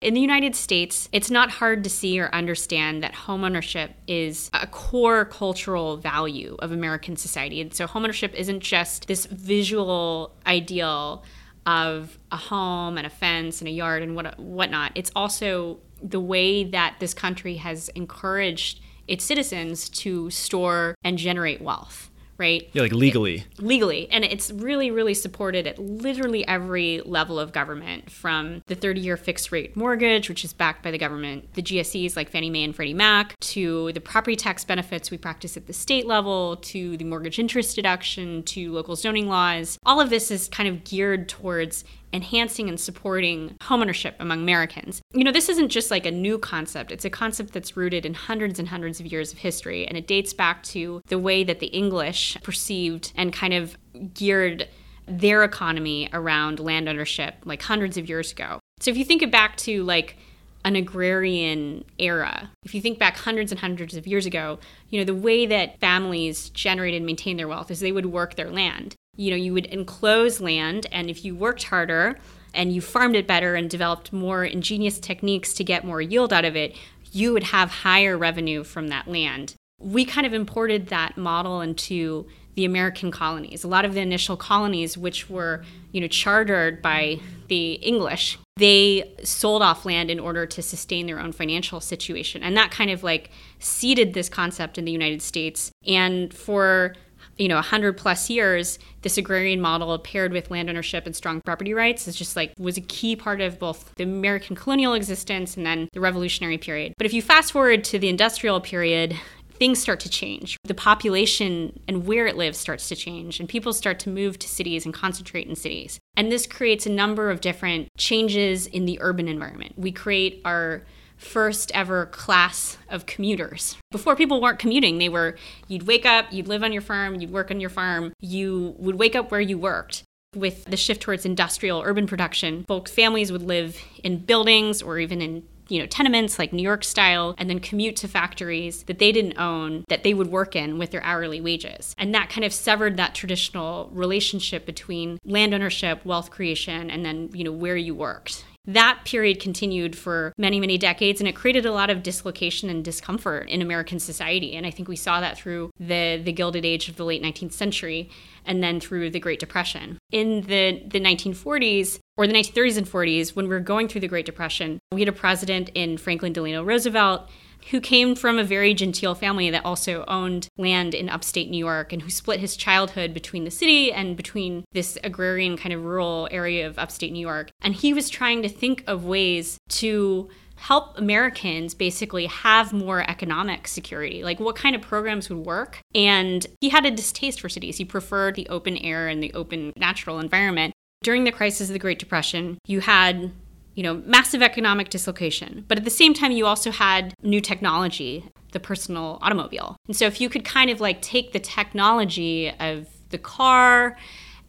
In 0.00 0.14
the 0.14 0.20
United 0.20 0.56
States, 0.56 1.10
it's 1.12 1.30
not 1.30 1.50
hard 1.50 1.84
to 1.84 1.90
see 1.90 2.18
or 2.18 2.34
understand 2.34 3.02
that 3.02 3.12
homeownership 3.12 3.90
is 4.06 4.50
a 4.54 4.66
core 4.66 5.26
cultural 5.26 5.98
value 5.98 6.56
of 6.60 6.72
American 6.72 7.16
society. 7.16 7.60
And 7.60 7.74
so, 7.74 7.86
homeownership 7.86 8.32
isn't 8.32 8.60
just 8.60 9.08
this 9.08 9.26
visual 9.26 10.34
ideal 10.46 11.22
of 11.66 12.18
a 12.32 12.38
home 12.38 12.96
and 12.96 13.06
a 13.06 13.10
fence 13.10 13.60
and 13.60 13.68
a 13.68 13.70
yard 13.70 14.02
and 14.02 14.16
what 14.16 14.38
whatnot. 14.38 14.92
It's 14.94 15.12
also 15.14 15.80
the 16.02 16.20
way 16.20 16.64
that 16.64 16.96
this 16.98 17.12
country 17.12 17.56
has 17.56 17.90
encouraged 17.90 18.80
its 19.06 19.22
citizens 19.22 19.90
to 19.90 20.30
store 20.30 20.94
and 21.04 21.18
generate 21.18 21.60
wealth 21.60 22.09
right? 22.40 22.68
Yeah, 22.72 22.82
like 22.82 22.92
legally. 22.92 23.44
It, 23.58 23.62
legally. 23.62 24.10
And 24.10 24.24
it's 24.24 24.50
really, 24.50 24.90
really 24.90 25.14
supported 25.14 25.68
at 25.68 25.78
literally 25.78 26.44
every 26.48 27.02
level 27.02 27.38
of 27.38 27.52
government 27.52 28.10
from 28.10 28.62
the 28.66 28.74
30 28.74 29.00
year 29.00 29.16
fixed 29.16 29.52
rate 29.52 29.76
mortgage, 29.76 30.28
which 30.28 30.44
is 30.44 30.52
backed 30.52 30.82
by 30.82 30.90
the 30.90 30.98
government, 30.98 31.54
the 31.54 31.62
GSEs 31.62 32.16
like 32.16 32.30
Fannie 32.30 32.50
Mae 32.50 32.64
and 32.64 32.74
Freddie 32.74 32.94
Mac, 32.94 33.38
to 33.40 33.92
the 33.92 34.00
property 34.00 34.34
tax 34.34 34.64
benefits 34.64 35.10
we 35.10 35.18
practice 35.18 35.56
at 35.56 35.66
the 35.68 35.72
state 35.72 36.06
level, 36.06 36.56
to 36.56 36.96
the 36.96 37.04
mortgage 37.04 37.38
interest 37.38 37.76
deduction, 37.76 38.42
to 38.44 38.72
local 38.72 38.96
zoning 38.96 39.28
laws. 39.28 39.78
All 39.84 40.00
of 40.00 40.10
this 40.10 40.30
is 40.30 40.48
kind 40.48 40.68
of 40.68 40.82
geared 40.82 41.28
towards 41.28 41.84
enhancing 42.12 42.68
and 42.68 42.78
supporting 42.78 43.56
homeownership 43.62 44.14
among 44.18 44.40
Americans. 44.42 45.00
You 45.12 45.24
know, 45.24 45.32
this 45.32 45.48
isn't 45.48 45.68
just 45.68 45.90
like 45.90 46.06
a 46.06 46.10
new 46.10 46.38
concept, 46.38 46.92
it's 46.92 47.04
a 47.04 47.10
concept 47.10 47.52
that's 47.52 47.76
rooted 47.76 48.04
in 48.04 48.14
hundreds 48.14 48.58
and 48.58 48.68
hundreds 48.68 49.00
of 49.00 49.06
years 49.06 49.32
of 49.32 49.38
history, 49.38 49.86
and 49.86 49.96
it 49.96 50.06
dates 50.06 50.32
back 50.32 50.62
to 50.64 51.02
the 51.06 51.18
way 51.18 51.44
that 51.44 51.60
the 51.60 51.68
English 51.68 52.36
perceived 52.42 53.12
and 53.16 53.32
kind 53.32 53.54
of 53.54 53.76
geared 54.14 54.68
their 55.06 55.42
economy 55.42 56.08
around 56.12 56.60
land 56.60 56.88
ownership 56.88 57.34
like 57.44 57.62
hundreds 57.62 57.96
of 57.96 58.08
years 58.08 58.32
ago. 58.32 58.60
So 58.80 58.90
if 58.90 58.96
you 58.96 59.04
think 59.04 59.22
it 59.22 59.30
back 59.30 59.56
to 59.58 59.82
like 59.82 60.16
an 60.64 60.76
agrarian 60.76 61.84
era. 61.98 62.50
If 62.64 62.74
you 62.74 62.80
think 62.80 62.98
back 62.98 63.16
hundreds 63.16 63.50
and 63.50 63.60
hundreds 63.60 63.96
of 63.96 64.06
years 64.06 64.26
ago, 64.26 64.58
you 64.90 64.98
know, 64.98 65.04
the 65.04 65.14
way 65.14 65.46
that 65.46 65.80
families 65.80 66.50
generated 66.50 66.98
and 66.98 67.06
maintained 67.06 67.38
their 67.38 67.48
wealth 67.48 67.70
is 67.70 67.80
they 67.80 67.92
would 67.92 68.06
work 68.06 68.34
their 68.34 68.50
land 68.50 68.94
you 69.16 69.30
know, 69.30 69.36
you 69.36 69.52
would 69.52 69.66
enclose 69.66 70.40
land, 70.40 70.86
and 70.92 71.10
if 71.10 71.24
you 71.24 71.34
worked 71.34 71.64
harder 71.64 72.18
and 72.54 72.72
you 72.72 72.80
farmed 72.80 73.16
it 73.16 73.26
better 73.26 73.54
and 73.54 73.70
developed 73.70 74.12
more 74.12 74.44
ingenious 74.44 74.98
techniques 74.98 75.54
to 75.54 75.64
get 75.64 75.84
more 75.84 76.00
yield 76.00 76.32
out 76.32 76.44
of 76.44 76.56
it, 76.56 76.76
you 77.12 77.32
would 77.32 77.44
have 77.44 77.70
higher 77.70 78.16
revenue 78.16 78.64
from 78.64 78.88
that 78.88 79.08
land. 79.08 79.54
We 79.78 80.04
kind 80.04 80.26
of 80.26 80.32
imported 80.32 80.88
that 80.88 81.16
model 81.16 81.60
into 81.60 82.26
the 82.54 82.64
American 82.64 83.10
colonies. 83.10 83.64
A 83.64 83.68
lot 83.68 83.84
of 83.84 83.94
the 83.94 84.00
initial 84.00 84.36
colonies, 84.36 84.98
which 84.98 85.30
were, 85.30 85.64
you 85.92 86.00
know, 86.00 86.08
chartered 86.08 86.82
by 86.82 87.20
the 87.48 87.74
English, 87.74 88.38
they 88.56 89.14
sold 89.22 89.62
off 89.62 89.86
land 89.86 90.10
in 90.10 90.20
order 90.20 90.44
to 90.46 90.60
sustain 90.60 91.06
their 91.06 91.20
own 91.20 91.32
financial 91.32 91.80
situation. 91.80 92.42
And 92.42 92.56
that 92.56 92.70
kind 92.70 92.90
of 92.90 93.02
like 93.02 93.30
seeded 93.60 94.12
this 94.12 94.28
concept 94.28 94.76
in 94.76 94.84
the 94.84 94.92
United 94.92 95.22
States. 95.22 95.70
And 95.86 96.34
for 96.34 96.94
you 97.40 97.48
know 97.48 97.56
100 97.56 97.96
plus 97.96 98.28
years 98.28 98.78
this 99.02 99.16
agrarian 99.16 99.60
model 99.60 99.98
paired 99.98 100.32
with 100.32 100.50
land 100.50 100.68
ownership 100.68 101.06
and 101.06 101.16
strong 101.16 101.40
property 101.40 101.72
rights 101.72 102.06
is 102.06 102.14
just 102.14 102.36
like 102.36 102.52
was 102.58 102.76
a 102.76 102.82
key 102.82 103.16
part 103.16 103.40
of 103.40 103.58
both 103.58 103.92
the 103.96 104.04
american 104.04 104.54
colonial 104.54 104.92
existence 104.92 105.56
and 105.56 105.64
then 105.64 105.88
the 105.92 106.00
revolutionary 106.00 106.58
period 106.58 106.92
but 106.98 107.06
if 107.06 107.12
you 107.12 107.22
fast 107.22 107.50
forward 107.50 107.82
to 107.82 107.98
the 107.98 108.08
industrial 108.08 108.60
period 108.60 109.18
things 109.60 109.78
start 109.78 110.00
to 110.00 110.08
change. 110.08 110.56
The 110.64 110.74
population 110.74 111.78
and 111.86 112.06
where 112.06 112.26
it 112.26 112.36
lives 112.36 112.56
starts 112.56 112.88
to 112.88 112.96
change, 112.96 113.38
and 113.38 113.48
people 113.48 113.74
start 113.74 113.98
to 114.00 114.08
move 114.08 114.38
to 114.38 114.48
cities 114.48 114.86
and 114.86 114.94
concentrate 114.94 115.46
in 115.46 115.54
cities. 115.54 116.00
And 116.16 116.32
this 116.32 116.46
creates 116.46 116.86
a 116.86 116.90
number 116.90 117.30
of 117.30 117.42
different 117.42 117.88
changes 117.98 118.66
in 118.66 118.86
the 118.86 118.98
urban 119.02 119.28
environment. 119.28 119.74
We 119.76 119.92
create 119.92 120.40
our 120.46 120.82
first 121.20 121.70
ever 121.74 122.06
class 122.06 122.78
of 122.88 123.06
commuters. 123.06 123.76
Before 123.90 124.16
people 124.16 124.40
weren't 124.40 124.58
commuting, 124.58 124.98
they 124.98 125.08
were 125.08 125.36
you'd 125.68 125.86
wake 125.86 126.06
up, 126.06 126.32
you'd 126.32 126.48
live 126.48 126.64
on 126.64 126.72
your 126.72 126.82
farm, 126.82 127.20
you'd 127.20 127.30
work 127.30 127.50
on 127.50 127.60
your 127.60 127.70
farm, 127.70 128.12
you 128.20 128.74
would 128.78 128.96
wake 128.98 129.14
up 129.14 129.30
where 129.30 129.40
you 129.40 129.58
worked. 129.58 130.02
With 130.34 130.64
the 130.66 130.76
shift 130.76 131.02
towards 131.02 131.26
industrial 131.26 131.82
urban 131.84 132.06
production, 132.06 132.64
folks 132.64 132.92
families 132.92 133.32
would 133.32 133.42
live 133.42 133.76
in 134.04 134.18
buildings 134.18 134.80
or 134.80 134.98
even 134.98 135.20
in 135.20 135.42
you 135.70 135.78
know, 135.78 135.86
tenements 135.86 136.38
like 136.38 136.52
New 136.52 136.62
York 136.62 136.84
style 136.84 137.34
and 137.38 137.48
then 137.48 137.60
commute 137.60 137.96
to 137.96 138.08
factories 138.08 138.82
that 138.84 138.98
they 138.98 139.12
didn't 139.12 139.38
own 139.38 139.84
that 139.88 140.02
they 140.02 140.12
would 140.12 140.26
work 140.26 140.56
in 140.56 140.78
with 140.78 140.90
their 140.90 141.02
hourly 141.04 141.40
wages. 141.40 141.94
And 141.96 142.12
that 142.14 142.28
kind 142.28 142.44
of 142.44 142.52
severed 142.52 142.96
that 142.96 143.14
traditional 143.14 143.88
relationship 143.92 144.66
between 144.66 145.18
land 145.24 145.54
ownership, 145.54 146.04
wealth 146.04 146.30
creation, 146.30 146.90
and 146.90 147.04
then, 147.04 147.30
you 147.32 147.44
know, 147.44 147.52
where 147.52 147.76
you 147.76 147.94
worked. 147.94 148.44
That 148.66 149.00
period 149.04 149.40
continued 149.40 149.96
for 149.96 150.32
many, 150.36 150.60
many 150.60 150.76
decades, 150.76 151.20
and 151.20 151.26
it 151.26 151.34
created 151.34 151.64
a 151.64 151.72
lot 151.72 151.88
of 151.88 152.02
dislocation 152.02 152.68
and 152.68 152.84
discomfort 152.84 153.48
in 153.48 153.62
American 153.62 153.98
society. 153.98 154.54
And 154.54 154.66
I 154.66 154.70
think 154.70 154.86
we 154.86 154.96
saw 154.96 155.20
that 155.20 155.38
through 155.38 155.70
the, 155.78 156.20
the 156.22 156.32
Gilded 156.32 156.64
Age 156.64 156.88
of 156.88 156.96
the 156.96 157.04
late 157.04 157.22
19th 157.22 157.52
century 157.52 158.10
and 158.44 158.62
then 158.62 158.78
through 158.78 159.10
the 159.10 159.20
Great 159.20 159.40
Depression. 159.40 159.98
In 160.12 160.42
the, 160.42 160.82
the 160.86 161.00
1940s, 161.00 161.98
or 162.16 162.26
the 162.26 162.34
1930s 162.34 162.76
and 162.76 162.86
40s, 162.86 163.34
when 163.34 163.46
we 163.46 163.54
were 163.54 163.60
going 163.60 163.88
through 163.88 164.02
the 164.02 164.08
Great 164.08 164.26
Depression, 164.26 164.78
we 164.92 165.00
had 165.00 165.08
a 165.08 165.12
president 165.12 165.70
in 165.74 165.96
Franklin 165.96 166.32
Delano 166.32 166.62
Roosevelt 166.62 167.30
who 167.70 167.80
came 167.80 168.14
from 168.14 168.38
a 168.38 168.44
very 168.44 168.74
genteel 168.74 169.14
family 169.14 169.50
that 169.50 169.64
also 169.64 170.04
owned 170.08 170.48
land 170.56 170.94
in 170.94 171.08
upstate 171.08 171.50
New 171.50 171.58
York 171.58 171.92
and 171.92 172.02
who 172.02 172.10
split 172.10 172.40
his 172.40 172.56
childhood 172.56 173.14
between 173.14 173.44
the 173.44 173.50
city 173.50 173.92
and 173.92 174.16
between 174.16 174.64
this 174.72 174.98
agrarian 175.04 175.56
kind 175.56 175.72
of 175.72 175.84
rural 175.84 176.28
area 176.30 176.66
of 176.66 176.78
upstate 176.78 177.12
New 177.12 177.20
York. 177.20 177.50
And 177.60 177.74
he 177.74 177.92
was 177.92 178.10
trying 178.10 178.42
to 178.42 178.48
think 178.48 178.84
of 178.86 179.04
ways 179.04 179.58
to 179.70 180.28
help 180.56 180.98
Americans 180.98 181.74
basically 181.74 182.26
have 182.26 182.72
more 182.72 183.08
economic 183.08 183.66
security. 183.66 184.22
Like 184.22 184.38
what 184.38 184.56
kind 184.56 184.76
of 184.76 184.82
programs 184.82 185.30
would 185.30 185.46
work? 185.46 185.80
And 185.94 186.46
he 186.60 186.68
had 186.68 186.84
a 186.84 186.90
distaste 186.90 187.40
for 187.40 187.48
cities. 187.48 187.78
He 187.78 187.84
preferred 187.84 188.34
the 188.34 188.48
open 188.48 188.76
air 188.76 189.08
and 189.08 189.22
the 189.22 189.32
open 189.32 189.72
natural 189.76 190.18
environment. 190.18 190.74
During 191.02 191.24
the 191.24 191.32
crisis 191.32 191.70
of 191.70 191.72
the 191.72 191.78
Great 191.78 191.98
Depression, 191.98 192.58
you 192.66 192.80
had 192.80 193.32
you 193.80 193.84
know, 193.84 194.02
massive 194.04 194.42
economic 194.42 194.90
dislocation. 194.90 195.64
But 195.66 195.78
at 195.78 195.84
the 195.84 195.90
same 195.90 196.12
time, 196.12 196.32
you 196.32 196.44
also 196.44 196.70
had 196.70 197.14
new 197.22 197.40
technology, 197.40 198.26
the 198.52 198.60
personal 198.60 199.18
automobile. 199.22 199.74
And 199.86 199.96
so 199.96 200.04
if 200.04 200.20
you 200.20 200.28
could 200.28 200.44
kind 200.44 200.68
of 200.68 200.82
like 200.82 201.00
take 201.00 201.32
the 201.32 201.38
technology 201.38 202.52
of 202.60 202.88
the 203.08 203.16
car 203.16 203.96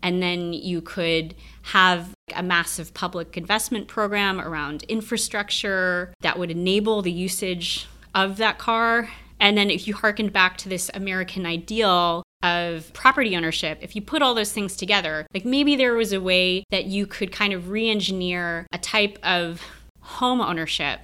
and 0.03 0.21
then 0.21 0.51
you 0.51 0.81
could 0.81 1.33
have 1.61 2.13
a 2.35 2.43
massive 2.43 2.93
public 2.93 3.37
investment 3.37 3.87
program 3.87 4.41
around 4.41 4.83
infrastructure 4.89 6.13
that 6.19 6.37
would 6.37 6.51
enable 6.51 7.01
the 7.01 7.09
usage 7.09 7.87
of 8.13 8.35
that 8.35 8.57
car. 8.57 9.11
And 9.39 9.57
then 9.57 9.69
if 9.69 9.87
you 9.87 9.93
harkened 9.93 10.33
back 10.33 10.57
to 10.57 10.67
this 10.67 10.91
American 10.93 11.45
ideal 11.45 12.21
of 12.43 12.91
property 12.93 13.35
ownership, 13.35 13.79
if 13.81 13.95
you 13.95 14.01
put 14.01 14.21
all 14.21 14.33
those 14.33 14.51
things 14.51 14.75
together, 14.75 15.27
like 15.33 15.45
maybe 15.45 15.75
there 15.75 15.93
was 15.93 16.13
a 16.13 16.21
way 16.21 16.63
that 16.71 16.85
you 16.85 17.05
could 17.05 17.31
kind 17.31 17.53
of 17.53 17.69
re 17.69 17.89
engineer 17.89 18.67
a 18.71 18.77
type 18.77 19.17
of 19.23 19.61
home 20.01 20.41
ownership 20.41 20.99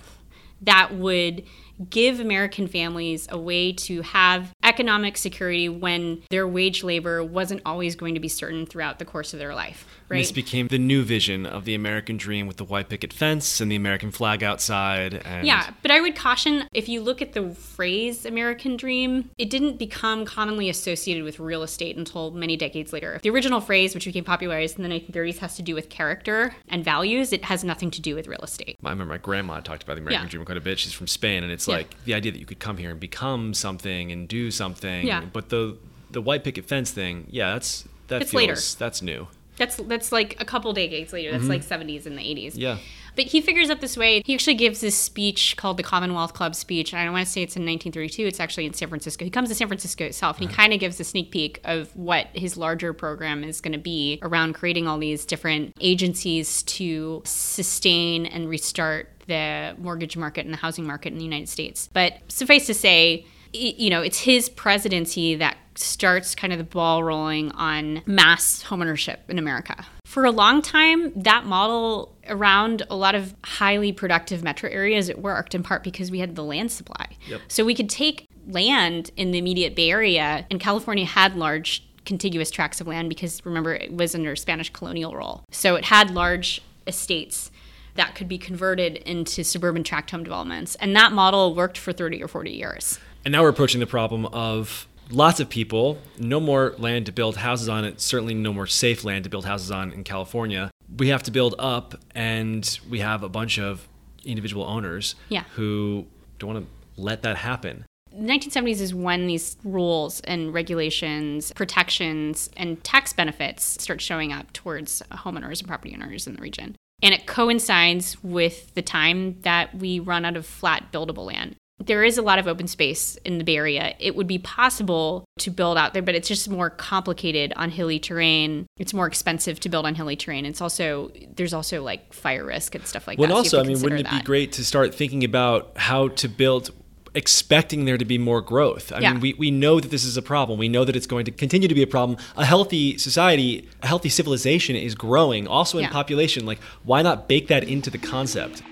that 0.62 0.95
would 0.95 1.43
give 1.89 2.19
American 2.19 2.67
families 2.67 3.28
a 3.30 3.38
way 3.38 3.71
to 3.71 4.02
have 4.02 4.52
economic 4.63 5.17
security 5.17 5.69
when 5.69 6.23
their 6.30 6.47
wage 6.47 6.84
labor 6.84 7.23
wasn't 7.23 7.62
always 7.65 7.95
going 7.95 8.15
to 8.15 8.19
be 8.19 8.28
certain 8.28 8.65
throughout 8.65 8.97
the 8.97 9.06
course 9.06 9.34
of 9.34 9.39
their 9.39 9.54
life. 9.54 9.97
Right? 10.10 10.20
This 10.20 10.32
became 10.32 10.67
the 10.70 10.78
new 10.80 11.04
vision 11.04 11.46
of 11.46 11.65
the 11.65 11.76
American 11.76 12.15
dream 12.15 12.48
with 12.48 12.56
the 12.58 12.63
white 12.63 12.88
picket 12.88 13.12
fence 13.12 13.60
and 13.60 13.70
the 13.70 13.76
American 13.76 14.12
flag 14.12 14.41
outside. 14.41 15.15
And 15.26 15.46
yeah, 15.46 15.72
but 15.82 15.91
I 15.91 16.00
would 16.00 16.15
caution 16.15 16.63
if 16.74 16.88
you 16.88 17.02
look 17.02 17.22
at 17.22 17.34
the 17.34 17.54
phrase 17.54 18.26
American 18.26 18.78
dream, 18.78 19.30
it 19.38 19.50
didn't 19.50 19.78
become 19.78 20.24
commonly 20.26 20.70
associated 20.70 21.24
with 21.26 21.39
real 21.39 21.62
estate 21.62 21.98
until 21.98 22.32
many 22.32 22.56
decades 22.56 22.93
later. 22.93 23.20
The 23.22 23.30
original 23.30 23.60
phrase, 23.60 23.93
which 23.93 24.06
became 24.06 24.24
popularized 24.24 24.78
in 24.80 24.84
the 24.84 24.89
1930s, 24.89 25.39
has 25.39 25.56
to 25.58 25.62
do 25.62 25.76
with 25.76 25.89
character 25.89 26.56
and 26.70 26.86
values. 26.86 27.34
It 27.34 27.43
has 27.46 27.63
nothing 27.65 27.91
to 27.91 28.02
do 28.02 28.15
with 28.15 28.28
real 28.28 28.39
estate. 28.41 28.78
I 28.84 28.89
remember 28.91 29.13
my 29.13 29.17
grandma 29.17 29.60
talked 29.60 29.84
about 29.84 29.96
the 29.96 30.02
American 30.02 30.26
Yeah. 30.28 30.30
dream 30.32 30.46
quite 30.46 30.58
a 30.58 30.62
bit. 30.62 30.80
She's 30.80 30.93
from 30.93 31.08
Spain, 31.08 31.43
and 31.43 31.52
it's 31.52 31.67
Yeah. 31.67 31.76
like 31.76 32.04
the 32.06 32.13
idea 32.13 32.32
that 32.32 32.39
you 32.39 32.46
could 32.46 32.60
come 32.60 32.78
here 32.78 32.91
and 32.91 33.00
become 33.00 33.54
something 33.54 34.12
and 34.12 34.28
do 34.28 34.52
something. 34.52 35.06
Yeah. 35.06 35.24
But 35.34 35.50
the 35.50 35.78
the 36.10 36.22
white 36.22 36.41
picket 36.46 36.63
fence 36.65 36.91
thing, 36.91 37.28
yeah, 37.30 37.52
that's 37.52 37.84
that 38.08 38.22
It's 38.22 38.32
feels 38.32 38.41
later. 38.41 38.56
that's 38.80 39.02
new. 39.02 39.28
That's 39.58 39.78
that's 39.78 40.12
like 40.12 40.38
a 40.39 40.46
couple 40.46 40.72
decades 40.74 41.12
later. 41.13 41.32
That's 41.32 41.43
mm-hmm. 41.43 41.52
like 41.52 41.63
70s 41.63 42.06
and 42.06 42.17
the 42.17 42.22
80s. 42.22 42.54
Yeah. 42.56 42.78
But 43.17 43.26
he 43.26 43.41
figures 43.41 43.72
out 43.72 43.82
this 43.82 43.98
way. 43.98 44.22
He 44.24 44.36
actually 44.36 44.54
gives 44.54 44.80
this 44.80 44.96
speech 44.96 45.58
called 45.58 45.78
the 45.78 45.84
Commonwealth 45.84 46.36
Club 46.36 46.54
speech. 46.54 46.93
I 46.93 47.04
don't 47.04 47.13
want 47.13 47.26
to 47.26 47.32
say 47.32 47.41
it's 47.41 47.56
in 47.56 47.63
1932. 47.63 48.28
It's 48.28 48.39
actually 48.39 48.67
in 48.67 48.74
San 48.74 48.89
Francisco. 48.89 49.26
He 49.26 49.32
comes 49.32 49.50
to 49.50 49.56
San 49.56 49.67
Francisco 49.67 50.06
itself, 50.06 50.38
and 50.38 50.48
he 50.48 50.54
uh-huh. 50.54 50.62
kind 50.62 50.74
of 50.74 50.80
gives 50.80 51.00
a 51.00 51.04
sneak 51.04 51.32
peek 51.32 51.60
of 51.63 51.93
what 51.96 52.28
his 52.34 52.58
larger 52.58 52.93
program 52.93 53.43
is 53.43 53.60
going 53.60 53.72
to 53.72 53.80
be 53.80 54.20
around 54.22 54.54
creating 54.54 54.88
all 54.88 55.00
these 55.00 55.26
different 55.26 55.74
agencies 55.82 56.62
to 56.63 57.24
sustain 57.26 58.28
and 58.28 58.48
restart 58.48 59.10
the 59.26 59.76
mortgage 59.80 60.15
market 60.15 60.46
and 60.46 60.54
the 60.54 60.58
housing 60.58 60.86
market 60.86 61.12
in 61.12 61.17
the 61.17 61.26
United 61.26 61.50
States. 61.50 61.89
But 61.91 62.13
suffice 62.28 62.67
to 62.67 62.76
say, 62.76 63.26
you 63.58 63.89
know, 63.89 64.02
it's 64.02 64.20
his 64.20 64.50
presidency 64.50 65.36
that 65.36 65.58
starts 65.76 66.34
kind 66.34 66.52
of 66.52 66.60
the 66.60 66.65
ball 66.65 67.04
rolling 67.04 67.52
on 67.52 68.02
mass 68.06 68.63
homeownership 68.63 69.17
in 69.28 69.38
America. 69.38 69.86
For 70.06 70.26
a 70.26 70.32
long 70.32 70.62
time, 70.62 71.13
that 71.15 71.46
model 71.46 72.15
around 72.28 72.84
a 72.89 72.96
lot 72.96 73.13
of 73.13 73.36
highly 73.43 73.91
productive 73.91 74.43
metro 74.43 74.70
areas, 74.70 75.10
it 75.10 75.20
worked 75.20 75.54
in 75.54 75.63
part 75.63 75.84
because 75.84 76.10
we 76.10 76.20
had 76.20 76.36
the 76.36 76.43
land 76.43 76.72
supply. 76.72 77.15
So 77.48 77.63
we 77.63 77.76
could 77.76 77.89
take 77.89 78.28
land 78.48 79.12
in 79.17 79.32
the 79.32 79.38
immediate 79.38 79.76
Bay 79.76 79.91
Area, 79.91 80.46
and 80.50 80.60
California 80.60 81.06
had 81.06 81.36
large 81.36 81.84
contiguous 82.06 82.50
tracts 82.50 82.80
of 82.80 82.88
land 82.88 83.10
because 83.10 83.46
remember, 83.46 83.76
it 83.76 83.91
was 83.91 84.15
under 84.15 84.36
Spanish 84.36 84.72
colonial 84.72 85.13
rule. 85.13 85.43
So 85.52 85.76
it 85.76 85.86
had 85.86 86.10
large 86.12 86.62
estates 86.88 87.52
that 87.96 88.15
could 88.15 88.28
be 88.30 88.38
converted 88.38 88.98
into 88.98 89.43
suburban 89.43 89.84
tract 89.84 90.12
home 90.12 90.24
developments. 90.24 90.76
And 90.76 90.96
that 90.96 91.12
model 91.12 91.54
worked 91.54 91.78
for 91.78 91.91
30 91.91 92.24
or 92.24 92.28
40 92.28 92.52
years. 92.52 93.00
And 93.28 93.34
now 93.34 93.42
we're 93.42 93.50
approaching 93.50 93.82
the 93.82 93.88
problem 93.88 94.26
of 94.28 94.88
lots 95.10 95.42
of 95.42 95.50
people, 95.50 95.98
no 96.18 96.40
more 96.40 96.76
land 96.78 97.08
to 97.08 97.12
build 97.12 97.36
houses 97.36 97.68
on 97.68 97.84
it, 97.84 98.00
certainly 98.00 98.34
no 98.34 98.54
more 98.54 98.66
safe 98.66 99.04
land 99.04 99.26
to 99.26 99.30
build 99.30 99.44
houses 99.44 99.70
on 99.70 99.92
in 99.92 100.06
California. 100.06 100.72
We 100.98 101.10
have 101.10 101.24
to 101.24 101.32
build 101.32 101.54
up, 101.60 101.96
and 102.16 102.80
we 102.90 103.00
have 103.00 103.24
a 103.24 103.28
bunch 103.28 103.60
of 103.60 103.86
individual 104.24 104.63
owners 104.63 105.16
Yeah. 105.28 105.44
who 105.56 106.06
don't 106.40 106.54
want 106.54 106.66
to 106.68 107.02
let 107.02 107.22
that 107.24 107.36
happen. 107.36 107.84
The 108.12 108.24
1970s 108.24 108.80
is 108.80 108.96
when 108.96 109.28
these 109.28 109.58
rules 109.66 110.22
and 110.22 110.54
regulations, 110.54 111.52
protections, 111.54 112.50
and 112.56 112.82
tax 112.86 113.12
benefits 113.12 113.66
start 113.84 114.00
showing 114.00 114.32
up 114.32 114.54
towards 114.54 115.04
homeowners 115.12 115.60
and 115.60 115.68
property 115.68 115.94
owners 115.94 116.28
in 116.28 116.36
the 116.38 116.42
region. 116.42 116.78
And 117.04 117.13
it 117.13 117.28
coincides 117.28 118.24
with 118.24 118.74
the 118.74 118.82
time 118.82 119.42
that 119.42 119.76
we 119.76 120.00
run 120.00 120.24
out 120.24 120.38
of 120.38 120.46
flat 120.46 120.94
buildable 120.94 121.26
land. 121.26 121.58
There 121.80 122.04
is 122.04 122.18
a 122.18 122.24
lot 122.24 122.40
of 122.40 122.48
open 122.48 122.68
space 122.68 123.18
in 123.18 123.38
the 123.38 123.44
Bay 123.44 123.56
Area. 123.56 123.94
It 124.00 124.16
would 124.16 124.26
be 124.26 124.40
possible 124.40 125.26
to 125.38 125.52
build 125.52 125.78
out 125.78 125.94
there, 125.94 126.02
but 126.02 126.16
it's 126.16 126.28
just 126.28 126.50
more 126.50 126.72
complicated 126.72 127.54
on 127.56 127.70
hilly 127.70 128.00
terrain. 128.00 128.66
It's 128.80 128.96
more 128.96 129.06
expensive 129.06 129.60
to 129.60 129.70
build 129.70 129.86
on 129.86 129.94
hilly 129.94 130.16
terrain. 130.16 130.44
It's 130.46 130.60
also 130.60 131.12
there's 131.36 131.54
also 131.54 131.84
like 131.84 132.13
fire 132.13 132.44
risk 132.44 132.74
and 132.74 132.86
stuff 132.88 133.06
like 133.08 133.20
Well, 133.20 133.28
that. 133.28 133.34
so 133.34 133.36
you 133.36 133.38
also, 133.38 133.58
have 133.60 133.66
I 133.68 133.70
mean, 133.70 133.82
wouldn't 133.84 134.02
it 134.02 134.04
consider 134.06 134.22
be 134.22 134.26
great 134.26 134.52
to 134.54 134.66
start 134.66 134.96
thinking 134.96 135.24
about 135.24 135.72
how 135.78 136.08
to 136.08 136.28
build, 136.28 136.72
expecting 137.13 137.86
there 137.86 138.00
to 138.00 138.06
be 138.06 138.18
more 138.18 138.42
growth? 138.42 138.92
I 138.92 139.00
Yeah. 139.00 139.12
mean, 139.12 139.22
we, 139.22 139.34
we 139.36 139.52
know 139.52 139.80
that 139.80 139.92
this 139.92 140.04
is 140.04 140.18
a 140.18 140.24
problem. 140.24 140.58
We 140.58 140.70
know 140.70 140.84
that 140.84 140.96
it's 140.96 141.08
going 141.08 141.26
to 141.26 141.32
continue 141.32 141.68
to 141.68 141.76
be 141.76 141.84
a 141.84 141.88
problem. 141.88 142.18
A 142.38 142.44
healthy 142.46 142.98
society, 142.98 143.70
a 143.84 143.88
healthy 143.88 144.10
civilization 144.10 144.76
is 144.76 144.96
growing, 144.96 145.46
also 145.48 145.78
in 145.78 145.84
Yeah. 145.84 145.92
population. 145.92 146.44
Like, 146.48 146.60
why 146.84 147.04
not 147.04 147.28
bake 147.28 147.50
that 147.50 147.63
into 147.63 147.92
the 147.92 148.00
concept? 148.00 148.63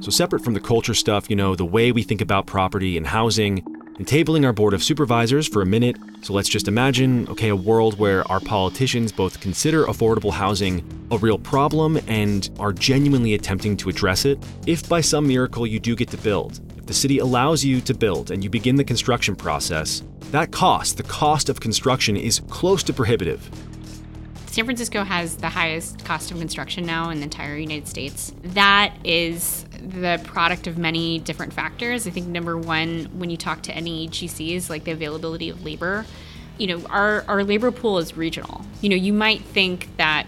So, 0.00 0.10
separate 0.10 0.44
from 0.44 0.54
the 0.54 0.60
culture 0.60 0.94
stuff, 0.94 1.28
you 1.28 1.34
know, 1.34 1.56
the 1.56 1.64
way 1.64 1.90
we 1.90 2.04
think 2.04 2.20
about 2.20 2.46
property 2.46 2.96
and 2.96 3.06
housing, 3.06 3.64
and 3.96 4.06
tabling 4.06 4.46
our 4.46 4.52
board 4.52 4.72
of 4.72 4.82
supervisors 4.82 5.48
for 5.48 5.60
a 5.60 5.66
minute. 5.66 5.96
So, 6.22 6.32
let's 6.32 6.48
just 6.48 6.68
imagine 6.68 7.26
okay, 7.28 7.48
a 7.48 7.56
world 7.56 7.98
where 7.98 8.26
our 8.30 8.38
politicians 8.38 9.10
both 9.10 9.40
consider 9.40 9.86
affordable 9.86 10.32
housing 10.32 10.84
a 11.10 11.18
real 11.18 11.38
problem 11.38 11.98
and 12.06 12.48
are 12.60 12.72
genuinely 12.72 13.34
attempting 13.34 13.76
to 13.78 13.88
address 13.88 14.24
it. 14.24 14.38
If 14.66 14.88
by 14.88 15.00
some 15.00 15.26
miracle 15.26 15.66
you 15.66 15.80
do 15.80 15.96
get 15.96 16.10
to 16.10 16.16
build, 16.18 16.60
if 16.76 16.86
the 16.86 16.94
city 16.94 17.18
allows 17.18 17.64
you 17.64 17.80
to 17.80 17.92
build 17.92 18.30
and 18.30 18.44
you 18.44 18.50
begin 18.50 18.76
the 18.76 18.84
construction 18.84 19.34
process, 19.34 20.04
that 20.30 20.52
cost, 20.52 20.96
the 20.96 21.02
cost 21.02 21.48
of 21.48 21.58
construction, 21.58 22.16
is 22.16 22.40
close 22.48 22.84
to 22.84 22.92
prohibitive. 22.92 23.50
San 24.46 24.64
Francisco 24.64 25.04
has 25.04 25.36
the 25.36 25.48
highest 25.48 26.04
cost 26.04 26.30
of 26.30 26.38
construction 26.38 26.84
now 26.84 27.10
in 27.10 27.18
the 27.18 27.24
entire 27.24 27.56
United 27.56 27.86
States. 27.86 28.34
That 28.42 28.92
is 29.04 29.66
the 29.88 30.20
product 30.24 30.66
of 30.66 30.78
many 30.78 31.18
different 31.18 31.52
factors. 31.52 32.06
I 32.06 32.10
think 32.10 32.26
number 32.26 32.56
one, 32.56 33.06
when 33.18 33.30
you 33.30 33.36
talk 33.36 33.62
to 33.62 33.72
any 33.72 34.08
GCs, 34.08 34.68
like 34.68 34.84
the 34.84 34.92
availability 34.92 35.48
of 35.48 35.64
labor, 35.64 36.04
you 36.58 36.66
know, 36.66 36.86
our, 36.90 37.24
our 37.28 37.44
labor 37.44 37.70
pool 37.70 37.98
is 37.98 38.16
regional. 38.16 38.64
You 38.80 38.90
know, 38.90 38.96
you 38.96 39.12
might 39.12 39.42
think 39.42 39.96
that 39.96 40.26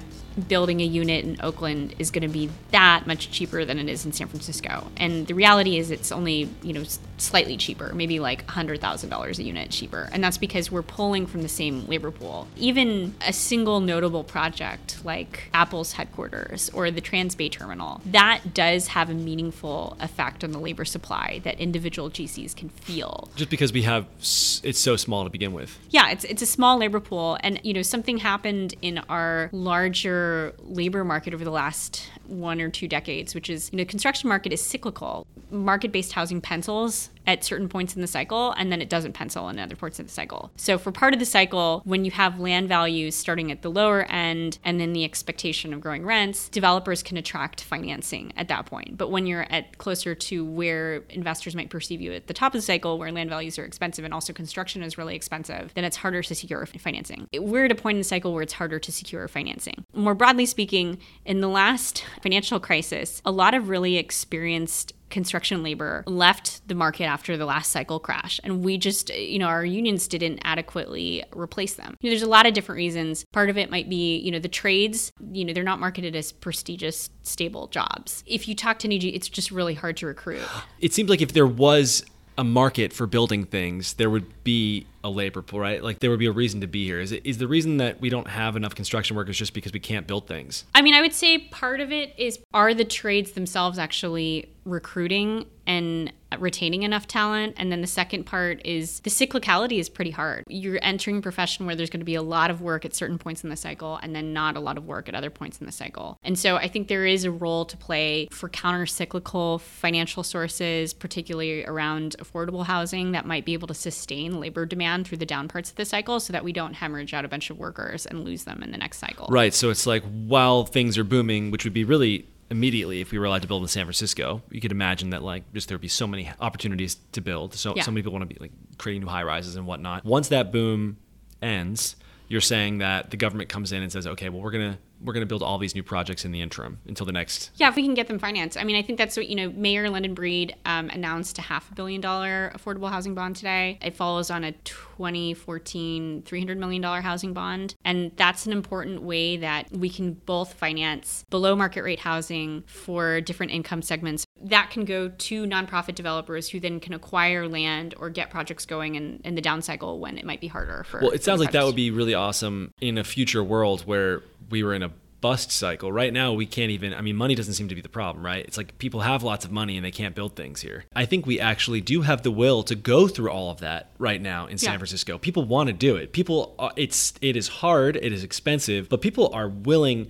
building 0.49 0.81
a 0.81 0.85
unit 0.85 1.24
in 1.24 1.37
Oakland 1.43 1.95
is 1.99 2.11
going 2.11 2.22
to 2.22 2.28
be 2.28 2.51
that 2.70 3.07
much 3.07 3.31
cheaper 3.31 3.64
than 3.64 3.78
it 3.78 3.89
is 3.89 4.05
in 4.05 4.12
San 4.12 4.28
Francisco. 4.28 4.87
And 4.97 5.26
the 5.26 5.35
reality 5.35 5.78
is 5.78 5.91
it's 5.91 6.12
only, 6.12 6.49
you 6.62 6.72
know, 6.72 6.85
slightly 7.18 7.57
cheaper, 7.57 7.93
maybe 7.95 8.20
like 8.20 8.47
$100,000 8.47 9.39
a 9.39 9.43
unit 9.43 9.70
cheaper. 9.70 10.09
And 10.12 10.22
that's 10.22 10.39
because 10.39 10.70
we're 10.70 10.83
pulling 10.83 11.26
from 11.26 11.43
the 11.43 11.49
same 11.49 11.87
labor 11.87 12.11
pool. 12.11 12.49
Even 12.57 13.14
a 13.26 13.33
single 13.33 13.81
notable 13.81 14.24
project 14.24 15.05
like 15.05 15.51
Apple's 15.53 15.93
headquarters 15.93 16.70
or 16.70 16.91
the 16.91 17.01
Transbay 17.01 17.51
terminal, 17.51 18.01
that 18.07 18.55
does 18.55 18.89
have 18.89 19.11
a 19.11 19.14
meaningful 19.14 19.97
effect 20.01 20.45
on 20.45 20.53
the 20.53 20.59
labor 20.59 20.85
supply 20.85 21.41
that 21.45 21.59
individual 21.61 22.11
GCs 22.11 22.57
can 22.57 22.68
feel. 22.68 23.28
Just 23.37 23.51
because 23.51 23.72
we 23.72 23.83
have 23.83 24.07
it's 24.20 24.78
so 24.78 24.97
small 24.97 25.24
to 25.24 25.31
begin 25.31 25.53
with. 25.53 25.78
Yeah, 25.91 26.11
it's 26.11 26.24
it's 26.24 26.43
a 26.43 26.47
small 26.47 26.78
labor 26.78 27.01
pool 27.01 27.39
and 27.41 27.61
you 27.62 27.72
know 27.72 27.83
something 27.83 28.18
happened 28.18 28.74
in 28.83 28.99
our 29.09 29.51
larger 29.53 30.30
labor 30.61 31.05
market 31.05 31.35
over 31.35 31.45
the 31.45 31.51
last 31.51 32.09
one 32.26 32.61
or 32.61 32.70
two 32.70 32.89
decades, 32.89 33.35
which 33.35 33.51
is 33.51 33.70
you 33.72 33.78
know 33.78 33.85
construction 33.85 34.28
market 34.28 34.53
is 34.53 34.62
cyclical. 34.62 35.26
Market-based 35.51 36.12
housing 36.12 36.41
pencils 36.41 37.11
at 37.26 37.44
certain 37.44 37.68
points 37.68 37.94
in 37.94 38.00
the 38.00 38.06
cycle 38.06 38.52
and 38.52 38.72
then 38.72 38.80
it 38.80 38.88
doesn't 38.88 39.12
pencil 39.12 39.48
in 39.48 39.58
other 39.58 39.76
parts 39.76 39.98
of 39.98 40.06
the 40.06 40.12
cycle. 40.12 40.50
So 40.56 40.78
for 40.78 40.92
part 40.92 41.14
of 41.14 41.20
the 41.20 41.26
cycle, 41.26 41.82
when 41.84 42.04
you 42.04 42.10
have 42.10 42.40
land 42.40 42.68
values 42.68 43.14
starting 43.14 43.50
at 43.50 43.62
the 43.62 43.70
lower 43.70 44.02
end 44.10 44.58
and 44.64 44.80
then 44.80 44.92
the 44.92 45.04
expectation 45.04 45.72
of 45.72 45.80
growing 45.80 46.04
rents, 46.04 46.48
developers 46.48 47.02
can 47.02 47.16
attract 47.16 47.62
financing 47.62 48.32
at 48.36 48.48
that 48.48 48.66
point. 48.66 48.96
But 48.96 49.10
when 49.10 49.26
you're 49.26 49.46
at 49.50 49.78
closer 49.78 50.14
to 50.14 50.44
where 50.44 51.02
investors 51.10 51.54
might 51.54 51.70
perceive 51.70 52.00
you 52.00 52.12
at 52.12 52.26
the 52.26 52.34
top 52.34 52.54
of 52.54 52.58
the 52.58 52.62
cycle 52.62 52.98
where 52.98 53.12
land 53.12 53.30
values 53.30 53.58
are 53.58 53.64
expensive 53.64 54.04
and 54.04 54.14
also 54.14 54.32
construction 54.32 54.82
is 54.82 54.98
really 54.98 55.14
expensive, 55.14 55.72
then 55.74 55.84
it's 55.84 55.96
harder 55.96 56.22
to 56.22 56.34
secure 56.34 56.64
financing. 56.66 57.26
We're 57.34 57.66
at 57.66 57.72
a 57.72 57.76
point 57.76 57.96
in 57.96 58.00
the 58.00 58.04
cycle 58.04 58.32
where 58.32 58.42
it's 58.42 58.52
harder 58.52 58.78
to 58.78 58.92
secure 58.92 59.28
financing. 59.28 59.84
More 59.94 60.14
broadly 60.14 60.46
speaking, 60.46 60.98
in 61.24 61.40
the 61.40 61.48
last 61.48 62.04
financial 62.22 62.60
crisis, 62.60 63.22
a 63.24 63.30
lot 63.30 63.54
of 63.54 63.68
really 63.68 63.96
experienced 63.96 64.92
construction 65.11 65.62
labor 65.62 66.04
left 66.06 66.66
the 66.68 66.74
market 66.74 67.04
after 67.04 67.36
the 67.36 67.46
last 67.46 67.70
cycle 67.70 67.98
crash. 67.98 68.40
And 68.44 68.64
we 68.64 68.78
just, 68.78 69.14
you 69.14 69.38
know, 69.38 69.46
our 69.46 69.64
unions 69.64 70.08
didn't 70.08 70.40
adequately 70.44 71.24
replace 71.34 71.74
them. 71.74 71.96
You 72.00 72.08
know, 72.08 72.12
there's 72.12 72.22
a 72.22 72.28
lot 72.28 72.46
of 72.46 72.54
different 72.54 72.76
reasons. 72.76 73.24
Part 73.32 73.50
of 73.50 73.58
it 73.58 73.70
might 73.70 73.88
be, 73.88 74.18
you 74.18 74.30
know, 74.30 74.38
the 74.38 74.48
trades, 74.48 75.12
you 75.32 75.44
know, 75.44 75.52
they're 75.52 75.64
not 75.64 75.80
marketed 75.80 76.16
as 76.16 76.32
prestigious, 76.32 77.11
stable 77.22 77.66
jobs. 77.68 78.24
If 78.26 78.48
you 78.48 78.54
talk 78.54 78.78
to 78.80 78.94
EG, 78.94 79.04
it's 79.04 79.28
just 79.28 79.50
really 79.50 79.74
hard 79.74 79.96
to 79.98 80.06
recruit. 80.06 80.42
It 80.80 80.92
seems 80.92 81.11
like 81.11 81.20
if 81.20 81.32
there 81.32 81.46
was 81.46 82.04
a 82.38 82.44
market 82.44 82.92
for 82.92 83.06
building 83.06 83.44
things, 83.44 83.94
there 83.94 84.08
would 84.08 84.44
be 84.44 84.86
a 85.03 85.11
labor 85.11 85.42
pool, 85.42 85.61
right? 85.61 85.82
Like 85.82 86.01
there 86.01 86.11
would 86.11 86.18
be 86.18 86.26
a 86.26 86.32
reason 86.32 86.61
to 86.61 86.66
be 86.66 86.84
here. 86.84 87.01
Is 87.01 87.12
it 87.12 87.22
is 87.24 87.38
the 87.38 87.48
reason 87.48 87.78
that 87.78 88.01
we 88.01 88.09
don't 88.09 88.28
have 88.28 88.57
enough 88.57 88.74
construction 88.74 89.16
workers 89.16 89.38
just 89.38 89.55
because 89.55 89.72
we 89.72 89.80
can't 89.80 90.07
build 90.07 90.26
things? 90.26 90.64
I 90.74 90.82
mean, 90.82 90.94
I 90.94 91.01
would 91.01 91.14
say 91.14 91.38
part 91.38 91.80
of 91.80 91.92
it 91.92 92.14
is 92.18 92.38
are 92.53 92.74
the 92.74 92.84
trades 92.84 93.32
themselves 93.32 93.78
actually 93.78 94.51
recruiting 94.64 95.46
and 95.66 96.12
retaining 96.38 96.84
enough 96.84 97.07
talent 97.07 97.55
and 97.57 97.72
then 97.72 97.80
the 97.80 97.86
second 97.86 98.24
part 98.24 98.64
is 98.64 99.01
the 99.01 99.11
cyclicality 99.11 99.78
is 99.78 99.88
pretty 99.88 100.11
hard 100.11 100.44
you're 100.48 100.78
entering 100.82 101.18
a 101.18 101.20
profession 101.20 101.66
where 101.66 101.74
there's 101.74 101.90
going 101.90 102.01
to 102.01 102.05
be 102.05 102.14
a 102.14 102.22
lot 102.22 102.51
of 102.51 102.61
work 102.61 102.84
at 102.84 102.94
certain 102.94 103.18
points 103.18 103.42
in 103.42 103.51
the 103.51 103.57
cycle 103.57 103.98
and 104.03 104.14
then 104.14 104.32
not 104.32 104.57
a 104.57 104.61
lot 104.61 104.78
of 104.78 104.86
work 104.86 105.09
at 105.09 105.14
other 105.14 105.30
points 105.30 105.59
in 105.59 105.66
the 105.66 105.72
cycle 105.72 106.16
and 106.22 106.38
so 106.38 106.57
i 106.57 106.68
think 106.68 106.86
there 106.86 107.05
is 107.05 107.24
a 107.24 107.30
role 107.30 107.64
to 107.64 107.76
play 107.76 108.28
for 108.30 108.48
counter 108.48 108.86
cyclical 108.86 109.59
financial 109.59 110.22
sources 110.22 110.92
particularly 110.92 111.64
around 111.64 112.14
affordable 112.20 112.64
housing 112.64 113.12
that 113.12 113.26
might 113.26 113.44
be 113.44 113.53
able 113.53 113.68
to 113.68 113.74
sustain 113.74 114.38
labor 114.38 114.64
demand 114.64 114.89
through 115.05 115.18
the 115.18 115.26
down 115.26 115.49
parts 115.49 115.70
of 115.70 115.76
the 115.76 115.84
cycle 115.84 116.20
so 116.20 116.32
that 116.32 116.45
we 116.45 116.53
don't 116.53 116.74
hemorrhage 116.74 117.14
out 117.14 117.24
a 117.24 117.28
bunch 117.28 117.51
of 117.51 117.59
workers 117.59 118.07
and 118.07 118.24
lose 118.24 118.45
them 118.45 118.62
in 118.62 118.70
the 118.70 118.78
next 118.78 118.99
cycle 118.99 119.26
right 119.30 119.55
so 119.55 119.70
it's 119.70 119.86
like 119.86 120.03
while 120.26 120.64
things 120.64 120.99
are 120.99 121.05
booming 121.05 121.51
which 121.51 121.64
would 121.64 121.74
be 121.74 121.84
really 121.84 122.26
immediately 122.51 123.01
if 123.01 123.12
we 123.12 123.18
were 123.18 123.24
allowed 123.24 123.43
to 123.43 123.49
build 123.49 123.62
in 123.62 123.68
San 123.68 123.84
Francisco. 123.84 124.43
You 124.51 124.61
could 124.61 124.72
imagine 124.72 125.11
that 125.11 125.22
like 125.22 125.51
just 125.55 125.68
there 125.68 125.76
would 125.76 125.82
be 125.82 125.88
so 125.88 126.07
many 126.07 126.30
opportunities 126.41 126.97
to 127.12 127.20
build. 127.20 127.55
So 127.55 127.74
yeah. 127.74 127.82
so 127.82 127.91
many 127.91 128.03
people 128.03 128.12
want 128.12 128.28
to 128.28 128.34
be 128.34 128.41
like 128.41 128.53
creating 128.76 129.03
new 129.03 129.09
high 129.09 129.22
rises 129.22 129.57
and 129.57 129.66
whatnot. 129.66 130.05
Once 130.05 130.28
that 130.28 130.53
boom 130.53 130.99
ends, 131.41 131.97
you're 132.28 132.41
saying 132.41 132.78
that 132.78 133.11
the 133.11 133.16
government 133.16 133.49
comes 133.49 133.72
in 133.72 133.82
and 133.82 133.91
says, 133.91 134.07
okay, 134.07 134.28
well 134.28 134.43
we're 134.43 134.51
gonna 134.51 134.78
we're 135.03 135.12
going 135.12 135.22
to 135.22 135.26
build 135.26 135.42
all 135.42 135.59
these 135.59 135.74
new 135.74 135.82
projects 135.82 136.24
in 136.24 136.32
the 136.32 136.40
interim 136.40 136.78
until 136.86 137.07
the 137.07 137.12
next. 137.12 137.51
Yeah, 137.57 137.68
if 137.68 137.76
we 137.76 137.82
can 137.82 137.94
get 137.94 138.09
them 138.09 138.18
financed. 138.18 138.57
I 138.59 138.64
mean, 138.64 138.76
I 138.76 138.82
think 138.82 138.98
that's 138.98 139.16
what, 139.16 139.28
you 139.28 139.36
know, 139.36 139.51
Mayor 139.51 139.88
London 139.88 140.14
Breed 140.14 140.55
um, 140.64 140.90
announced 140.90 141.38
a 141.38 141.42
half 141.42 141.70
a 141.70 141.74
billion 141.74 142.01
dollar 142.01 142.53
affordable 142.55 142.90
housing 142.90 143.14
bond 143.14 143.36
today. 143.36 143.78
It 143.82 143.96
follows 143.96 144.30
on 144.30 144.44
a 144.44 144.53
2014 144.53 146.22
$300 146.22 146.57
million 146.59 146.82
housing 146.82 147.32
bond. 147.32 147.74
And 147.84 148.12
that's 148.16 148.46
an 148.46 148.53
important 148.53 149.03
way 149.03 149.36
that 149.38 149.70
we 149.72 149.88
can 149.88 150.12
both 150.12 150.55
finance 150.55 151.24
below 151.30 151.57
market 151.57 151.82
rate 151.82 152.01
housing 152.01 152.62
for 152.66 153.20
different 153.20 153.53
income 153.53 153.82
segments. 153.82 154.26
That 154.42 154.70
can 154.70 154.84
go 154.84 155.09
to 155.09 155.44
nonprofit 155.44 155.94
developers 155.94 156.48
who 156.48 156.61
then 156.61 156.80
can 156.80 156.92
acquire 156.92 157.48
land 157.48 157.94
or 157.98 158.11
get 158.11 158.30
projects 158.30 158.66
going 158.66 158.94
in, 158.94 159.20
in 159.24 159.34
the 159.34 159.40
down 159.40 159.62
cycle 159.62 159.98
when 159.98 160.18
it 160.18 160.24
might 160.24 160.40
be 160.40 160.48
harder 160.48 160.84
for. 160.84 161.01
Well, 161.01 161.11
it 161.11 161.24
sounds 161.24 161.40
like 161.40 161.53
that 161.53 161.64
would 161.64 161.76
be 161.76 161.90
really 161.90 162.14
awesome 162.14 162.72
in 162.80 162.98
a 162.98 163.05
future 163.05 163.42
world 163.42 163.82
where 163.82 164.22
we 164.51 164.62
were 164.62 164.74
in 164.74 164.82
a 164.82 164.90
bust 165.20 165.51
cycle. 165.51 165.92
Right 165.92 166.12
now, 166.12 166.32
we 166.32 166.46
can't 166.46 166.70
even, 166.70 166.94
I 166.94 167.01
mean, 167.03 167.16
money 167.16 167.34
doesn't 167.34 167.55
seem 167.55 167.68
to 167.68 167.74
be 167.74 167.80
the 167.80 167.88
problem, 167.88 168.24
right? 168.24 168.44
It's 168.44 168.57
like 168.57 168.78
people 168.78 169.01
have 169.01 169.22
lots 169.22 169.44
of 169.44 169.51
money 169.51 169.76
and 169.76 169.84
they 169.84 169.90
can't 169.90 170.14
build 170.14 170.36
things 170.36 170.61
here. 170.61 170.84
I 170.94 171.05
think 171.05 171.26
we 171.26 171.38
actually 171.38 171.80
do 171.80 172.03
have 172.03 172.22
the 172.22 172.30
will 172.30 172.62
to 172.64 172.74
go 172.74 173.07
through 173.07 173.30
all 173.30 173.51
of 173.51 173.61
that 173.61 173.90
right 173.98 174.20
now 174.20 174.46
in 174.46 174.59
San 174.59 174.72
yeah. 174.72 174.78
Francisco. 174.78 175.18
People 175.18 175.44
want 175.44 175.68
to 175.68 175.72
do 175.72 175.96
it. 175.96 176.12
People, 176.12 176.55
uh, 176.59 176.70
it's, 176.76 177.14
it 177.20 177.36
is 177.36 177.48
hard, 177.48 177.96
it 177.96 178.12
is 178.12 178.24
expensive, 178.24 178.88
but 178.88 179.01
people 179.01 179.30
are 179.34 179.48
willing 179.48 180.09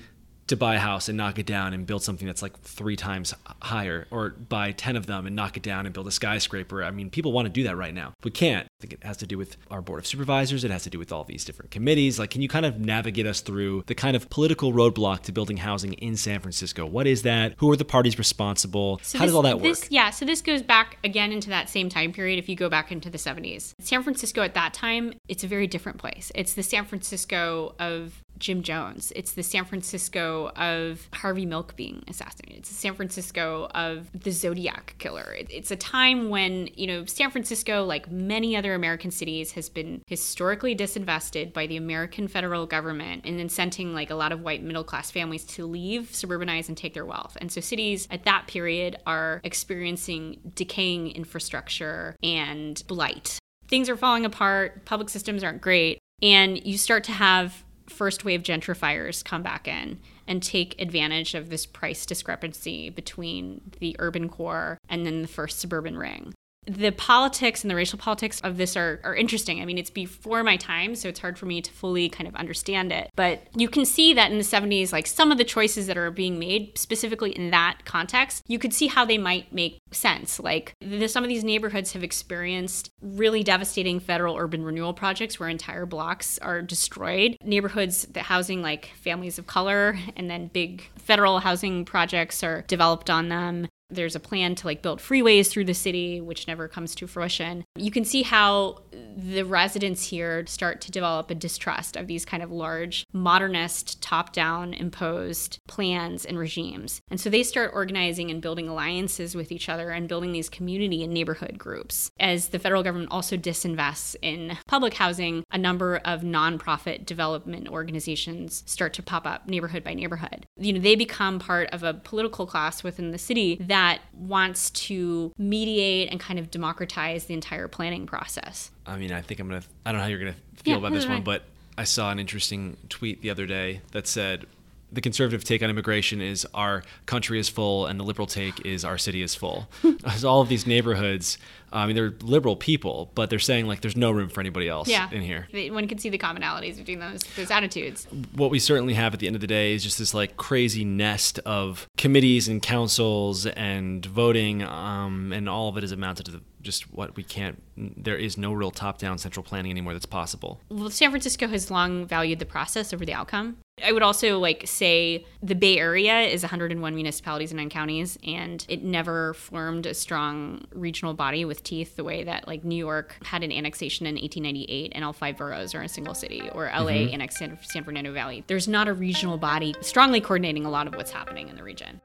to 0.50 0.56
buy 0.56 0.74
a 0.74 0.78
house 0.78 1.08
and 1.08 1.16
knock 1.16 1.38
it 1.38 1.46
down 1.46 1.72
and 1.72 1.86
build 1.86 2.02
something 2.02 2.26
that's 2.26 2.42
like 2.42 2.58
three 2.60 2.96
times 2.96 3.34
higher 3.62 4.06
or 4.10 4.30
buy 4.30 4.72
10 4.72 4.96
of 4.96 5.06
them 5.06 5.26
and 5.26 5.34
knock 5.34 5.56
it 5.56 5.62
down 5.62 5.86
and 5.86 5.94
build 5.94 6.06
a 6.06 6.10
skyscraper. 6.10 6.84
I 6.84 6.90
mean, 6.90 7.08
people 7.08 7.32
want 7.32 7.46
to 7.46 7.50
do 7.50 7.62
that 7.64 7.76
right 7.76 7.94
now. 7.94 8.12
We 8.22 8.30
can't. 8.30 8.66
I 8.66 8.80
think 8.80 8.92
it 8.92 9.04
has 9.04 9.16
to 9.18 9.26
do 9.26 9.38
with 9.38 9.56
our 9.70 9.80
board 9.80 10.00
of 10.00 10.06
supervisors. 10.06 10.64
It 10.64 10.70
has 10.70 10.84
to 10.84 10.90
do 10.90 10.98
with 10.98 11.12
all 11.12 11.24
these 11.24 11.44
different 11.44 11.70
committees. 11.70 12.18
Like, 12.18 12.30
can 12.30 12.42
you 12.42 12.48
kind 12.48 12.66
of 12.66 12.78
navigate 12.78 13.26
us 13.26 13.40
through 13.40 13.84
the 13.86 13.94
kind 13.94 14.16
of 14.16 14.28
political 14.30 14.72
roadblock 14.72 15.22
to 15.22 15.32
building 15.32 15.56
housing 15.56 15.94
in 15.94 16.16
San 16.16 16.40
Francisco? 16.40 16.84
What 16.84 17.06
is 17.06 17.22
that? 17.22 17.54
Who 17.58 17.70
are 17.70 17.76
the 17.76 17.84
parties 17.84 18.18
responsible? 18.18 19.00
So 19.02 19.18
How 19.18 19.24
this, 19.24 19.30
does 19.30 19.34
all 19.36 19.42
that 19.42 19.56
work? 19.56 19.64
This, 19.64 19.86
yeah, 19.90 20.10
so 20.10 20.24
this 20.24 20.42
goes 20.42 20.62
back 20.62 20.98
again 21.04 21.32
into 21.32 21.48
that 21.50 21.68
same 21.68 21.88
time 21.88 22.12
period 22.12 22.38
if 22.38 22.48
you 22.48 22.56
go 22.56 22.68
back 22.68 22.92
into 22.92 23.08
the 23.08 23.18
70s. 23.18 23.74
San 23.80 24.02
Francisco 24.02 24.42
at 24.42 24.54
that 24.54 24.74
time, 24.74 25.14
it's 25.28 25.44
a 25.44 25.46
very 25.46 25.66
different 25.66 25.98
place. 25.98 26.32
It's 26.34 26.54
the 26.54 26.62
San 26.62 26.84
Francisco 26.84 27.74
of 27.78 28.20
Jim 28.40 28.62
Jones. 28.62 29.12
It's 29.14 29.32
the 29.32 29.42
San 29.42 29.64
Francisco 29.64 30.50
of 30.56 31.08
Harvey 31.12 31.46
Milk 31.46 31.76
being 31.76 32.02
assassinated. 32.08 32.58
It's 32.60 32.70
the 32.70 32.74
San 32.74 32.94
Francisco 32.94 33.68
of 33.74 34.10
the 34.12 34.32
Zodiac 34.32 34.96
killer. 34.98 35.36
It's 35.38 35.70
a 35.70 35.76
time 35.76 36.30
when, 36.30 36.68
you 36.74 36.86
know, 36.86 37.04
San 37.04 37.30
Francisco, 37.30 37.84
like 37.84 38.10
many 38.10 38.56
other 38.56 38.74
American 38.74 39.10
cities, 39.10 39.52
has 39.52 39.68
been 39.68 40.02
historically 40.06 40.74
disinvested 40.74 41.52
by 41.52 41.66
the 41.66 41.76
American 41.76 42.26
federal 42.26 42.66
government 42.66 43.24
and 43.24 43.38
incenting 43.38 43.92
like 43.92 44.10
a 44.10 44.14
lot 44.14 44.32
of 44.32 44.40
white 44.40 44.62
middle 44.62 44.84
class 44.84 45.10
families 45.10 45.44
to 45.44 45.66
leave, 45.66 46.10
suburbanize, 46.12 46.68
and 46.68 46.76
take 46.76 46.94
their 46.94 47.06
wealth. 47.06 47.36
And 47.40 47.52
so 47.52 47.60
cities 47.60 48.08
at 48.10 48.24
that 48.24 48.46
period 48.46 48.96
are 49.06 49.40
experiencing 49.44 50.40
decaying 50.54 51.12
infrastructure 51.12 52.16
and 52.22 52.82
blight. 52.86 53.38
Things 53.68 53.88
are 53.88 53.96
falling 53.96 54.24
apart, 54.24 54.84
public 54.84 55.08
systems 55.08 55.44
aren't 55.44 55.60
great, 55.60 56.00
and 56.22 56.64
you 56.66 56.76
start 56.76 57.04
to 57.04 57.12
have 57.12 57.64
first 57.90 58.24
wave 58.24 58.42
gentrifiers 58.42 59.24
come 59.24 59.42
back 59.42 59.68
in 59.68 59.98
and 60.26 60.42
take 60.42 60.80
advantage 60.80 61.34
of 61.34 61.50
this 61.50 61.66
price 61.66 62.06
discrepancy 62.06 62.90
between 62.90 63.60
the 63.80 63.96
urban 63.98 64.28
core 64.28 64.78
and 64.88 65.04
then 65.04 65.22
the 65.22 65.28
first 65.28 65.58
suburban 65.58 65.98
ring 65.98 66.32
the 66.66 66.92
politics 66.92 67.64
and 67.64 67.70
the 67.70 67.74
racial 67.74 67.98
politics 67.98 68.40
of 68.42 68.56
this 68.56 68.76
are, 68.76 69.00
are 69.02 69.14
interesting. 69.14 69.60
I 69.60 69.64
mean, 69.64 69.78
it's 69.78 69.90
before 69.90 70.42
my 70.44 70.56
time, 70.56 70.94
so 70.94 71.08
it's 71.08 71.20
hard 71.20 71.38
for 71.38 71.46
me 71.46 71.62
to 71.62 71.70
fully 71.70 72.08
kind 72.08 72.28
of 72.28 72.36
understand 72.36 72.92
it. 72.92 73.10
But 73.16 73.42
you 73.56 73.68
can 73.68 73.84
see 73.84 74.12
that 74.14 74.30
in 74.30 74.38
the 74.38 74.44
70s, 74.44 74.92
like 74.92 75.06
some 75.06 75.32
of 75.32 75.38
the 75.38 75.44
choices 75.44 75.86
that 75.86 75.96
are 75.96 76.10
being 76.10 76.38
made, 76.38 76.76
specifically 76.76 77.30
in 77.32 77.50
that 77.50 77.84
context, 77.84 78.42
you 78.46 78.58
could 78.58 78.74
see 78.74 78.88
how 78.88 79.04
they 79.04 79.18
might 79.18 79.52
make 79.52 79.80
sense. 79.90 80.38
Like 80.38 80.74
the, 80.80 81.08
some 81.08 81.24
of 81.24 81.28
these 81.28 81.44
neighborhoods 81.44 81.92
have 81.94 82.04
experienced 82.04 82.90
really 83.00 83.42
devastating 83.42 83.98
federal 83.98 84.36
urban 84.36 84.62
renewal 84.62 84.92
projects 84.92 85.40
where 85.40 85.48
entire 85.48 85.86
blocks 85.86 86.38
are 86.38 86.60
destroyed. 86.60 87.36
Neighborhoods 87.42 88.02
that 88.10 88.24
housing 88.24 88.60
like 88.60 88.90
families 89.00 89.38
of 89.38 89.46
color 89.46 89.98
and 90.14 90.30
then 90.30 90.48
big 90.48 90.84
federal 90.96 91.40
housing 91.40 91.84
projects 91.84 92.44
are 92.44 92.62
developed 92.68 93.08
on 93.08 93.28
them 93.30 93.66
There's 93.90 94.14
a 94.14 94.20
plan 94.20 94.54
to 94.56 94.66
like 94.66 94.82
build 94.82 95.00
freeways 95.00 95.48
through 95.48 95.64
the 95.64 95.74
city, 95.74 96.20
which 96.20 96.46
never 96.46 96.68
comes 96.68 96.94
to 96.96 97.06
fruition. 97.06 97.64
You 97.76 97.90
can 97.90 98.04
see 98.04 98.22
how 98.22 98.82
the 99.16 99.42
residents 99.42 100.04
here 100.04 100.46
start 100.46 100.80
to 100.82 100.90
develop 100.90 101.30
a 101.30 101.34
distrust 101.34 101.96
of 101.96 102.06
these 102.06 102.24
kind 102.24 102.42
of 102.42 102.50
large, 102.50 103.04
modernist, 103.12 104.00
top 104.02 104.32
down 104.32 104.72
imposed 104.72 105.58
plans 105.66 106.24
and 106.24 106.38
regimes. 106.38 107.00
And 107.10 107.20
so 107.20 107.30
they 107.30 107.42
start 107.42 107.72
organizing 107.74 108.30
and 108.30 108.40
building 108.40 108.68
alliances 108.68 109.34
with 109.34 109.50
each 109.50 109.68
other 109.68 109.90
and 109.90 110.08
building 110.08 110.32
these 110.32 110.48
community 110.48 111.02
and 111.02 111.12
neighborhood 111.12 111.58
groups. 111.58 112.10
As 112.20 112.48
the 112.48 112.58
federal 112.58 112.82
government 112.82 113.10
also 113.10 113.36
disinvests 113.36 114.16
in 114.22 114.56
public 114.66 114.94
housing, 114.94 115.44
a 115.50 115.58
number 115.58 115.96
of 116.04 116.20
nonprofit 116.20 117.06
development 117.06 117.68
organizations 117.68 118.62
start 118.66 118.94
to 118.94 119.02
pop 119.02 119.26
up 119.26 119.48
neighborhood 119.48 119.82
by 119.82 119.94
neighborhood. 119.94 120.46
You 120.56 120.74
know, 120.74 120.80
they 120.80 120.94
become 120.94 121.38
part 121.38 121.68
of 121.70 121.82
a 121.82 121.94
political 121.94 122.46
class 122.46 122.82
within 122.82 123.10
the 123.10 123.18
city 123.18 123.56
that 123.60 123.79
wants 124.12 124.70
to 124.70 125.32
mediate 125.38 126.10
and 126.10 126.20
kind 126.20 126.38
of 126.38 126.50
democratize 126.50 127.24
the 127.26 127.34
entire 127.34 127.68
planning 127.68 128.06
process. 128.06 128.70
I 128.86 128.96
mean, 128.96 129.12
I 129.12 129.20
think 129.22 129.40
I'm 129.40 129.48
gonna. 129.48 129.62
I 129.84 129.92
don't 129.92 129.98
know 129.98 130.02
how 130.04 130.08
you're 130.08 130.18
gonna 130.18 130.34
feel 130.56 130.72
Yeah, 130.72 130.78
about 130.78 130.92
this 130.92 131.06
one, 131.06 131.22
but 131.22 131.44
I 131.78 131.84
saw 131.84 132.10
an 132.10 132.18
interesting 132.18 132.76
tweet 132.88 133.22
the 133.22 133.30
other 133.30 133.46
day 133.46 133.80
that 133.92 134.06
said 134.06 134.46
the 134.92 135.00
conservative 135.00 135.44
take 135.44 135.62
on 135.62 135.70
immigration 135.70 136.20
is 136.20 136.46
our 136.54 136.82
country 137.06 137.38
is 137.38 137.48
full, 137.48 137.86
and 137.86 137.98
the 138.00 138.04
liberal 138.04 138.26
take 138.26 138.64
is 138.66 138.84
our 138.84 138.98
city 138.98 139.22
is 139.22 139.34
full. 139.34 139.68
As 140.04 140.24
all 140.24 140.40
of 140.40 140.48
these 140.48 140.66
neighborhoods, 140.66 141.38
I 141.72 141.86
mean, 141.86 141.94
they're 141.94 142.12
liberal 142.22 142.56
people, 142.56 143.12
but 143.14 143.30
they're 143.30 143.38
saying 143.38 143.66
like 143.66 143.80
there's 143.80 143.96
no 143.96 144.10
room 144.10 144.28
for 144.28 144.40
anybody 144.40 144.68
else 144.68 144.88
Yeah. 144.88 145.08
in 145.12 145.22
here. 145.22 145.48
One 145.72 145.86
can 145.86 145.98
see 145.98 146.08
the 146.08 146.18
commonalities 146.18 146.76
between 146.78 146.98
those 146.98 147.20
those 147.36 147.50
attitudes. 147.50 148.06
what 148.34 148.50
we 148.50 148.58
certainly 148.58 148.94
have 148.94 149.14
at 149.14 149.20
the 149.20 149.26
end 149.28 149.36
of 149.36 149.40
the 149.40 149.46
day 149.46 149.74
is 149.74 149.82
just 149.84 149.98
this 149.98 150.12
like 150.12 150.36
crazy 150.36 150.84
nest 150.84 151.38
of 151.46 151.86
committees 151.96 152.48
and 152.48 152.60
councils 152.62 153.46
and 153.46 154.04
voting, 154.06 154.62
um, 154.62 155.32
and 155.32 155.48
all 155.48 155.68
of 155.68 155.76
it 155.76 155.84
is 155.84 155.92
amounted 155.92 156.26
to 156.26 156.32
the, 156.32 156.40
just 156.62 156.92
what 156.92 157.14
we 157.16 157.22
can't. 157.22 157.62
There 157.76 158.16
is 158.16 158.36
no 158.36 158.52
real 158.52 158.70
top-down 158.70 159.18
central 159.18 159.42
planning 159.44 159.70
anymore 159.70 159.92
that's 159.92 160.04
possible. 160.06 160.60
Well, 160.68 160.90
San 160.90 161.10
Francisco 161.10 161.46
has 161.48 161.70
long 161.70 162.04
valued 162.06 162.38
the 162.40 162.46
process 162.46 162.92
over 162.92 163.06
the 163.06 163.14
outcome. 163.14 163.56
I 163.84 163.92
would 163.92 164.02
also 164.02 164.38
like 164.38 164.62
say 164.66 165.24
the 165.42 165.54
Bay 165.54 165.78
Area 165.78 166.20
is 166.20 166.42
101 166.42 166.94
municipalities 166.94 167.50
and 167.50 167.58
nine 167.58 167.70
counties, 167.70 168.18
and 168.26 168.64
it 168.68 168.82
never 168.82 169.34
formed 169.34 169.86
a 169.86 169.94
strong 169.94 170.66
regional 170.72 171.14
body 171.14 171.44
with 171.44 171.62
teeth 171.62 171.96
the 171.96 172.04
way 172.04 172.24
that 172.24 172.46
like 172.46 172.64
New 172.64 172.76
York 172.76 173.16
had 173.24 173.42
an 173.42 173.52
annexation 173.52 174.06
in 174.06 174.14
1898, 174.14 174.92
and 174.94 175.04
all 175.04 175.12
five 175.12 175.36
boroughs 175.36 175.74
are 175.74 175.82
a 175.82 175.88
single 175.88 176.14
city, 176.14 176.48
or 176.54 176.66
LA 176.66 176.90
mm-hmm. 176.90 177.14
annexed 177.14 177.38
San, 177.38 177.58
San 177.62 177.84
Fernando 177.84 178.12
Valley. 178.12 178.44
There's 178.46 178.68
not 178.68 178.88
a 178.88 178.92
regional 178.92 179.38
body 179.38 179.74
strongly 179.80 180.20
coordinating 180.20 180.64
a 180.64 180.70
lot 180.70 180.86
of 180.86 180.94
what's 180.94 181.10
happening 181.10 181.48
in 181.48 181.56
the 181.56 181.62
region. 181.62 182.00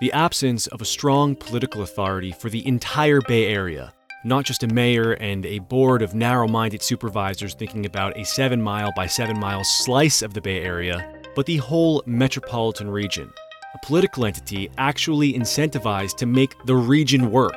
The 0.00 0.12
absence 0.12 0.66
of 0.66 0.80
a 0.80 0.84
strong 0.84 1.36
political 1.36 1.82
authority 1.82 2.32
for 2.32 2.50
the 2.50 2.66
entire 2.66 3.20
Bay 3.20 3.46
Area, 3.46 3.92
not 4.24 4.44
just 4.44 4.62
a 4.62 4.68
mayor 4.68 5.12
and 5.12 5.44
a 5.46 5.58
board 5.58 6.02
of 6.02 6.14
narrow 6.14 6.46
minded 6.46 6.82
supervisors 6.82 7.54
thinking 7.54 7.86
about 7.86 8.16
a 8.16 8.24
7 8.24 8.60
mile 8.60 8.92
by 8.94 9.06
7 9.06 9.38
mile 9.38 9.64
slice 9.64 10.22
of 10.22 10.34
the 10.34 10.40
Bay 10.40 10.62
Area, 10.62 11.12
but 11.34 11.46
the 11.46 11.56
whole 11.56 12.02
metropolitan 12.06 12.88
region. 12.88 13.32
A 13.74 13.86
political 13.86 14.26
entity 14.26 14.70
actually 14.78 15.32
incentivized 15.32 16.16
to 16.16 16.26
make 16.26 16.54
the 16.66 16.76
region 16.76 17.30
work 17.30 17.56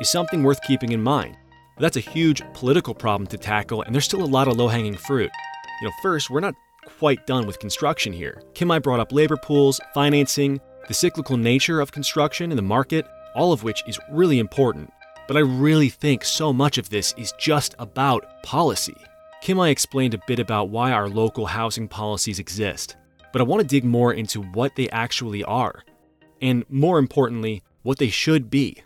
is 0.00 0.10
something 0.10 0.42
worth 0.42 0.60
keeping 0.62 0.92
in 0.92 1.02
mind. 1.02 1.36
That's 1.78 1.96
a 1.96 2.00
huge 2.00 2.42
political 2.52 2.94
problem 2.94 3.26
to 3.28 3.38
tackle, 3.38 3.82
and 3.82 3.94
there's 3.94 4.04
still 4.04 4.22
a 4.22 4.24
lot 4.24 4.48
of 4.48 4.56
low 4.56 4.68
hanging 4.68 4.96
fruit. 4.96 5.30
You 5.80 5.88
know, 5.88 5.94
first, 6.02 6.30
we're 6.30 6.40
not 6.40 6.54
quite 6.98 7.26
done 7.26 7.46
with 7.46 7.58
construction 7.58 8.12
here. 8.12 8.42
Kim-Mai 8.54 8.80
brought 8.80 9.00
up 9.00 9.12
labor 9.12 9.36
pools, 9.36 9.80
financing, 9.94 10.60
the 10.88 10.94
cyclical 10.94 11.36
nature 11.36 11.80
of 11.80 11.92
construction 11.92 12.50
and 12.50 12.58
the 12.58 12.62
market, 12.62 13.06
all 13.34 13.52
of 13.52 13.62
which 13.62 13.82
is 13.86 13.98
really 14.10 14.38
important. 14.38 14.92
But 15.32 15.38
I 15.38 15.44
really 15.44 15.88
think 15.88 16.26
so 16.26 16.52
much 16.52 16.76
of 16.76 16.90
this 16.90 17.14
is 17.16 17.32
just 17.38 17.74
about 17.78 18.42
policy. 18.42 18.94
Kim-Mai 19.40 19.70
explained 19.70 20.12
a 20.12 20.20
bit 20.26 20.38
about 20.38 20.68
why 20.68 20.92
our 20.92 21.08
local 21.08 21.46
housing 21.46 21.88
policies 21.88 22.38
exist, 22.38 22.96
but 23.32 23.40
I 23.40 23.44
want 23.44 23.62
to 23.62 23.66
dig 23.66 23.82
more 23.82 24.12
into 24.12 24.42
what 24.42 24.76
they 24.76 24.90
actually 24.90 25.42
are, 25.42 25.84
and 26.42 26.66
more 26.68 26.98
importantly, 26.98 27.62
what 27.80 27.96
they 27.96 28.10
should 28.10 28.50
be. 28.50 28.82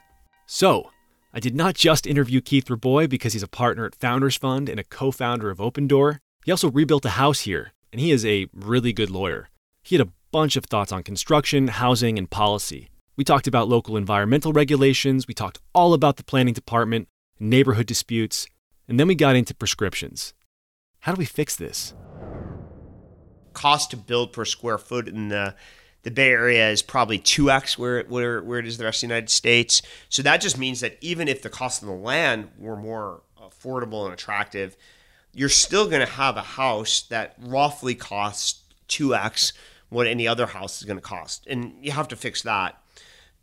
So, 0.46 0.92
I 1.34 1.40
did 1.40 1.56
not 1.56 1.74
just 1.74 2.06
interview 2.06 2.40
Keith 2.40 2.70
Rabois 2.70 3.08
because 3.08 3.32
he's 3.32 3.42
a 3.42 3.48
partner 3.48 3.84
at 3.84 3.96
Founders 3.96 4.36
Fund 4.36 4.68
and 4.68 4.78
a 4.78 4.84
co 4.84 5.10
founder 5.10 5.50
of 5.50 5.58
Opendoor. 5.58 6.20
He 6.44 6.52
also 6.52 6.70
rebuilt 6.70 7.04
a 7.06 7.18
house 7.18 7.40
here, 7.40 7.72
and 7.90 8.00
he 8.00 8.12
is 8.12 8.24
a 8.24 8.46
really 8.54 8.92
good 8.92 9.10
lawyer. 9.10 9.48
He 9.82 9.96
had 9.96 10.06
a 10.06 10.12
bunch 10.30 10.54
of 10.54 10.66
thoughts 10.66 10.92
on 10.92 11.02
construction, 11.02 11.66
housing, 11.66 12.16
and 12.16 12.30
policy. 12.30 12.88
We 13.16 13.24
talked 13.24 13.46
about 13.46 13.68
local 13.68 13.96
environmental 13.96 14.52
regulations, 14.52 15.26
we 15.26 15.34
talked 15.34 15.58
all 15.74 15.94
about 15.94 16.16
the 16.16 16.24
planning 16.24 16.54
department, 16.54 17.08
neighborhood 17.40 17.86
disputes, 17.86 18.46
and 18.88 19.00
then 19.00 19.08
we 19.08 19.14
got 19.14 19.36
into 19.36 19.54
prescriptions. 19.54 20.34
How 21.00 21.12
do 21.12 21.18
we 21.18 21.24
fix 21.24 21.56
this? 21.56 21.94
cost 23.56 23.90
to 23.90 23.96
build 23.96 24.32
per 24.32 24.44
square 24.44 24.78
foot 24.78 25.08
in 25.08 25.28
the 25.28 25.54
the 26.02 26.10
Bay 26.12 26.28
Area 26.28 26.70
is 26.70 26.82
probably 26.82 27.18
2x 27.18 27.76
where 27.76 28.04
where, 28.04 28.40
where 28.40 28.60
it 28.60 28.66
is 28.66 28.78
the 28.78 28.84
rest 28.84 29.02
of 29.02 29.08
the 29.08 29.14
United 29.14 29.30
States. 29.30 29.82
So 30.08 30.22
that 30.22 30.40
just 30.40 30.56
means 30.56 30.78
that 30.80 30.98
even 31.00 31.26
if 31.26 31.42
the 31.42 31.48
cost 31.48 31.82
of 31.82 31.88
the 31.88 31.94
land 31.94 32.50
were 32.58 32.76
more 32.76 33.22
affordable 33.42 34.04
and 34.04 34.14
attractive, 34.14 34.76
you're 35.32 35.48
still 35.48 35.88
going 35.88 36.06
to 36.06 36.12
have 36.12 36.36
a 36.36 36.42
house 36.42 37.02
that 37.08 37.34
roughly 37.40 37.96
costs 37.96 38.62
2x 38.88 39.52
what 39.88 40.06
any 40.06 40.28
other 40.28 40.46
house 40.46 40.78
is 40.78 40.84
going 40.84 40.98
to 40.98 41.02
cost. 41.02 41.44
And 41.48 41.74
you 41.80 41.90
have 41.90 42.08
to 42.08 42.16
fix 42.16 42.42
that. 42.42 42.80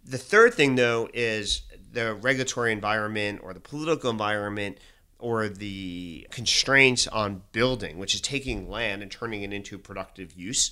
The 0.06 0.18
third 0.18 0.54
thing, 0.54 0.76
though, 0.76 1.10
is 1.14 1.62
the 1.94 2.16
regulatory 2.16 2.72
environment 2.72 3.42
or 3.44 3.54
the 3.54 3.60
political 3.60 4.10
environment 4.10 4.78
or 5.20 5.48
the 5.48 6.28
constraints 6.32 7.08
on 7.08 7.44
building, 7.54 7.98
which 7.98 8.14
is 8.14 8.20
taking 8.20 8.70
land 8.70 9.02
and 9.02 9.10
turning 9.10 9.44
it 9.44 9.54
into 9.54 9.78
productive 9.78 10.34
use. 10.34 10.72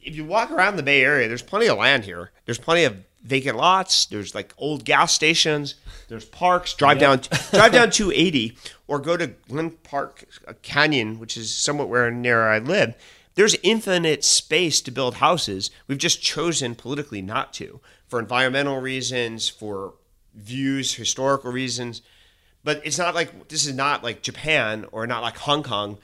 If 0.00 0.16
you 0.16 0.24
walk 0.24 0.50
around 0.50 0.76
the 0.76 0.82
Bay 0.82 1.02
Area, 1.02 1.28
there's 1.28 1.42
plenty 1.42 1.66
of 1.66 1.76
land 1.76 2.04
here. 2.04 2.30
There's 2.46 2.58
plenty 2.58 2.84
of 2.84 2.96
vacant 3.22 3.58
lots. 3.58 4.06
There's 4.06 4.34
like 4.34 4.54
old 4.56 4.86
gas 4.86 5.12
stations. 5.12 5.74
There's 6.08 6.24
parks. 6.24 6.72
Drive 6.72 6.98
down, 6.98 7.20
drive 7.50 7.72
down 7.72 7.90
280, 7.90 8.56
or 8.88 8.98
go 8.98 9.18
to 9.18 9.26
Glen 9.26 9.70
Park 9.70 10.24
uh, 10.48 10.54
Canyon, 10.62 11.18
which 11.18 11.36
is 11.36 11.54
somewhat 11.54 11.90
where 11.90 12.10
near 12.10 12.48
I 12.48 12.60
live. 12.60 12.94
There's 13.34 13.56
infinite 13.62 14.24
space 14.24 14.80
to 14.82 14.90
build 14.90 15.16
houses. 15.16 15.70
We've 15.86 15.98
just 15.98 16.22
chosen 16.22 16.74
politically 16.74 17.22
not 17.22 17.52
to, 17.54 17.80
for 18.10 18.18
environmental 18.18 18.80
reasons, 18.80 19.48
for 19.48 19.94
views, 20.34 20.94
historical 20.94 21.52
reasons. 21.52 22.02
But 22.62 22.82
it's 22.84 22.98
not 22.98 23.14
like 23.14 23.48
this 23.48 23.66
is 23.66 23.74
not 23.74 24.02
like 24.02 24.20
Japan 24.20 24.84
or 24.92 25.06
not 25.06 25.22
like 25.22 25.38
Hong 25.38 25.62
Kong 25.62 25.96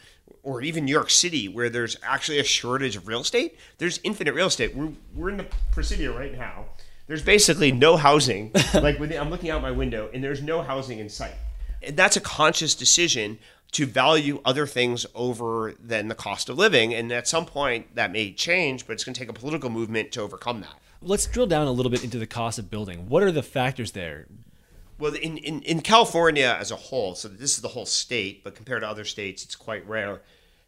or 0.42 0.62
even 0.62 0.84
New 0.84 0.92
York 0.92 1.10
City 1.10 1.48
where 1.48 1.68
there's 1.68 1.96
actually 2.02 2.38
a 2.38 2.44
shortage 2.44 2.96
of 2.96 3.08
real 3.08 3.20
estate. 3.20 3.58
There's 3.78 4.00
infinite 4.04 4.34
real 4.34 4.46
estate. 4.46 4.74
We're, 4.74 4.92
we're 5.14 5.30
in 5.30 5.36
the 5.36 5.46
Presidio 5.72 6.16
right 6.16 6.32
now. 6.32 6.66
There's 7.08 7.22
basically 7.22 7.72
no 7.72 7.96
housing. 7.96 8.52
like 8.74 8.98
when 8.98 9.12
I'm 9.12 9.28
looking 9.28 9.50
out 9.50 9.60
my 9.60 9.72
window 9.72 10.08
and 10.14 10.24
there's 10.24 10.42
no 10.42 10.62
housing 10.62 10.98
in 10.98 11.08
sight. 11.08 11.34
And 11.82 11.96
that's 11.96 12.16
a 12.16 12.20
conscious 12.20 12.74
decision 12.74 13.38
to 13.72 13.84
value 13.84 14.40
other 14.44 14.66
things 14.66 15.04
over 15.14 15.74
than 15.78 16.08
the 16.08 16.14
cost 16.14 16.48
of 16.48 16.56
living. 16.56 16.94
And 16.94 17.12
at 17.12 17.28
some 17.28 17.44
point 17.44 17.94
that 17.96 18.12
may 18.12 18.32
change, 18.32 18.86
but 18.86 18.94
it's 18.94 19.04
going 19.04 19.14
to 19.14 19.18
take 19.18 19.28
a 19.28 19.34
political 19.34 19.68
movement 19.68 20.12
to 20.12 20.22
overcome 20.22 20.62
that. 20.62 20.80
Let's 21.02 21.26
drill 21.26 21.46
down 21.46 21.66
a 21.66 21.72
little 21.72 21.90
bit 21.90 22.04
into 22.04 22.18
the 22.18 22.26
cost 22.26 22.58
of 22.58 22.70
building. 22.70 23.08
What 23.08 23.22
are 23.22 23.32
the 23.32 23.42
factors 23.42 23.92
there? 23.92 24.26
Well, 24.98 25.14
in, 25.14 25.36
in, 25.36 25.60
in 25.62 25.82
California 25.82 26.56
as 26.58 26.70
a 26.70 26.76
whole, 26.76 27.14
so 27.14 27.28
this 27.28 27.54
is 27.56 27.60
the 27.60 27.68
whole 27.68 27.84
state, 27.84 28.42
but 28.42 28.54
compared 28.54 28.80
to 28.80 28.88
other 28.88 29.04
states, 29.04 29.44
it's 29.44 29.54
quite 29.54 29.86
rare. 29.86 30.22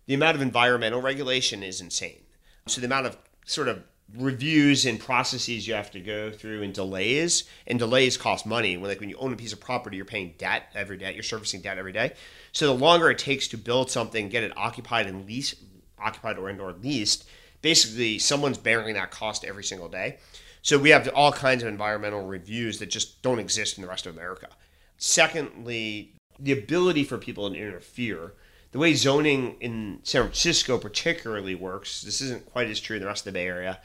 The 0.06 0.14
amount 0.14 0.36
of 0.36 0.42
environmental 0.42 1.00
regulation 1.00 1.62
is 1.62 1.80
insane. 1.80 2.22
So 2.66 2.80
the 2.80 2.86
amount 2.86 3.06
of 3.06 3.16
sort 3.46 3.68
of 3.68 3.82
reviews 4.16 4.86
and 4.86 4.98
processes 4.98 5.66
you 5.66 5.74
have 5.74 5.90
to 5.90 6.00
go 6.00 6.30
through 6.30 6.62
and 6.62 6.72
delays, 6.72 7.44
and 7.66 7.78
delays 7.78 8.16
cost 8.16 8.46
money. 8.46 8.76
When 8.76 8.90
like 8.90 9.00
when 9.00 9.10
you 9.10 9.16
own 9.18 9.32
a 9.32 9.36
piece 9.36 9.52
of 9.52 9.60
property, 9.60 9.96
you're 9.96 10.06
paying 10.06 10.34
debt 10.38 10.64
every 10.74 10.96
day. 10.96 11.14
You're 11.14 11.22
servicing 11.22 11.60
debt 11.60 11.78
every 11.78 11.92
day. 11.92 12.12
So 12.52 12.66
the 12.66 12.74
longer 12.74 13.10
it 13.10 13.18
takes 13.18 13.48
to 13.48 13.58
build 13.58 13.90
something, 13.90 14.28
get 14.28 14.44
it 14.44 14.56
occupied 14.56 15.06
and 15.06 15.26
lease, 15.26 15.54
occupied 15.98 16.38
or 16.38 16.48
and 16.48 16.60
or 16.60 16.72
leased, 16.72 17.28
basically 17.62 18.18
someone's 18.18 18.58
bearing 18.58 18.94
that 18.94 19.10
cost 19.10 19.44
every 19.44 19.64
single 19.64 19.88
day. 19.88 20.18
So 20.62 20.78
we 20.78 20.90
have 20.90 21.08
all 21.08 21.32
kinds 21.32 21.62
of 21.62 21.68
environmental 21.68 22.26
reviews 22.26 22.78
that 22.78 22.86
just 22.86 23.22
don't 23.22 23.38
exist 23.38 23.78
in 23.78 23.82
the 23.82 23.88
rest 23.88 24.06
of 24.06 24.14
America. 24.14 24.48
Secondly, 24.96 26.12
the 26.38 26.52
ability 26.52 27.04
for 27.04 27.18
people 27.18 27.48
to 27.50 27.56
interfere. 27.56 28.34
The 28.72 28.78
way 28.78 28.94
zoning 28.94 29.56
in 29.60 30.00
San 30.02 30.22
Francisco 30.22 30.76
particularly 30.78 31.54
works, 31.54 32.02
this 32.02 32.20
isn't 32.20 32.46
quite 32.46 32.68
as 32.68 32.80
true 32.80 32.96
in 32.96 33.02
the 33.02 33.08
rest 33.08 33.26
of 33.26 33.32
the 33.32 33.38
Bay 33.38 33.46
Area, 33.46 33.80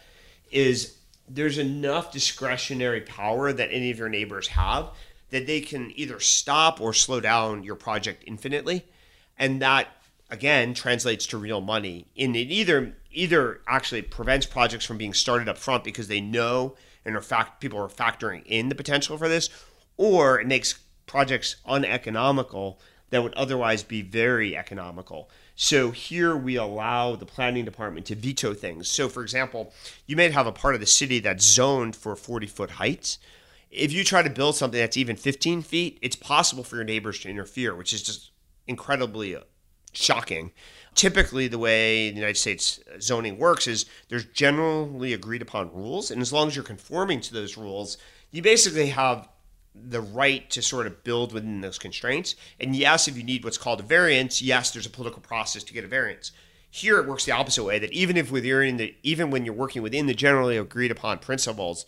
is 0.52 0.98
there's 1.28 1.58
enough 1.58 2.12
discretionary 2.12 3.02
power 3.02 3.54
that 3.54 3.70
any 3.72 3.92
of 3.92 3.98
your 3.98 4.10
neighbors 4.10 4.50
have 4.50 4.90
that 5.30 5.48
they 5.48 5.62
can 5.62 5.92
either 5.96 6.20
stop 6.20 6.82
or 6.82 6.94
slow 6.94 7.20
down 7.20 7.64
your 7.64 7.76
project 7.76 8.24
infinitely. 8.28 8.86
And 9.40 9.62
that 9.62 10.03
again 10.34 10.74
translates 10.74 11.28
to 11.28 11.38
real 11.38 11.62
money. 11.62 12.08
And 12.18 12.36
it 12.36 12.52
either 12.52 12.98
either 13.12 13.62
actually 13.68 14.02
prevents 14.02 14.46
projects 14.46 14.84
from 14.84 14.98
being 14.98 15.14
started 15.14 15.48
up 15.48 15.58
front 15.58 15.84
because 15.84 16.08
they 16.08 16.20
know 16.20 16.76
and 17.06 17.16
are 17.16 17.22
fact 17.22 17.62
people 17.62 17.80
are 17.80 17.88
factoring 17.88 18.42
in 18.46 18.70
the 18.70 18.76
potential 18.76 19.18
for 19.18 19.30
this, 19.30 19.50
or 19.96 20.40
it 20.40 20.48
makes 20.48 20.80
projects 21.06 21.58
uneconomical 21.66 22.80
that 23.12 23.22
would 23.22 23.34
otherwise 23.36 23.84
be 23.84 24.02
very 24.02 24.58
economical. 24.58 25.30
So 25.56 25.92
here 25.92 26.36
we 26.36 26.56
allow 26.56 27.16
the 27.16 27.28
planning 27.28 27.64
department 27.64 28.08
to 28.08 28.16
veto 28.16 28.56
things. 28.56 28.88
So, 28.88 29.08
for 29.08 29.22
example, 29.22 29.72
you 30.08 30.16
may 30.16 30.32
have 30.32 30.48
a 30.48 30.52
part 30.52 30.74
of 30.74 30.82
the 30.82 30.88
city 30.88 31.20
that's 31.20 31.46
zoned 31.46 31.96
for 31.96 32.16
40 32.16 32.48
foot 32.48 32.72
heights. 32.72 33.20
If 33.70 33.92
you 33.92 34.04
try 34.04 34.24
to 34.24 34.30
build 34.32 34.56
something 34.56 34.80
that's 34.80 34.98
even 34.98 35.16
15 35.16 35.62
feet, 35.62 36.00
it's 36.02 36.16
possible 36.16 36.64
for 36.64 36.78
your 36.78 36.86
neighbors 36.86 37.20
to 37.20 37.30
interfere, 37.30 37.76
which 37.76 37.94
is 37.94 38.02
just 38.02 38.32
incredibly 38.66 39.36
shocking. 39.94 40.52
Typically, 40.96 41.48
the 41.48 41.58
way 41.58 42.10
the 42.10 42.16
United 42.16 42.38
States 42.38 42.80
zoning 43.02 43.38
works 43.38 43.68
is 43.68 43.86
there's 44.10 44.26
generally 44.26 45.14
agreed 45.14 45.42
upon 45.42 45.74
rules, 45.74 46.12
and 46.12 46.22
as 46.22 46.32
long 46.32 46.48
as 46.48 46.56
you're 46.56 46.64
conforming 46.64 47.20
to 47.22 47.34
those 47.34 47.58
rules, 47.58 47.98
you 48.32 48.42
basically 48.42 48.88
have 48.88 49.28
the 49.76 50.02
right 50.02 50.50
to 50.52 50.62
sort 50.62 50.86
of 50.86 51.04
build 51.04 51.34
within 51.34 51.62
those 51.62 51.80
constraints. 51.80 52.36
And 52.60 52.76
yes, 52.76 53.08
if 53.08 53.18
you 53.18 53.24
need 53.24 53.44
what's 53.44 53.58
called 53.58 53.80
a 53.80 53.84
variance, 53.84 54.42
yes, 54.42 54.72
there's 54.72 54.86
a 54.86 54.92
political 54.92 55.22
process 55.22 55.64
to 55.64 55.74
get 55.74 55.84
a 55.84 55.88
variance. 55.88 56.32
Here 56.70 57.00
it 57.00 57.08
works 57.08 57.26
the 57.26 57.32
opposite 57.32 57.64
way 57.64 57.80
that 57.80 57.92
even 57.92 58.18
if 58.18 58.32
with 58.32 58.46
in 58.46 58.78
the 58.78 58.96
even 59.04 59.30
when 59.30 59.46
you're 59.46 59.54
working 59.54 59.82
within 59.82 60.08
the 60.08 60.14
generally 60.14 60.58
agreed 60.58 60.92
upon 60.92 61.20
principles, 61.20 61.86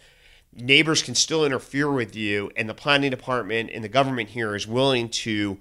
neighbors 0.54 1.02
can 1.04 1.16
still 1.16 1.46
interfere 1.46 1.92
with 1.92 2.16
you 2.16 2.52
and 2.56 2.70
the 2.70 2.74
planning 2.74 3.12
department 3.12 3.70
and 3.74 3.84
the 3.84 3.90
government 3.90 4.30
here 4.30 4.56
is 4.56 4.68
willing 4.68 5.10
to 5.10 5.60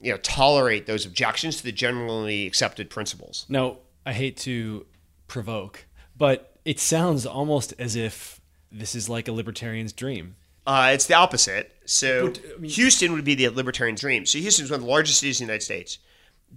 you 0.00 0.12
know 0.12 0.18
tolerate 0.18 0.86
those 0.86 1.06
objections 1.06 1.58
to 1.58 1.64
the 1.64 1.72
generally 1.72 2.46
accepted 2.46 2.90
principles. 2.90 3.46
Now, 3.48 3.78
I 4.04 4.12
hate 4.12 4.36
to 4.38 4.86
provoke, 5.26 5.86
but 6.16 6.56
it 6.64 6.80
sounds 6.80 7.26
almost 7.26 7.74
as 7.78 7.96
if 7.96 8.40
this 8.70 8.94
is 8.94 9.08
like 9.08 9.28
a 9.28 9.32
libertarian's 9.32 9.92
dream. 9.92 10.36
Uh, 10.66 10.90
it's 10.92 11.06
the 11.06 11.14
opposite. 11.14 11.72
So 11.84 12.28
but, 12.28 12.40
I 12.56 12.58
mean, 12.58 12.70
Houston 12.72 13.12
would 13.12 13.24
be 13.24 13.34
the 13.34 13.48
libertarian 13.48 13.94
dream. 13.94 14.26
So 14.26 14.38
Houston 14.38 14.64
is 14.64 14.70
one 14.70 14.80
of 14.80 14.86
the 14.86 14.90
largest 14.90 15.20
cities 15.20 15.40
in 15.40 15.46
the 15.46 15.52
United 15.52 15.64
States. 15.64 15.98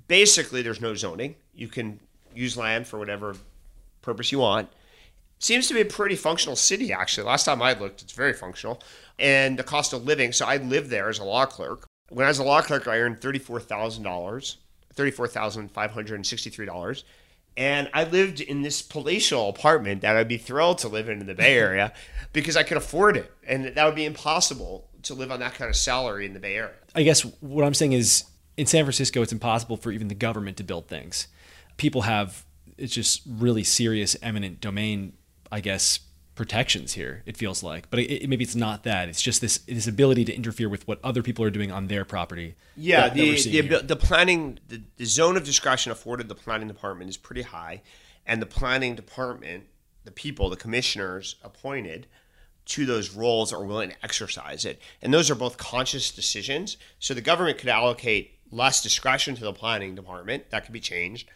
Basically, 0.08 0.62
there's 0.62 0.82
no 0.82 0.96
zoning. 0.96 1.36
You 1.54 1.68
can 1.68 2.00
use 2.34 2.58
land 2.58 2.88
for 2.88 2.98
whatever 2.98 3.36
purpose 4.02 4.32
you 4.32 4.40
want. 4.40 4.70
Seems 5.38 5.68
to 5.68 5.74
be 5.74 5.82
a 5.82 5.86
pretty 5.86 6.16
functional 6.16 6.56
city, 6.56 6.92
actually. 6.92 7.26
Last 7.26 7.46
time 7.46 7.62
I 7.62 7.74
looked, 7.74 8.02
it's 8.02 8.14
very 8.14 8.34
functional. 8.34 8.82
And 9.18 9.58
the 9.58 9.64
cost 9.64 9.94
of 9.94 10.06
living. 10.06 10.34
So 10.34 10.46
I 10.46 10.58
lived 10.58 10.90
there 10.90 11.10
as 11.10 11.20
a 11.20 11.24
law 11.24 11.46
clerk. 11.46 11.86
When 12.10 12.26
I 12.26 12.30
was 12.30 12.40
a 12.40 12.44
law 12.44 12.62
clerk, 12.62 12.88
I 12.88 12.98
earned 12.98 13.22
thirty-four 13.22 13.60
thousand 13.60 14.04
dollars, 14.04 14.58
thirty-four 14.94 15.28
thousand 15.28 15.72
five 15.72 15.92
hundred 15.92 16.16
and 16.16 16.26
sixty-three 16.26 16.66
dollars 16.66 17.04
and 17.60 17.90
I 17.94 18.06
lived 18.06 18.40
in 18.40 18.62
this 18.62 18.82
palatial 18.82 19.50
apartment 19.50 20.02
that 20.02 20.16
I'd 20.16 20.30
be 20.30 20.38
thrilled 20.38 20.78
to 20.80 20.88
live 20.88 21.10
in 21.10 21.20
in 21.20 21.28
the 21.28 21.36
Bay 21.36 21.58
Area 21.58 21.94
because 22.32 22.56
I 22.56 22.64
could 22.64 22.78
afford 22.78 23.18
it. 23.18 23.30
And 23.46 23.66
that 23.66 23.86
would 23.86 23.96
be 23.96 24.06
impossible 24.06 24.88
to 25.04 25.14
live 25.14 25.30
on 25.30 25.42
that 25.42 25.56
kind 25.56 25.70
of 25.70 25.76
salary 25.76 26.26
in 26.26 26.34
the 26.34 26.40
Bay 26.40 26.56
Area. 26.56 26.76
I 26.96 27.04
guess 27.04 27.22
what 27.42 27.66
I'm 27.66 27.74
saying 27.74 27.92
is 27.92 28.24
in 28.56 28.66
San 28.66 28.86
Francisco, 28.86 29.22
it's 29.22 29.34
impossible 29.34 29.76
for 29.76 29.92
even 29.92 30.08
the 30.08 30.16
government 30.16 30.56
to 30.58 30.64
build 30.64 30.88
things. 30.88 31.28
People 31.76 32.04
have, 32.04 32.46
it's 32.78 32.94
just 32.94 33.22
really 33.28 33.66
serious 33.66 34.16
eminent 34.22 34.62
domain, 34.62 35.14
I 35.52 35.60
guess, 35.60 36.00
protections 36.40 36.94
here. 36.94 37.22
It 37.26 37.36
feels 37.36 37.64
like, 37.64 37.90
but 37.90 38.00
it, 38.00 38.24
it, 38.24 38.30
maybe 38.30 38.46
it's 38.46 38.56
not 38.56 38.84
that. 38.84 39.10
It's 39.10 39.22
just 39.22 39.42
this 39.42 39.58
this 39.58 39.88
ability 39.88 40.24
to 40.24 40.34
interfere 40.34 40.70
with 40.70 40.88
what 40.88 40.98
other 41.04 41.22
people 41.22 41.44
are 41.44 41.50
doing 41.50 41.70
on 41.70 41.88
their 41.88 42.06
property. 42.06 42.56
Yeah, 42.78 43.10
that, 43.10 43.14
the 43.14 43.32
that 43.32 43.70
the, 43.70 43.88
the, 43.88 43.96
planning, 43.98 44.58
the, 44.70 44.82
the 44.96 45.04
zone 45.04 45.36
of 45.36 45.44
discretion 45.44 45.92
afforded 45.92 46.30
the 46.30 46.36
planning 46.36 46.70
department 46.70 47.10
is 47.10 47.18
pretty 47.18 47.42
high, 47.42 47.82
and 48.26 48.42
the 48.42 48.46
planning 48.46 48.96
department, 48.96 49.66
the 50.06 50.12
people, 50.12 50.50
the 50.50 50.56
commissioners 50.56 51.36
appointed 51.44 52.08
to 52.68 52.86
those 52.86 53.14
roles 53.14 53.52
are 53.52 53.66
willing 53.66 53.90
to 53.90 53.96
exercise 54.02 54.64
it, 54.64 54.82
and 55.02 55.14
those 55.14 55.30
are 55.30 55.36
both 55.36 55.58
conscious 55.58 56.10
decisions. 56.10 56.78
So 57.00 57.14
the 57.14 57.20
government 57.20 57.58
could 57.58 57.68
allocate 57.68 58.40
less 58.50 58.82
discretion 58.82 59.36
to 59.36 59.44
the 59.44 59.52
planning 59.52 59.94
department. 59.94 60.52
That 60.52 60.64
could 60.64 60.72
be 60.72 60.80
changed, 60.80 61.28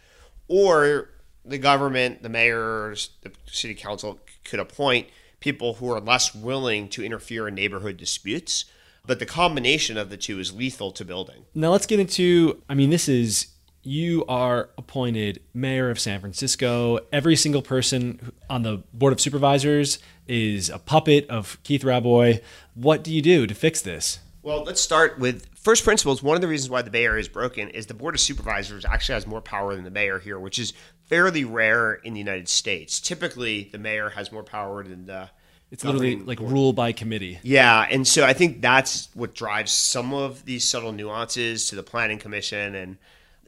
or 0.47 1.09
the 1.43 1.57
government, 1.57 2.23
the 2.23 2.29
mayors, 2.29 3.09
the 3.21 3.33
city 3.47 3.75
council 3.75 4.21
could 4.43 4.59
appoint 4.59 5.07
people 5.39 5.75
who 5.75 5.91
are 5.91 5.99
less 5.99 6.33
willing 6.33 6.87
to 6.89 7.03
interfere 7.03 7.47
in 7.47 7.55
neighborhood 7.55 7.97
disputes. 7.97 8.65
But 9.05 9.19
the 9.19 9.25
combination 9.25 9.97
of 9.97 10.09
the 10.09 10.15
two 10.15 10.39
is 10.39 10.53
lethal 10.53 10.91
to 10.91 11.03
building. 11.03 11.45
Now 11.53 11.71
let's 11.71 11.85
get 11.85 11.99
into 11.99 12.61
I 12.69 12.73
mean, 12.73 12.89
this 12.89 13.09
is 13.09 13.47
you 13.83 14.23
are 14.27 14.69
appointed 14.77 15.41
mayor 15.53 15.89
of 15.89 15.99
San 15.99 16.21
Francisco. 16.21 16.99
Every 17.11 17.35
single 17.35 17.61
person 17.61 18.31
on 18.49 18.63
the 18.63 18.83
board 18.93 19.11
of 19.11 19.19
supervisors 19.19 19.99
is 20.25 20.69
a 20.69 20.79
puppet 20.79 21.29
of 21.29 21.61
Keith 21.63 21.83
Rabois. 21.83 22.39
What 22.75 23.03
do 23.03 23.13
you 23.13 23.21
do 23.21 23.45
to 23.45 23.53
fix 23.53 23.81
this? 23.81 24.19
Well, 24.41 24.63
let's 24.63 24.81
start 24.81 25.19
with 25.19 25.47
first 25.55 25.83
principles. 25.83 26.21
One 26.21 26.35
of 26.35 26.41
the 26.41 26.47
reasons 26.49 26.69
why 26.69 26.81
the 26.81 26.89
Bay 26.89 27.05
Area 27.05 27.21
is 27.21 27.29
broken 27.29 27.69
is 27.69 27.85
the 27.85 27.93
Board 27.93 28.13
of 28.13 28.19
Supervisors 28.19 28.83
actually 28.83 29.13
has 29.13 29.27
more 29.27 29.41
power 29.41 29.73
than 29.75 29.85
the 29.85 29.91
mayor 29.91 30.19
here, 30.19 30.37
which 30.37 30.59
is 30.59 30.73
fairly 31.05 31.43
rare 31.43 31.93
in 31.93 32.13
the 32.13 32.19
United 32.19 32.49
States. 32.49 32.99
Typically, 32.99 33.69
the 33.71 33.77
mayor 33.77 34.09
has 34.09 34.31
more 34.31 34.43
power 34.43 34.83
than 34.83 35.05
the 35.05 35.29
it's 35.71 35.83
literally 35.83 36.17
like 36.17 36.37
board. 36.37 36.51
rule 36.51 36.73
by 36.73 36.91
committee. 36.91 37.39
Yeah, 37.41 37.87
and 37.89 38.07
so 38.07 38.23
I 38.25 38.33
think 38.33 38.61
that's 38.61 39.09
what 39.15 39.33
drives 39.33 39.71
some 39.71 40.13
of 40.13 40.45
these 40.45 40.63
subtle 40.63 40.91
nuances 40.91 41.67
to 41.69 41.75
the 41.75 41.83
planning 41.83 42.19
commission 42.19 42.75
and 42.75 42.97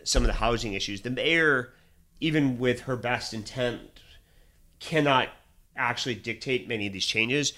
some 0.03 0.23
of 0.23 0.27
the 0.27 0.33
housing 0.33 0.73
issues. 0.73 1.01
The 1.01 1.11
mayor, 1.11 1.73
even 2.19 2.57
with 2.57 2.81
her 2.81 2.95
best 2.95 3.33
intent, 3.33 3.81
cannot 4.79 5.29
actually 5.75 6.15
dictate 6.15 6.67
many 6.67 6.87
of 6.87 6.93
these 6.93 7.05
changes 7.05 7.53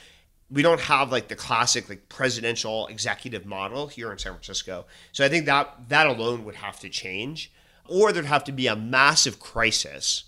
we 0.49 0.61
don't 0.61 0.79
have 0.81 1.11
like 1.11 1.27
the 1.27 1.35
classic 1.35 1.89
like 1.89 2.07
presidential 2.09 2.87
executive 2.87 3.45
model 3.45 3.87
here 3.87 4.11
in 4.11 4.17
San 4.17 4.33
Francisco. 4.33 4.85
So 5.11 5.25
I 5.25 5.29
think 5.29 5.45
that 5.45 5.89
that 5.89 6.07
alone 6.07 6.45
would 6.45 6.55
have 6.55 6.79
to 6.81 6.89
change, 6.89 7.51
or 7.89 8.11
there'd 8.11 8.25
have 8.25 8.43
to 8.45 8.51
be 8.51 8.67
a 8.67 8.75
massive 8.75 9.39
crisis. 9.39 10.25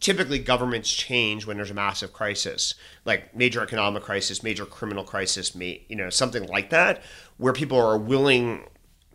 Typically, 0.00 0.38
governments 0.38 0.92
change 0.92 1.46
when 1.46 1.56
there's 1.56 1.70
a 1.70 1.74
massive 1.74 2.12
crisis, 2.12 2.74
like 3.06 3.34
major 3.34 3.62
economic 3.62 4.02
crisis, 4.02 4.42
major 4.42 4.66
criminal 4.66 5.02
crisis, 5.02 5.54
you 5.56 5.96
know, 5.96 6.10
something 6.10 6.46
like 6.46 6.70
that, 6.70 7.02
where 7.38 7.54
people 7.54 7.78
are 7.80 7.96
willing 7.96 8.64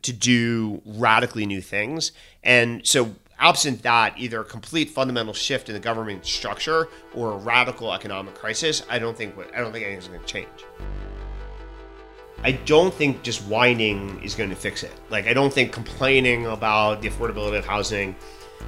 to 0.02 0.12
do 0.12 0.82
radically 0.86 1.46
new 1.46 1.62
things. 1.62 2.12
And 2.44 2.86
so 2.88 3.14
absent 3.40 3.84
that, 3.84 4.18
either 4.18 4.42
a 4.42 4.46
complete 4.46 4.90
fundamental 4.90 5.34
shift 5.34 5.70
in 5.70 5.74
the 5.74 5.80
government 5.80 6.26
structure 6.26 6.88
or 7.14 7.34
a 7.34 7.38
radical 7.38 7.94
economic 7.94 8.36
crisis, 8.36 8.84
I 8.90 9.00
don't 9.00 9.18
think 9.18 9.36
I 9.56 9.60
don't 9.60 9.72
think 9.72 9.86
anything's 9.86 10.08
going 10.08 10.22
to 10.22 10.26
change. 10.26 10.48
I 12.44 12.52
don't 12.52 12.94
think 12.94 13.24
just 13.24 13.42
whining 13.46 14.22
is 14.22 14.36
going 14.36 14.50
to 14.50 14.56
fix 14.56 14.84
it. 14.84 14.92
Like 15.10 15.28
I 15.28 15.34
don't 15.34 15.54
think 15.54 15.72
complaining 15.72 16.46
about 16.48 17.02
the 17.02 17.10
affordability 17.10 17.58
of 17.58 17.66
housing 17.66 18.16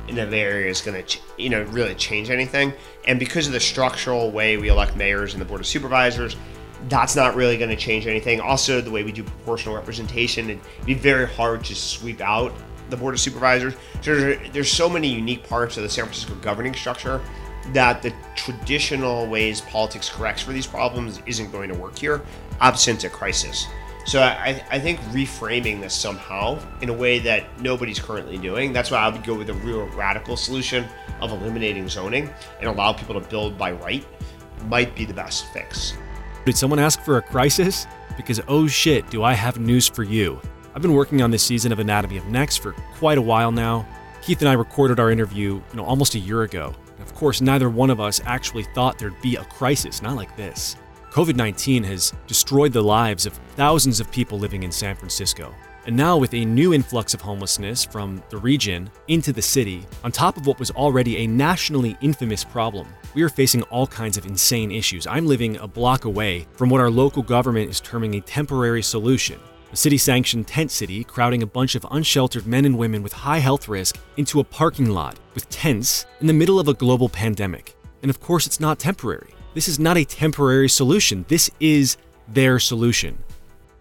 in 0.08 0.16
the 0.16 0.26
Bay 0.26 0.42
area 0.42 0.70
is 0.70 0.82
going 0.82 1.04
to, 1.04 1.20
you 1.38 1.50
know, 1.50 1.64
really 1.64 1.94
change 1.96 2.30
anything. 2.30 2.74
And 3.06 3.20
because 3.20 3.48
of 3.48 3.54
the 3.54 3.60
structural 3.60 4.32
way 4.32 4.56
we 4.56 4.70
elect 4.70 4.96
mayors 4.96 5.34
and 5.34 5.42
the 5.42 5.46
board 5.46 5.60
of 5.60 5.68
supervisors, 5.68 6.38
that's 6.88 7.16
not 7.16 7.36
really 7.36 7.58
going 7.58 7.70
to 7.70 7.76
change 7.76 8.08
anything. 8.08 8.40
Also, 8.40 8.80
the 8.80 8.92
way 8.92 9.04
we 9.04 9.12
do 9.12 9.24
proportional 9.24 9.76
representation, 9.76 10.50
it'd 10.50 10.86
be 10.86 10.94
very 10.94 11.28
hard 11.28 11.64
to 11.66 11.76
sweep 11.76 12.22
out 12.22 12.54
the 12.90 12.98
board 12.98 13.14
of 13.14 13.20
supervisors. 13.20 13.74
So 14.02 14.16
there's, 14.16 14.52
there's 14.52 14.72
so 14.72 14.90
many 14.90 15.08
unique 15.08 15.48
parts 15.48 15.76
of 15.76 15.84
the 15.84 15.90
San 15.90 16.06
Francisco 16.06 16.36
governing 16.36 16.76
structure 16.76 17.20
that 17.74 18.02
the 18.02 18.14
traditional 18.36 19.26
ways 19.28 19.62
politics 19.62 20.10
corrects 20.10 20.44
for 20.44 20.54
these 20.54 20.68
problems 20.68 21.22
isn't 21.26 21.52
going 21.52 21.70
to 21.70 21.76
work 21.76 21.98
here, 21.98 22.22
absent 22.62 23.04
a 23.04 23.10
crisis. 23.10 23.68
So 24.06 24.22
I, 24.22 24.64
I 24.70 24.80
think 24.80 25.00
reframing 25.12 25.82
this 25.82 25.96
somehow 25.96 26.60
in 26.82 26.90
a 26.90 26.94
way 26.94 27.18
that 27.20 27.60
nobody's 27.60 28.00
currently 28.00 28.38
doing. 28.38 28.72
That's 28.72 28.92
why 28.92 29.00
I 29.00 29.10
would 29.10 29.24
go 29.24 29.34
with 29.34 29.50
a 29.50 29.54
real 29.56 29.88
radical 29.90 30.38
solution 30.38 30.86
of 31.22 31.32
eliminating 31.32 31.90
zoning 31.90 32.30
and 32.60 32.70
allow 32.70 32.94
people 32.94 33.20
to 33.20 33.28
build 33.28 33.58
by 33.58 33.72
right 33.72 34.06
might 34.66 34.96
be 34.96 35.06
the 35.06 35.14
best 35.14 35.52
fix. 35.54 35.94
Did 36.46 36.56
someone 36.56 36.78
ask 36.78 37.02
for 37.02 37.18
a 37.18 37.22
crisis? 37.22 37.88
Because 38.16 38.40
oh 38.48 38.68
shit, 38.68 39.10
do 39.10 39.24
I 39.24 39.34
have 39.34 39.60
news 39.60 39.88
for 39.88 40.04
you. 40.04 40.40
I've 40.76 40.82
been 40.82 40.94
working 40.94 41.22
on 41.24 41.32
this 41.32 41.44
season 41.44 41.72
of 41.72 41.80
Anatomy 41.80 42.18
of 42.18 42.26
Next 42.26 42.58
for 42.58 42.74
quite 42.98 43.18
a 43.18 43.22
while 43.22 43.52
now. 43.52 43.88
Keith 44.22 44.42
and 44.42 44.50
I 44.50 44.54
recorded 44.54 45.00
our 45.00 45.10
interview, 45.10 45.56
you 45.56 45.64
know, 45.74 45.86
almost 45.86 46.14
a 46.16 46.20
year 46.20 46.44
ago. 46.44 46.74
Of 47.00 47.16
course, 47.16 47.42
neither 47.42 47.70
one 47.70 47.90
of 47.90 48.00
us 48.00 48.22
actually 48.26 48.64
thought 48.76 49.00
there'd 49.00 49.20
be 49.22 49.36
a 49.36 49.44
crisis, 49.46 50.02
not 50.02 50.16
like 50.16 50.36
this. 50.36 50.76
COVID 51.16 51.38
19 51.38 51.86
has 51.86 52.12
destroyed 52.28 52.74
the 52.74 52.84
lives 52.84 53.26
of 53.26 53.32
thousands 53.56 54.02
of 54.02 54.12
people 54.12 54.38
living 54.38 54.64
in 54.64 54.72
San 54.72 54.98
Francisco. 54.98 55.56
And 55.86 55.96
now, 55.96 56.18
with 56.18 56.34
a 56.34 56.44
new 56.44 56.74
influx 56.74 57.14
of 57.14 57.22
homelessness 57.22 57.86
from 57.86 58.22
the 58.30 58.38
region 58.38 58.90
into 59.08 59.32
the 59.32 59.42
city, 59.42 59.86
on 60.04 60.12
top 60.12 60.36
of 60.36 60.46
what 60.46 60.60
was 60.60 60.72
already 60.72 61.20
a 61.20 61.28
nationally 61.28 61.96
infamous 62.02 62.44
problem, 62.44 62.90
we 63.14 63.22
are 63.22 63.30
facing 63.30 63.62
all 63.72 63.88
kinds 63.88 64.18
of 64.18 64.26
insane 64.26 64.72
issues. 64.72 65.08
I'm 65.08 65.26
living 65.26 65.56
a 65.56 65.68
block 65.70 66.04
away 66.04 66.48
from 66.52 66.70
what 66.70 66.82
our 66.82 66.90
local 66.90 67.24
government 67.24 67.70
is 67.70 67.80
terming 67.80 68.16
a 68.16 68.20
temporary 68.20 68.84
solution 68.84 69.40
a 69.72 69.78
city 69.78 69.98
sanctioned 69.98 70.48
tent 70.48 70.70
city 70.70 71.06
crowding 71.06 71.44
a 71.44 71.48
bunch 71.48 71.76
of 71.76 71.86
unsheltered 71.92 72.46
men 72.46 72.66
and 72.66 72.78
women 72.78 73.02
with 73.02 73.14
high 73.14 73.40
health 73.40 73.70
risk 73.70 73.98
into 74.18 74.42
a 74.42 74.44
parking 74.44 74.90
lot 74.90 75.18
with 75.34 75.50
tents 75.50 76.06
in 76.20 76.28
the 76.28 76.34
middle 76.34 76.60
of 76.60 76.68
a 76.68 76.74
global 76.74 77.08
pandemic. 77.08 77.74
And 78.02 78.10
of 78.10 78.20
course, 78.20 78.46
it's 78.46 78.60
not 78.60 78.80
temporary. 78.80 79.34
This 79.56 79.70
is 79.70 79.80
not 79.80 79.98
a 79.98 80.04
temporary 80.04 80.68
solution. 80.68 81.24
This 81.30 81.50
is 81.62 81.96
their 82.28 82.60
solution. 82.60 83.18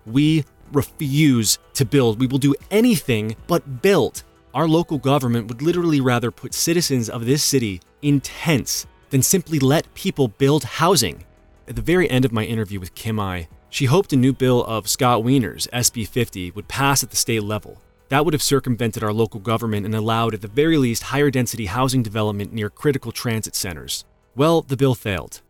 We 0.07 0.45
refuse 0.73 1.59
to 1.73 1.85
build. 1.85 2.21
We 2.21 2.29
will 2.29 2.39
do 2.39 2.55
anything 2.71 3.35
but 3.49 3.83
build. 3.83 4.23
Our 4.55 4.69
local 4.69 4.99
government 4.99 5.49
would 5.49 5.63
literally 5.63 6.01
rather 6.01 6.31
put 6.31 6.55
citizens 6.55 7.11
of 7.11 7.27
this 7.27 7.43
city 7.43 7.81
in 8.03 8.21
tents 8.21 8.87
than 9.11 9.21
simply 9.21 9.59
let 9.59 9.93
people 9.95 10.29
build 10.29 10.63
housing. 10.63 11.25
At 11.67 11.75
the 11.75 11.83
very 11.83 12.09
end 12.09 12.25
of 12.25 12.31
my 12.31 12.45
interview 12.45 12.79
with 12.79 12.95
Kim-Mai, 12.95 13.49
she 13.69 13.87
hoped 13.87 14.13
a 14.13 14.17
new 14.17 14.33
bill 14.33 14.63
of 14.67 14.89
Scott 14.89 15.25
Wiener's, 15.25 15.67
SB 15.73 16.07
50, 16.07 16.53
would 16.53 16.69
pass 16.69 17.03
at 17.03 17.11
the 17.11 17.17
state 17.17 17.43
level. 17.43 17.83
That 18.11 18.25
would 18.25 18.35
have 18.35 18.45
circumvented 18.45 19.03
our 19.03 19.13
local 19.13 19.41
government 19.41 19.87
and 19.87 19.95
allowed, 19.97 20.35
at 20.35 20.41
the 20.41 20.47
very 20.47 20.77
least, 20.77 21.03
higher 21.05 21.33
density 21.33 21.67
housing 21.67 22.05
development 22.05 22.53
near 22.53 22.71
critical 22.71 23.11
transit 23.11 23.57
centers. 23.57 24.05
Well, 24.37 24.63
the 24.63 24.77
bill 24.77 24.95
failed. 24.95 25.41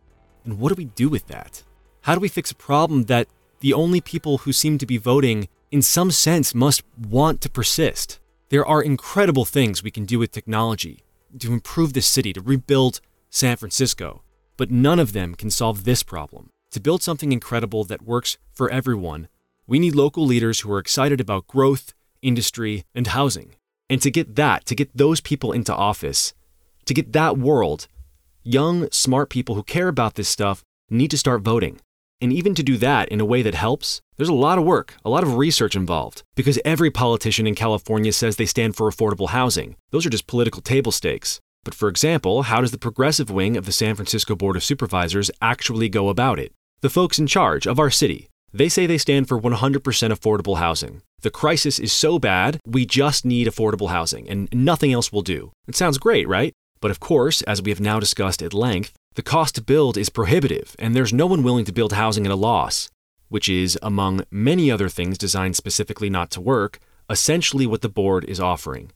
And 0.45 0.59
what 0.59 0.69
do 0.69 0.75
we 0.75 0.85
do 0.85 1.09
with 1.09 1.27
that? 1.27 1.63
How 2.01 2.13
do 2.13 2.21
we 2.21 2.29
fix 2.29 2.51
a 2.51 2.55
problem 2.55 3.03
that 3.03 3.27
the 3.59 3.73
only 3.73 3.99
people 3.99 4.39
who 4.39 4.53
seem 4.53 4.77
to 4.77 4.85
be 4.85 4.97
voting, 4.97 5.47
in 5.71 5.81
some 5.81 6.11
sense, 6.11 6.53
must 6.53 6.83
want 6.97 7.41
to 7.41 7.49
persist? 7.49 8.19
There 8.49 8.65
are 8.65 8.81
incredible 8.81 9.45
things 9.45 9.81
we 9.81 9.91
can 9.91 10.05
do 10.05 10.19
with 10.19 10.31
technology 10.31 11.03
to 11.39 11.51
improve 11.51 11.93
this 11.93 12.07
city, 12.07 12.31
to 12.33 12.41
rebuild 12.41 13.01
San 13.29 13.57
Francisco, 13.57 14.21
but 14.55 14.71
none 14.71 14.99
of 14.99 15.13
them 15.13 15.35
can 15.35 15.49
solve 15.49 15.83
this 15.83 16.03
problem. 16.03 16.51
To 16.71 16.79
build 16.79 17.01
something 17.01 17.31
incredible 17.31 17.83
that 17.85 18.03
works 18.03 18.37
for 18.53 18.69
everyone, 18.69 19.27
we 19.67 19.79
need 19.79 19.95
local 19.95 20.25
leaders 20.25 20.59
who 20.59 20.71
are 20.71 20.79
excited 20.79 21.19
about 21.19 21.47
growth, 21.47 21.93
industry, 22.21 22.85
and 22.93 23.07
housing. 23.07 23.55
And 23.89 24.01
to 24.01 24.11
get 24.11 24.35
that, 24.35 24.65
to 24.65 24.75
get 24.75 24.95
those 24.95 25.21
people 25.21 25.51
into 25.51 25.73
office, 25.75 26.33
to 26.85 26.93
get 26.93 27.13
that 27.13 27.37
world, 27.37 27.87
young, 28.45 28.89
smart 28.91 29.29
people 29.29 29.55
who 29.55 29.63
care 29.63 29.87
about 29.87 30.15
this 30.15 30.29
stuff 30.29 30.63
need 30.89 31.09
to 31.11 31.17
start 31.17 31.41
voting. 31.41 31.79
And 32.21 32.31
even 32.31 32.55
to 32.55 32.63
do 32.63 32.77
that 32.77 33.09
in 33.09 33.19
a 33.19 33.25
way 33.25 33.41
that 33.41 33.55
helps, 33.55 34.01
there's 34.15 34.29
a 34.29 34.33
lot 34.33 34.57
of 34.57 34.63
work, 34.63 34.95
a 35.03 35.09
lot 35.09 35.23
of 35.23 35.35
research 35.35 35.75
involved, 35.75 36.23
because 36.35 36.59
every 36.63 36.89
politician 36.89 37.47
in 37.47 37.55
California 37.55 38.13
says 38.13 38.35
they 38.35 38.45
stand 38.45 38.75
for 38.75 38.89
affordable 38.89 39.29
housing. 39.29 39.75
Those 39.91 40.05
are 40.05 40.11
just 40.11 40.27
political 40.27 40.61
table 40.61 40.91
stakes. 40.91 41.39
But 41.63 41.73
for 41.73 41.89
example, 41.89 42.43
how 42.43 42.61
does 42.61 42.71
the 42.71 42.77
progressive 42.77 43.31
wing 43.31 43.57
of 43.57 43.65
the 43.65 43.71
San 43.71 43.95
Francisco 43.95 44.35
Board 44.35 44.55
of 44.55 44.63
Supervisors 44.63 45.31
actually 45.41 45.89
go 45.89 46.09
about 46.09 46.39
it? 46.39 46.53
The 46.81 46.89
folks 46.89 47.17
in 47.17 47.25
charge 47.25 47.65
of 47.65 47.79
our 47.79 47.89
city, 47.89 48.29
they 48.53 48.69
say 48.69 48.85
they 48.85 48.99
stand 48.99 49.27
for 49.27 49.41
100% 49.41 49.81
affordable 49.81 50.57
housing. 50.57 51.01
The 51.21 51.31
crisis 51.31 51.79
is 51.79 51.91
so 51.91 52.19
bad, 52.19 52.59
we 52.67 52.85
just 52.85 53.25
need 53.25 53.47
affordable 53.47 53.89
housing, 53.89 54.29
and 54.29 54.47
nothing 54.53 54.93
else 54.93 55.11
will 55.11 55.23
do. 55.23 55.51
It 55.67 55.75
sounds 55.75 55.97
great, 55.97 56.27
right? 56.27 56.53
But 56.85 56.91
of 56.91 56.99
course, 56.99 57.41
as 57.41 57.63
we 57.63 57.71
have 57.71 57.79
now 57.79 57.99
discussed 57.99 58.43
at 58.43 58.53
length, 58.53 58.93
the 59.15 59.23
cost 59.23 59.55
to 59.55 59.63
build 59.63 59.97
is 59.97 60.09
prohibitive, 60.09 60.75
and 60.77 60.95
there's 60.95 61.11
no 61.11 61.25
one 61.25 61.41
willing 61.41 61.65
to 61.65 61.73
build 61.73 61.93
housing 61.93 62.27
at 62.27 62.31
a 62.31 62.35
loss, 62.35 62.91
which 63.27 63.49
is, 63.49 63.75
among 63.81 64.23
many 64.29 64.69
other 64.69 64.87
things 64.87 65.17
designed 65.17 65.55
specifically 65.55 66.11
not 66.11 66.29
to 66.29 66.41
work, 66.41 66.77
essentially 67.09 67.65
what 67.65 67.81
the 67.81 67.89
board 67.89 68.23
is 68.25 68.39
offering. 68.39 68.91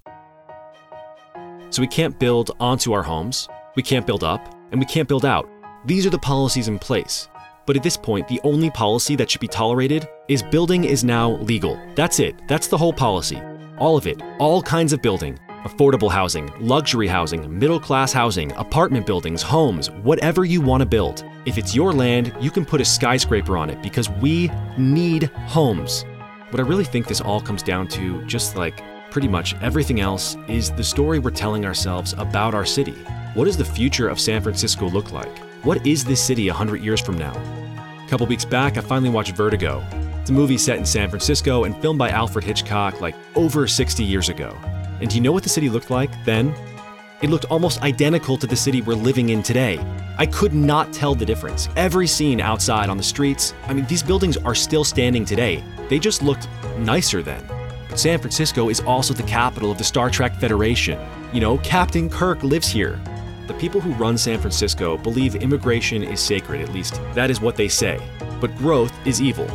So 1.72 1.82
we 1.82 1.88
can't 1.88 2.20
build 2.20 2.52
onto 2.60 2.94
our 2.94 3.02
homes, 3.02 3.50
we 3.76 3.82
can't 3.82 4.06
build 4.06 4.24
up, 4.24 4.54
and 4.72 4.80
we 4.80 4.86
can't 4.86 5.10
build 5.10 5.26
out. 5.26 5.50
These 5.84 6.06
are 6.06 6.12
the 6.12 6.20
policies 6.20 6.68
in 6.68 6.78
place. 6.78 7.28
But 7.66 7.76
at 7.76 7.82
this 7.82 7.98
point, 7.98 8.28
the 8.28 8.42
only 8.44 8.70
policy 8.70 9.16
that 9.16 9.32
should 9.32 9.42
be 9.42 9.48
tolerated 9.48 10.08
is 10.28 10.44
building 10.44 10.84
is 10.84 11.04
now 11.04 11.38
legal. 11.38 11.82
That's 11.96 12.20
it. 12.20 12.36
That's 12.48 12.68
the 12.68 12.78
whole 12.78 12.94
policy. 12.94 13.42
All 13.80 13.98
of 13.98 14.06
it. 14.06 14.22
All 14.38 14.62
kinds 14.62 14.94
of 14.94 15.02
building. 15.02 15.40
Affordable 15.64 16.10
housing, 16.10 16.50
luxury 16.62 17.08
housing, 17.08 17.60
middle 17.60 17.82
class 17.82 18.14
housing, 18.14 18.54
apartment 18.54 19.06
buildings, 19.06 19.42
homes, 19.42 19.90
whatever 20.04 20.46
you 20.46 20.62
want 20.62 20.80
to 20.80 20.86
build. 20.86 21.26
If 21.46 21.58
it's 21.58 21.76
your 21.76 21.92
land, 21.92 22.34
you 22.40 22.50
can 22.50 22.64
put 22.64 22.80
a 22.80 22.86
skyscraper 22.86 23.58
on 23.58 23.70
it 23.70 23.82
because 23.82 24.10
we 24.10 24.50
need 24.78 25.24
homes. 25.48 26.06
What 26.52 26.62
I 26.62 26.64
really 26.64 26.86
think 26.86 27.08
this 27.08 27.20
all 27.20 27.42
comes 27.42 27.62
down 27.62 27.90
to, 27.90 28.26
just 28.26 28.56
like 28.56 28.82
pretty 29.12 29.28
much 29.28 29.54
everything 29.62 30.00
else, 30.00 30.38
is 30.48 30.72
the 30.72 30.84
story 30.84 31.20
we're 31.20 31.32
telling 31.32 31.66
ourselves 31.66 32.14
about 32.14 32.54
our 32.54 32.66
city. 32.66 32.96
What 33.34 33.44
does 33.44 33.58
the 33.58 33.66
future 33.66 34.08
of 34.08 34.18
San 34.18 34.42
Francisco 34.42 34.90
look 34.90 35.12
like? 35.12 35.40
What 35.66 35.86
is 35.86 36.06
this 36.06 36.24
city 36.24 36.48
100 36.48 36.82
years 36.82 37.02
from 37.02 37.18
now? 37.18 37.34
A 37.34 38.10
couple 38.10 38.26
weeks 38.28 38.46
back, 38.46 38.78
I 38.78 38.82
finally 38.82 39.10
watched 39.10 39.36
Vertigo. 39.36 39.84
It's 40.22 40.30
a 40.30 40.34
movie 40.34 40.58
set 40.58 40.78
in 40.78 40.86
San 40.86 41.10
Francisco 41.10 41.66
and 41.66 41.76
filmed 41.82 42.00
by 42.00 42.12
Alfred 42.12 42.46
Hitchcock 42.46 43.02
like 43.02 43.16
over 43.36 43.68
60 43.68 44.06
years 44.06 44.30
ago. 44.30 44.58
And 45.02 45.10
do 45.10 45.16
you 45.16 45.22
know 45.22 45.32
what 45.32 45.44
the 45.44 45.50
city 45.50 45.70
looked 45.70 45.90
like 45.90 46.12
then? 46.26 46.54
It 47.22 47.30
looked 47.30 47.46
almost 47.46 47.82
identical 47.82 48.38
to 48.38 48.48
the 48.48 48.56
city 48.56 48.82
we're 48.82 48.94
living 48.94 49.30
in 49.30 49.44
today. 49.44 49.78
I 50.18 50.26
could 50.26 50.54
not 50.54 50.94
tell 50.94 51.16
the 51.16 51.26
difference. 51.26 51.68
Every 51.76 52.08
scene 52.08 52.40
outside 52.40 52.90
on 52.90 52.98
the 52.98 53.04
streets, 53.04 53.54
I 53.68 53.74
mean, 53.74 53.86
these 53.86 54.04
buildings 54.04 54.38
are 54.38 54.56
still 54.56 54.84
standing 54.84 55.26
today. 55.26 55.64
They 55.90 56.00
just 56.00 56.22
looked 56.22 56.48
nicer 56.78 57.22
then. 57.22 57.44
But 57.90 58.00
San 58.00 58.20
Francisco 58.20 58.70
is 58.70 58.80
also 58.82 59.14
the 59.14 59.24
capital 59.24 59.72
of 59.72 59.78
the 59.78 59.84
Star 59.84 60.10
Trek 60.10 60.36
Federation. 60.36 61.00
You 61.34 61.42
know, 61.42 61.58
Captain 61.60 62.10
Kirk 62.10 62.44
lives 62.44 62.70
here. 62.70 63.02
The 63.48 63.54
people 63.56 63.82
who 63.82 63.94
run 63.94 64.18
San 64.18 64.40
Francisco 64.40 64.98
believe 64.98 65.36
immigration 65.36 66.04
is 66.04 66.20
sacred, 66.20 66.62
at 66.62 66.74
least 66.74 67.02
that 67.16 67.32
is 67.32 67.42
what 67.42 67.56
they 67.56 67.68
say. 67.68 68.00
But 68.40 68.56
growth 68.58 68.94
is 69.06 69.22
evil. 69.22 69.50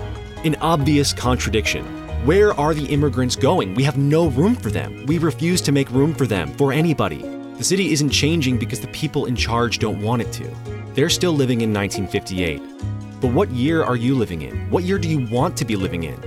An 0.45 0.57
obvious 0.57 1.13
contradiction. 1.13 2.04
Where 2.25 2.59
are 2.59 2.72
the 2.72 2.87
immigrants 2.87 3.37
going? 3.37 3.75
We 3.75 3.85
have 3.85 3.99
no 3.99 4.29
room 4.29 4.55
for 4.55 4.70
them. 4.70 5.05
We 5.05 5.18
refuse 5.18 5.61
to 5.61 5.72
make 5.72 5.91
room 5.91 6.14
for 6.14 6.27
them, 6.27 6.55
for 6.55 6.72
anybody. 6.72 7.18
The 7.59 7.64
city 7.64 7.93
isn't 7.93 8.09
changing 8.09 8.57
because 8.57 8.81
the 8.81 8.89
people 8.89 9.27
in 9.27 9.37
charge 9.37 9.79
don't 9.79 10.01
want 10.01 10.22
it 10.22 10.33
to. 10.33 10.49
They're 10.95 11.11
still 11.11 11.33
living 11.33 11.61
in 11.61 11.70
1958. 11.75 13.20
But 13.20 13.35
what 13.35 13.51
year 13.51 13.85
are 13.85 13.95
you 13.95 14.14
living 14.14 14.41
in? 14.41 14.70
What 14.70 14.85
year 14.85 14.99
do 14.99 15.07
you 15.07 15.27
want 15.29 15.55
to 15.59 15.66
be 15.66 15.77
living 15.77 16.05
in? 16.05 16.18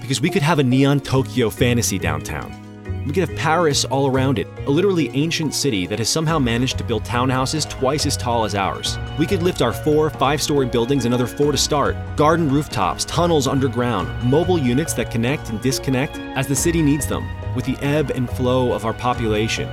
Because 0.00 0.22
we 0.22 0.30
could 0.30 0.40
have 0.40 0.60
a 0.60 0.64
neon 0.64 1.00
Tokyo 1.00 1.50
fantasy 1.50 1.98
downtown. 1.98 2.63
We 3.06 3.12
could 3.12 3.28
have 3.28 3.38
Paris 3.38 3.84
all 3.84 4.06
around 4.06 4.38
it, 4.38 4.46
a 4.66 4.70
literally 4.70 5.10
ancient 5.12 5.52
city 5.52 5.86
that 5.86 5.98
has 5.98 6.08
somehow 6.08 6.38
managed 6.38 6.78
to 6.78 6.84
build 6.84 7.04
townhouses 7.04 7.68
twice 7.68 8.06
as 8.06 8.16
tall 8.16 8.44
as 8.44 8.54
ours. 8.54 8.98
We 9.18 9.26
could 9.26 9.42
lift 9.42 9.60
our 9.60 9.74
four, 9.74 10.08
five 10.08 10.40
story 10.40 10.66
buildings 10.66 11.04
another 11.04 11.26
four 11.26 11.52
to 11.52 11.58
start, 11.58 11.96
garden 12.16 12.48
rooftops, 12.48 13.04
tunnels 13.04 13.46
underground, 13.46 14.08
mobile 14.24 14.58
units 14.58 14.94
that 14.94 15.10
connect 15.10 15.50
and 15.50 15.60
disconnect 15.60 16.16
as 16.34 16.46
the 16.46 16.56
city 16.56 16.80
needs 16.80 17.06
them, 17.06 17.28
with 17.54 17.66
the 17.66 17.76
ebb 17.84 18.10
and 18.10 18.30
flow 18.30 18.72
of 18.72 18.86
our 18.86 18.94
population. 18.94 19.68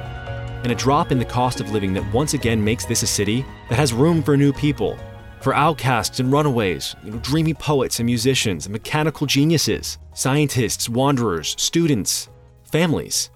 And 0.63 0.71
a 0.71 0.75
drop 0.75 1.11
in 1.11 1.17
the 1.17 1.25
cost 1.25 1.61
of 1.61 1.71
living 1.71 1.93
that 1.93 2.13
once 2.13 2.33
again 2.33 2.61
makes 2.61 2.85
this 2.85 3.01
a 3.01 3.07
city 3.07 3.45
that 3.69 3.75
has 3.75 3.93
room 3.93 4.21
for 4.21 4.35
new 4.35 4.51
people, 4.51 4.99
for 5.39 5.55
outcasts 5.55 6.19
and 6.19 6.31
runaways, 6.31 6.95
you 7.03 7.11
know, 7.11 7.19
dreamy 7.19 7.53
poets 7.53 7.99
and 7.99 8.05
musicians, 8.05 8.65
and 8.65 8.73
mechanical 8.73 9.25
geniuses, 9.25 9.97
scientists, 10.13 10.89
wanderers, 10.89 11.55
students, 11.57 12.27
families. 12.71 13.29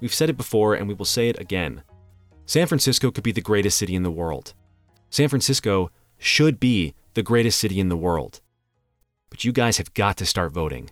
We've 0.00 0.14
said 0.14 0.30
it 0.30 0.36
before 0.36 0.74
and 0.74 0.88
we 0.88 0.94
will 0.94 1.04
say 1.04 1.28
it 1.28 1.38
again. 1.38 1.82
San 2.46 2.66
Francisco 2.66 3.10
could 3.10 3.22
be 3.22 3.32
the 3.32 3.40
greatest 3.40 3.78
city 3.78 3.94
in 3.94 4.02
the 4.02 4.10
world. 4.10 4.54
San 5.10 5.28
Francisco 5.28 5.90
should 6.18 6.58
be 6.58 6.94
the 7.14 7.22
greatest 7.22 7.60
city 7.60 7.78
in 7.80 7.88
the 7.88 7.96
world. 7.96 8.40
But 9.30 9.44
you 9.44 9.52
guys 9.52 9.78
have 9.78 9.94
got 9.94 10.16
to 10.16 10.26
start 10.26 10.52
voting. 10.52 10.90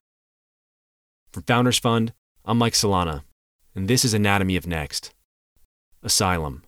From 1.33 1.43
Founders 1.45 1.79
Fund, 1.79 2.13
I'm 2.45 2.59
Mike 2.59 2.73
Solana, 2.73 3.23
and 3.75 3.89
this 3.89 4.05
is 4.05 4.15
Anatomy 4.15 4.57
of 4.57 4.67
Next 4.67 5.13
Asylum. 6.03 6.63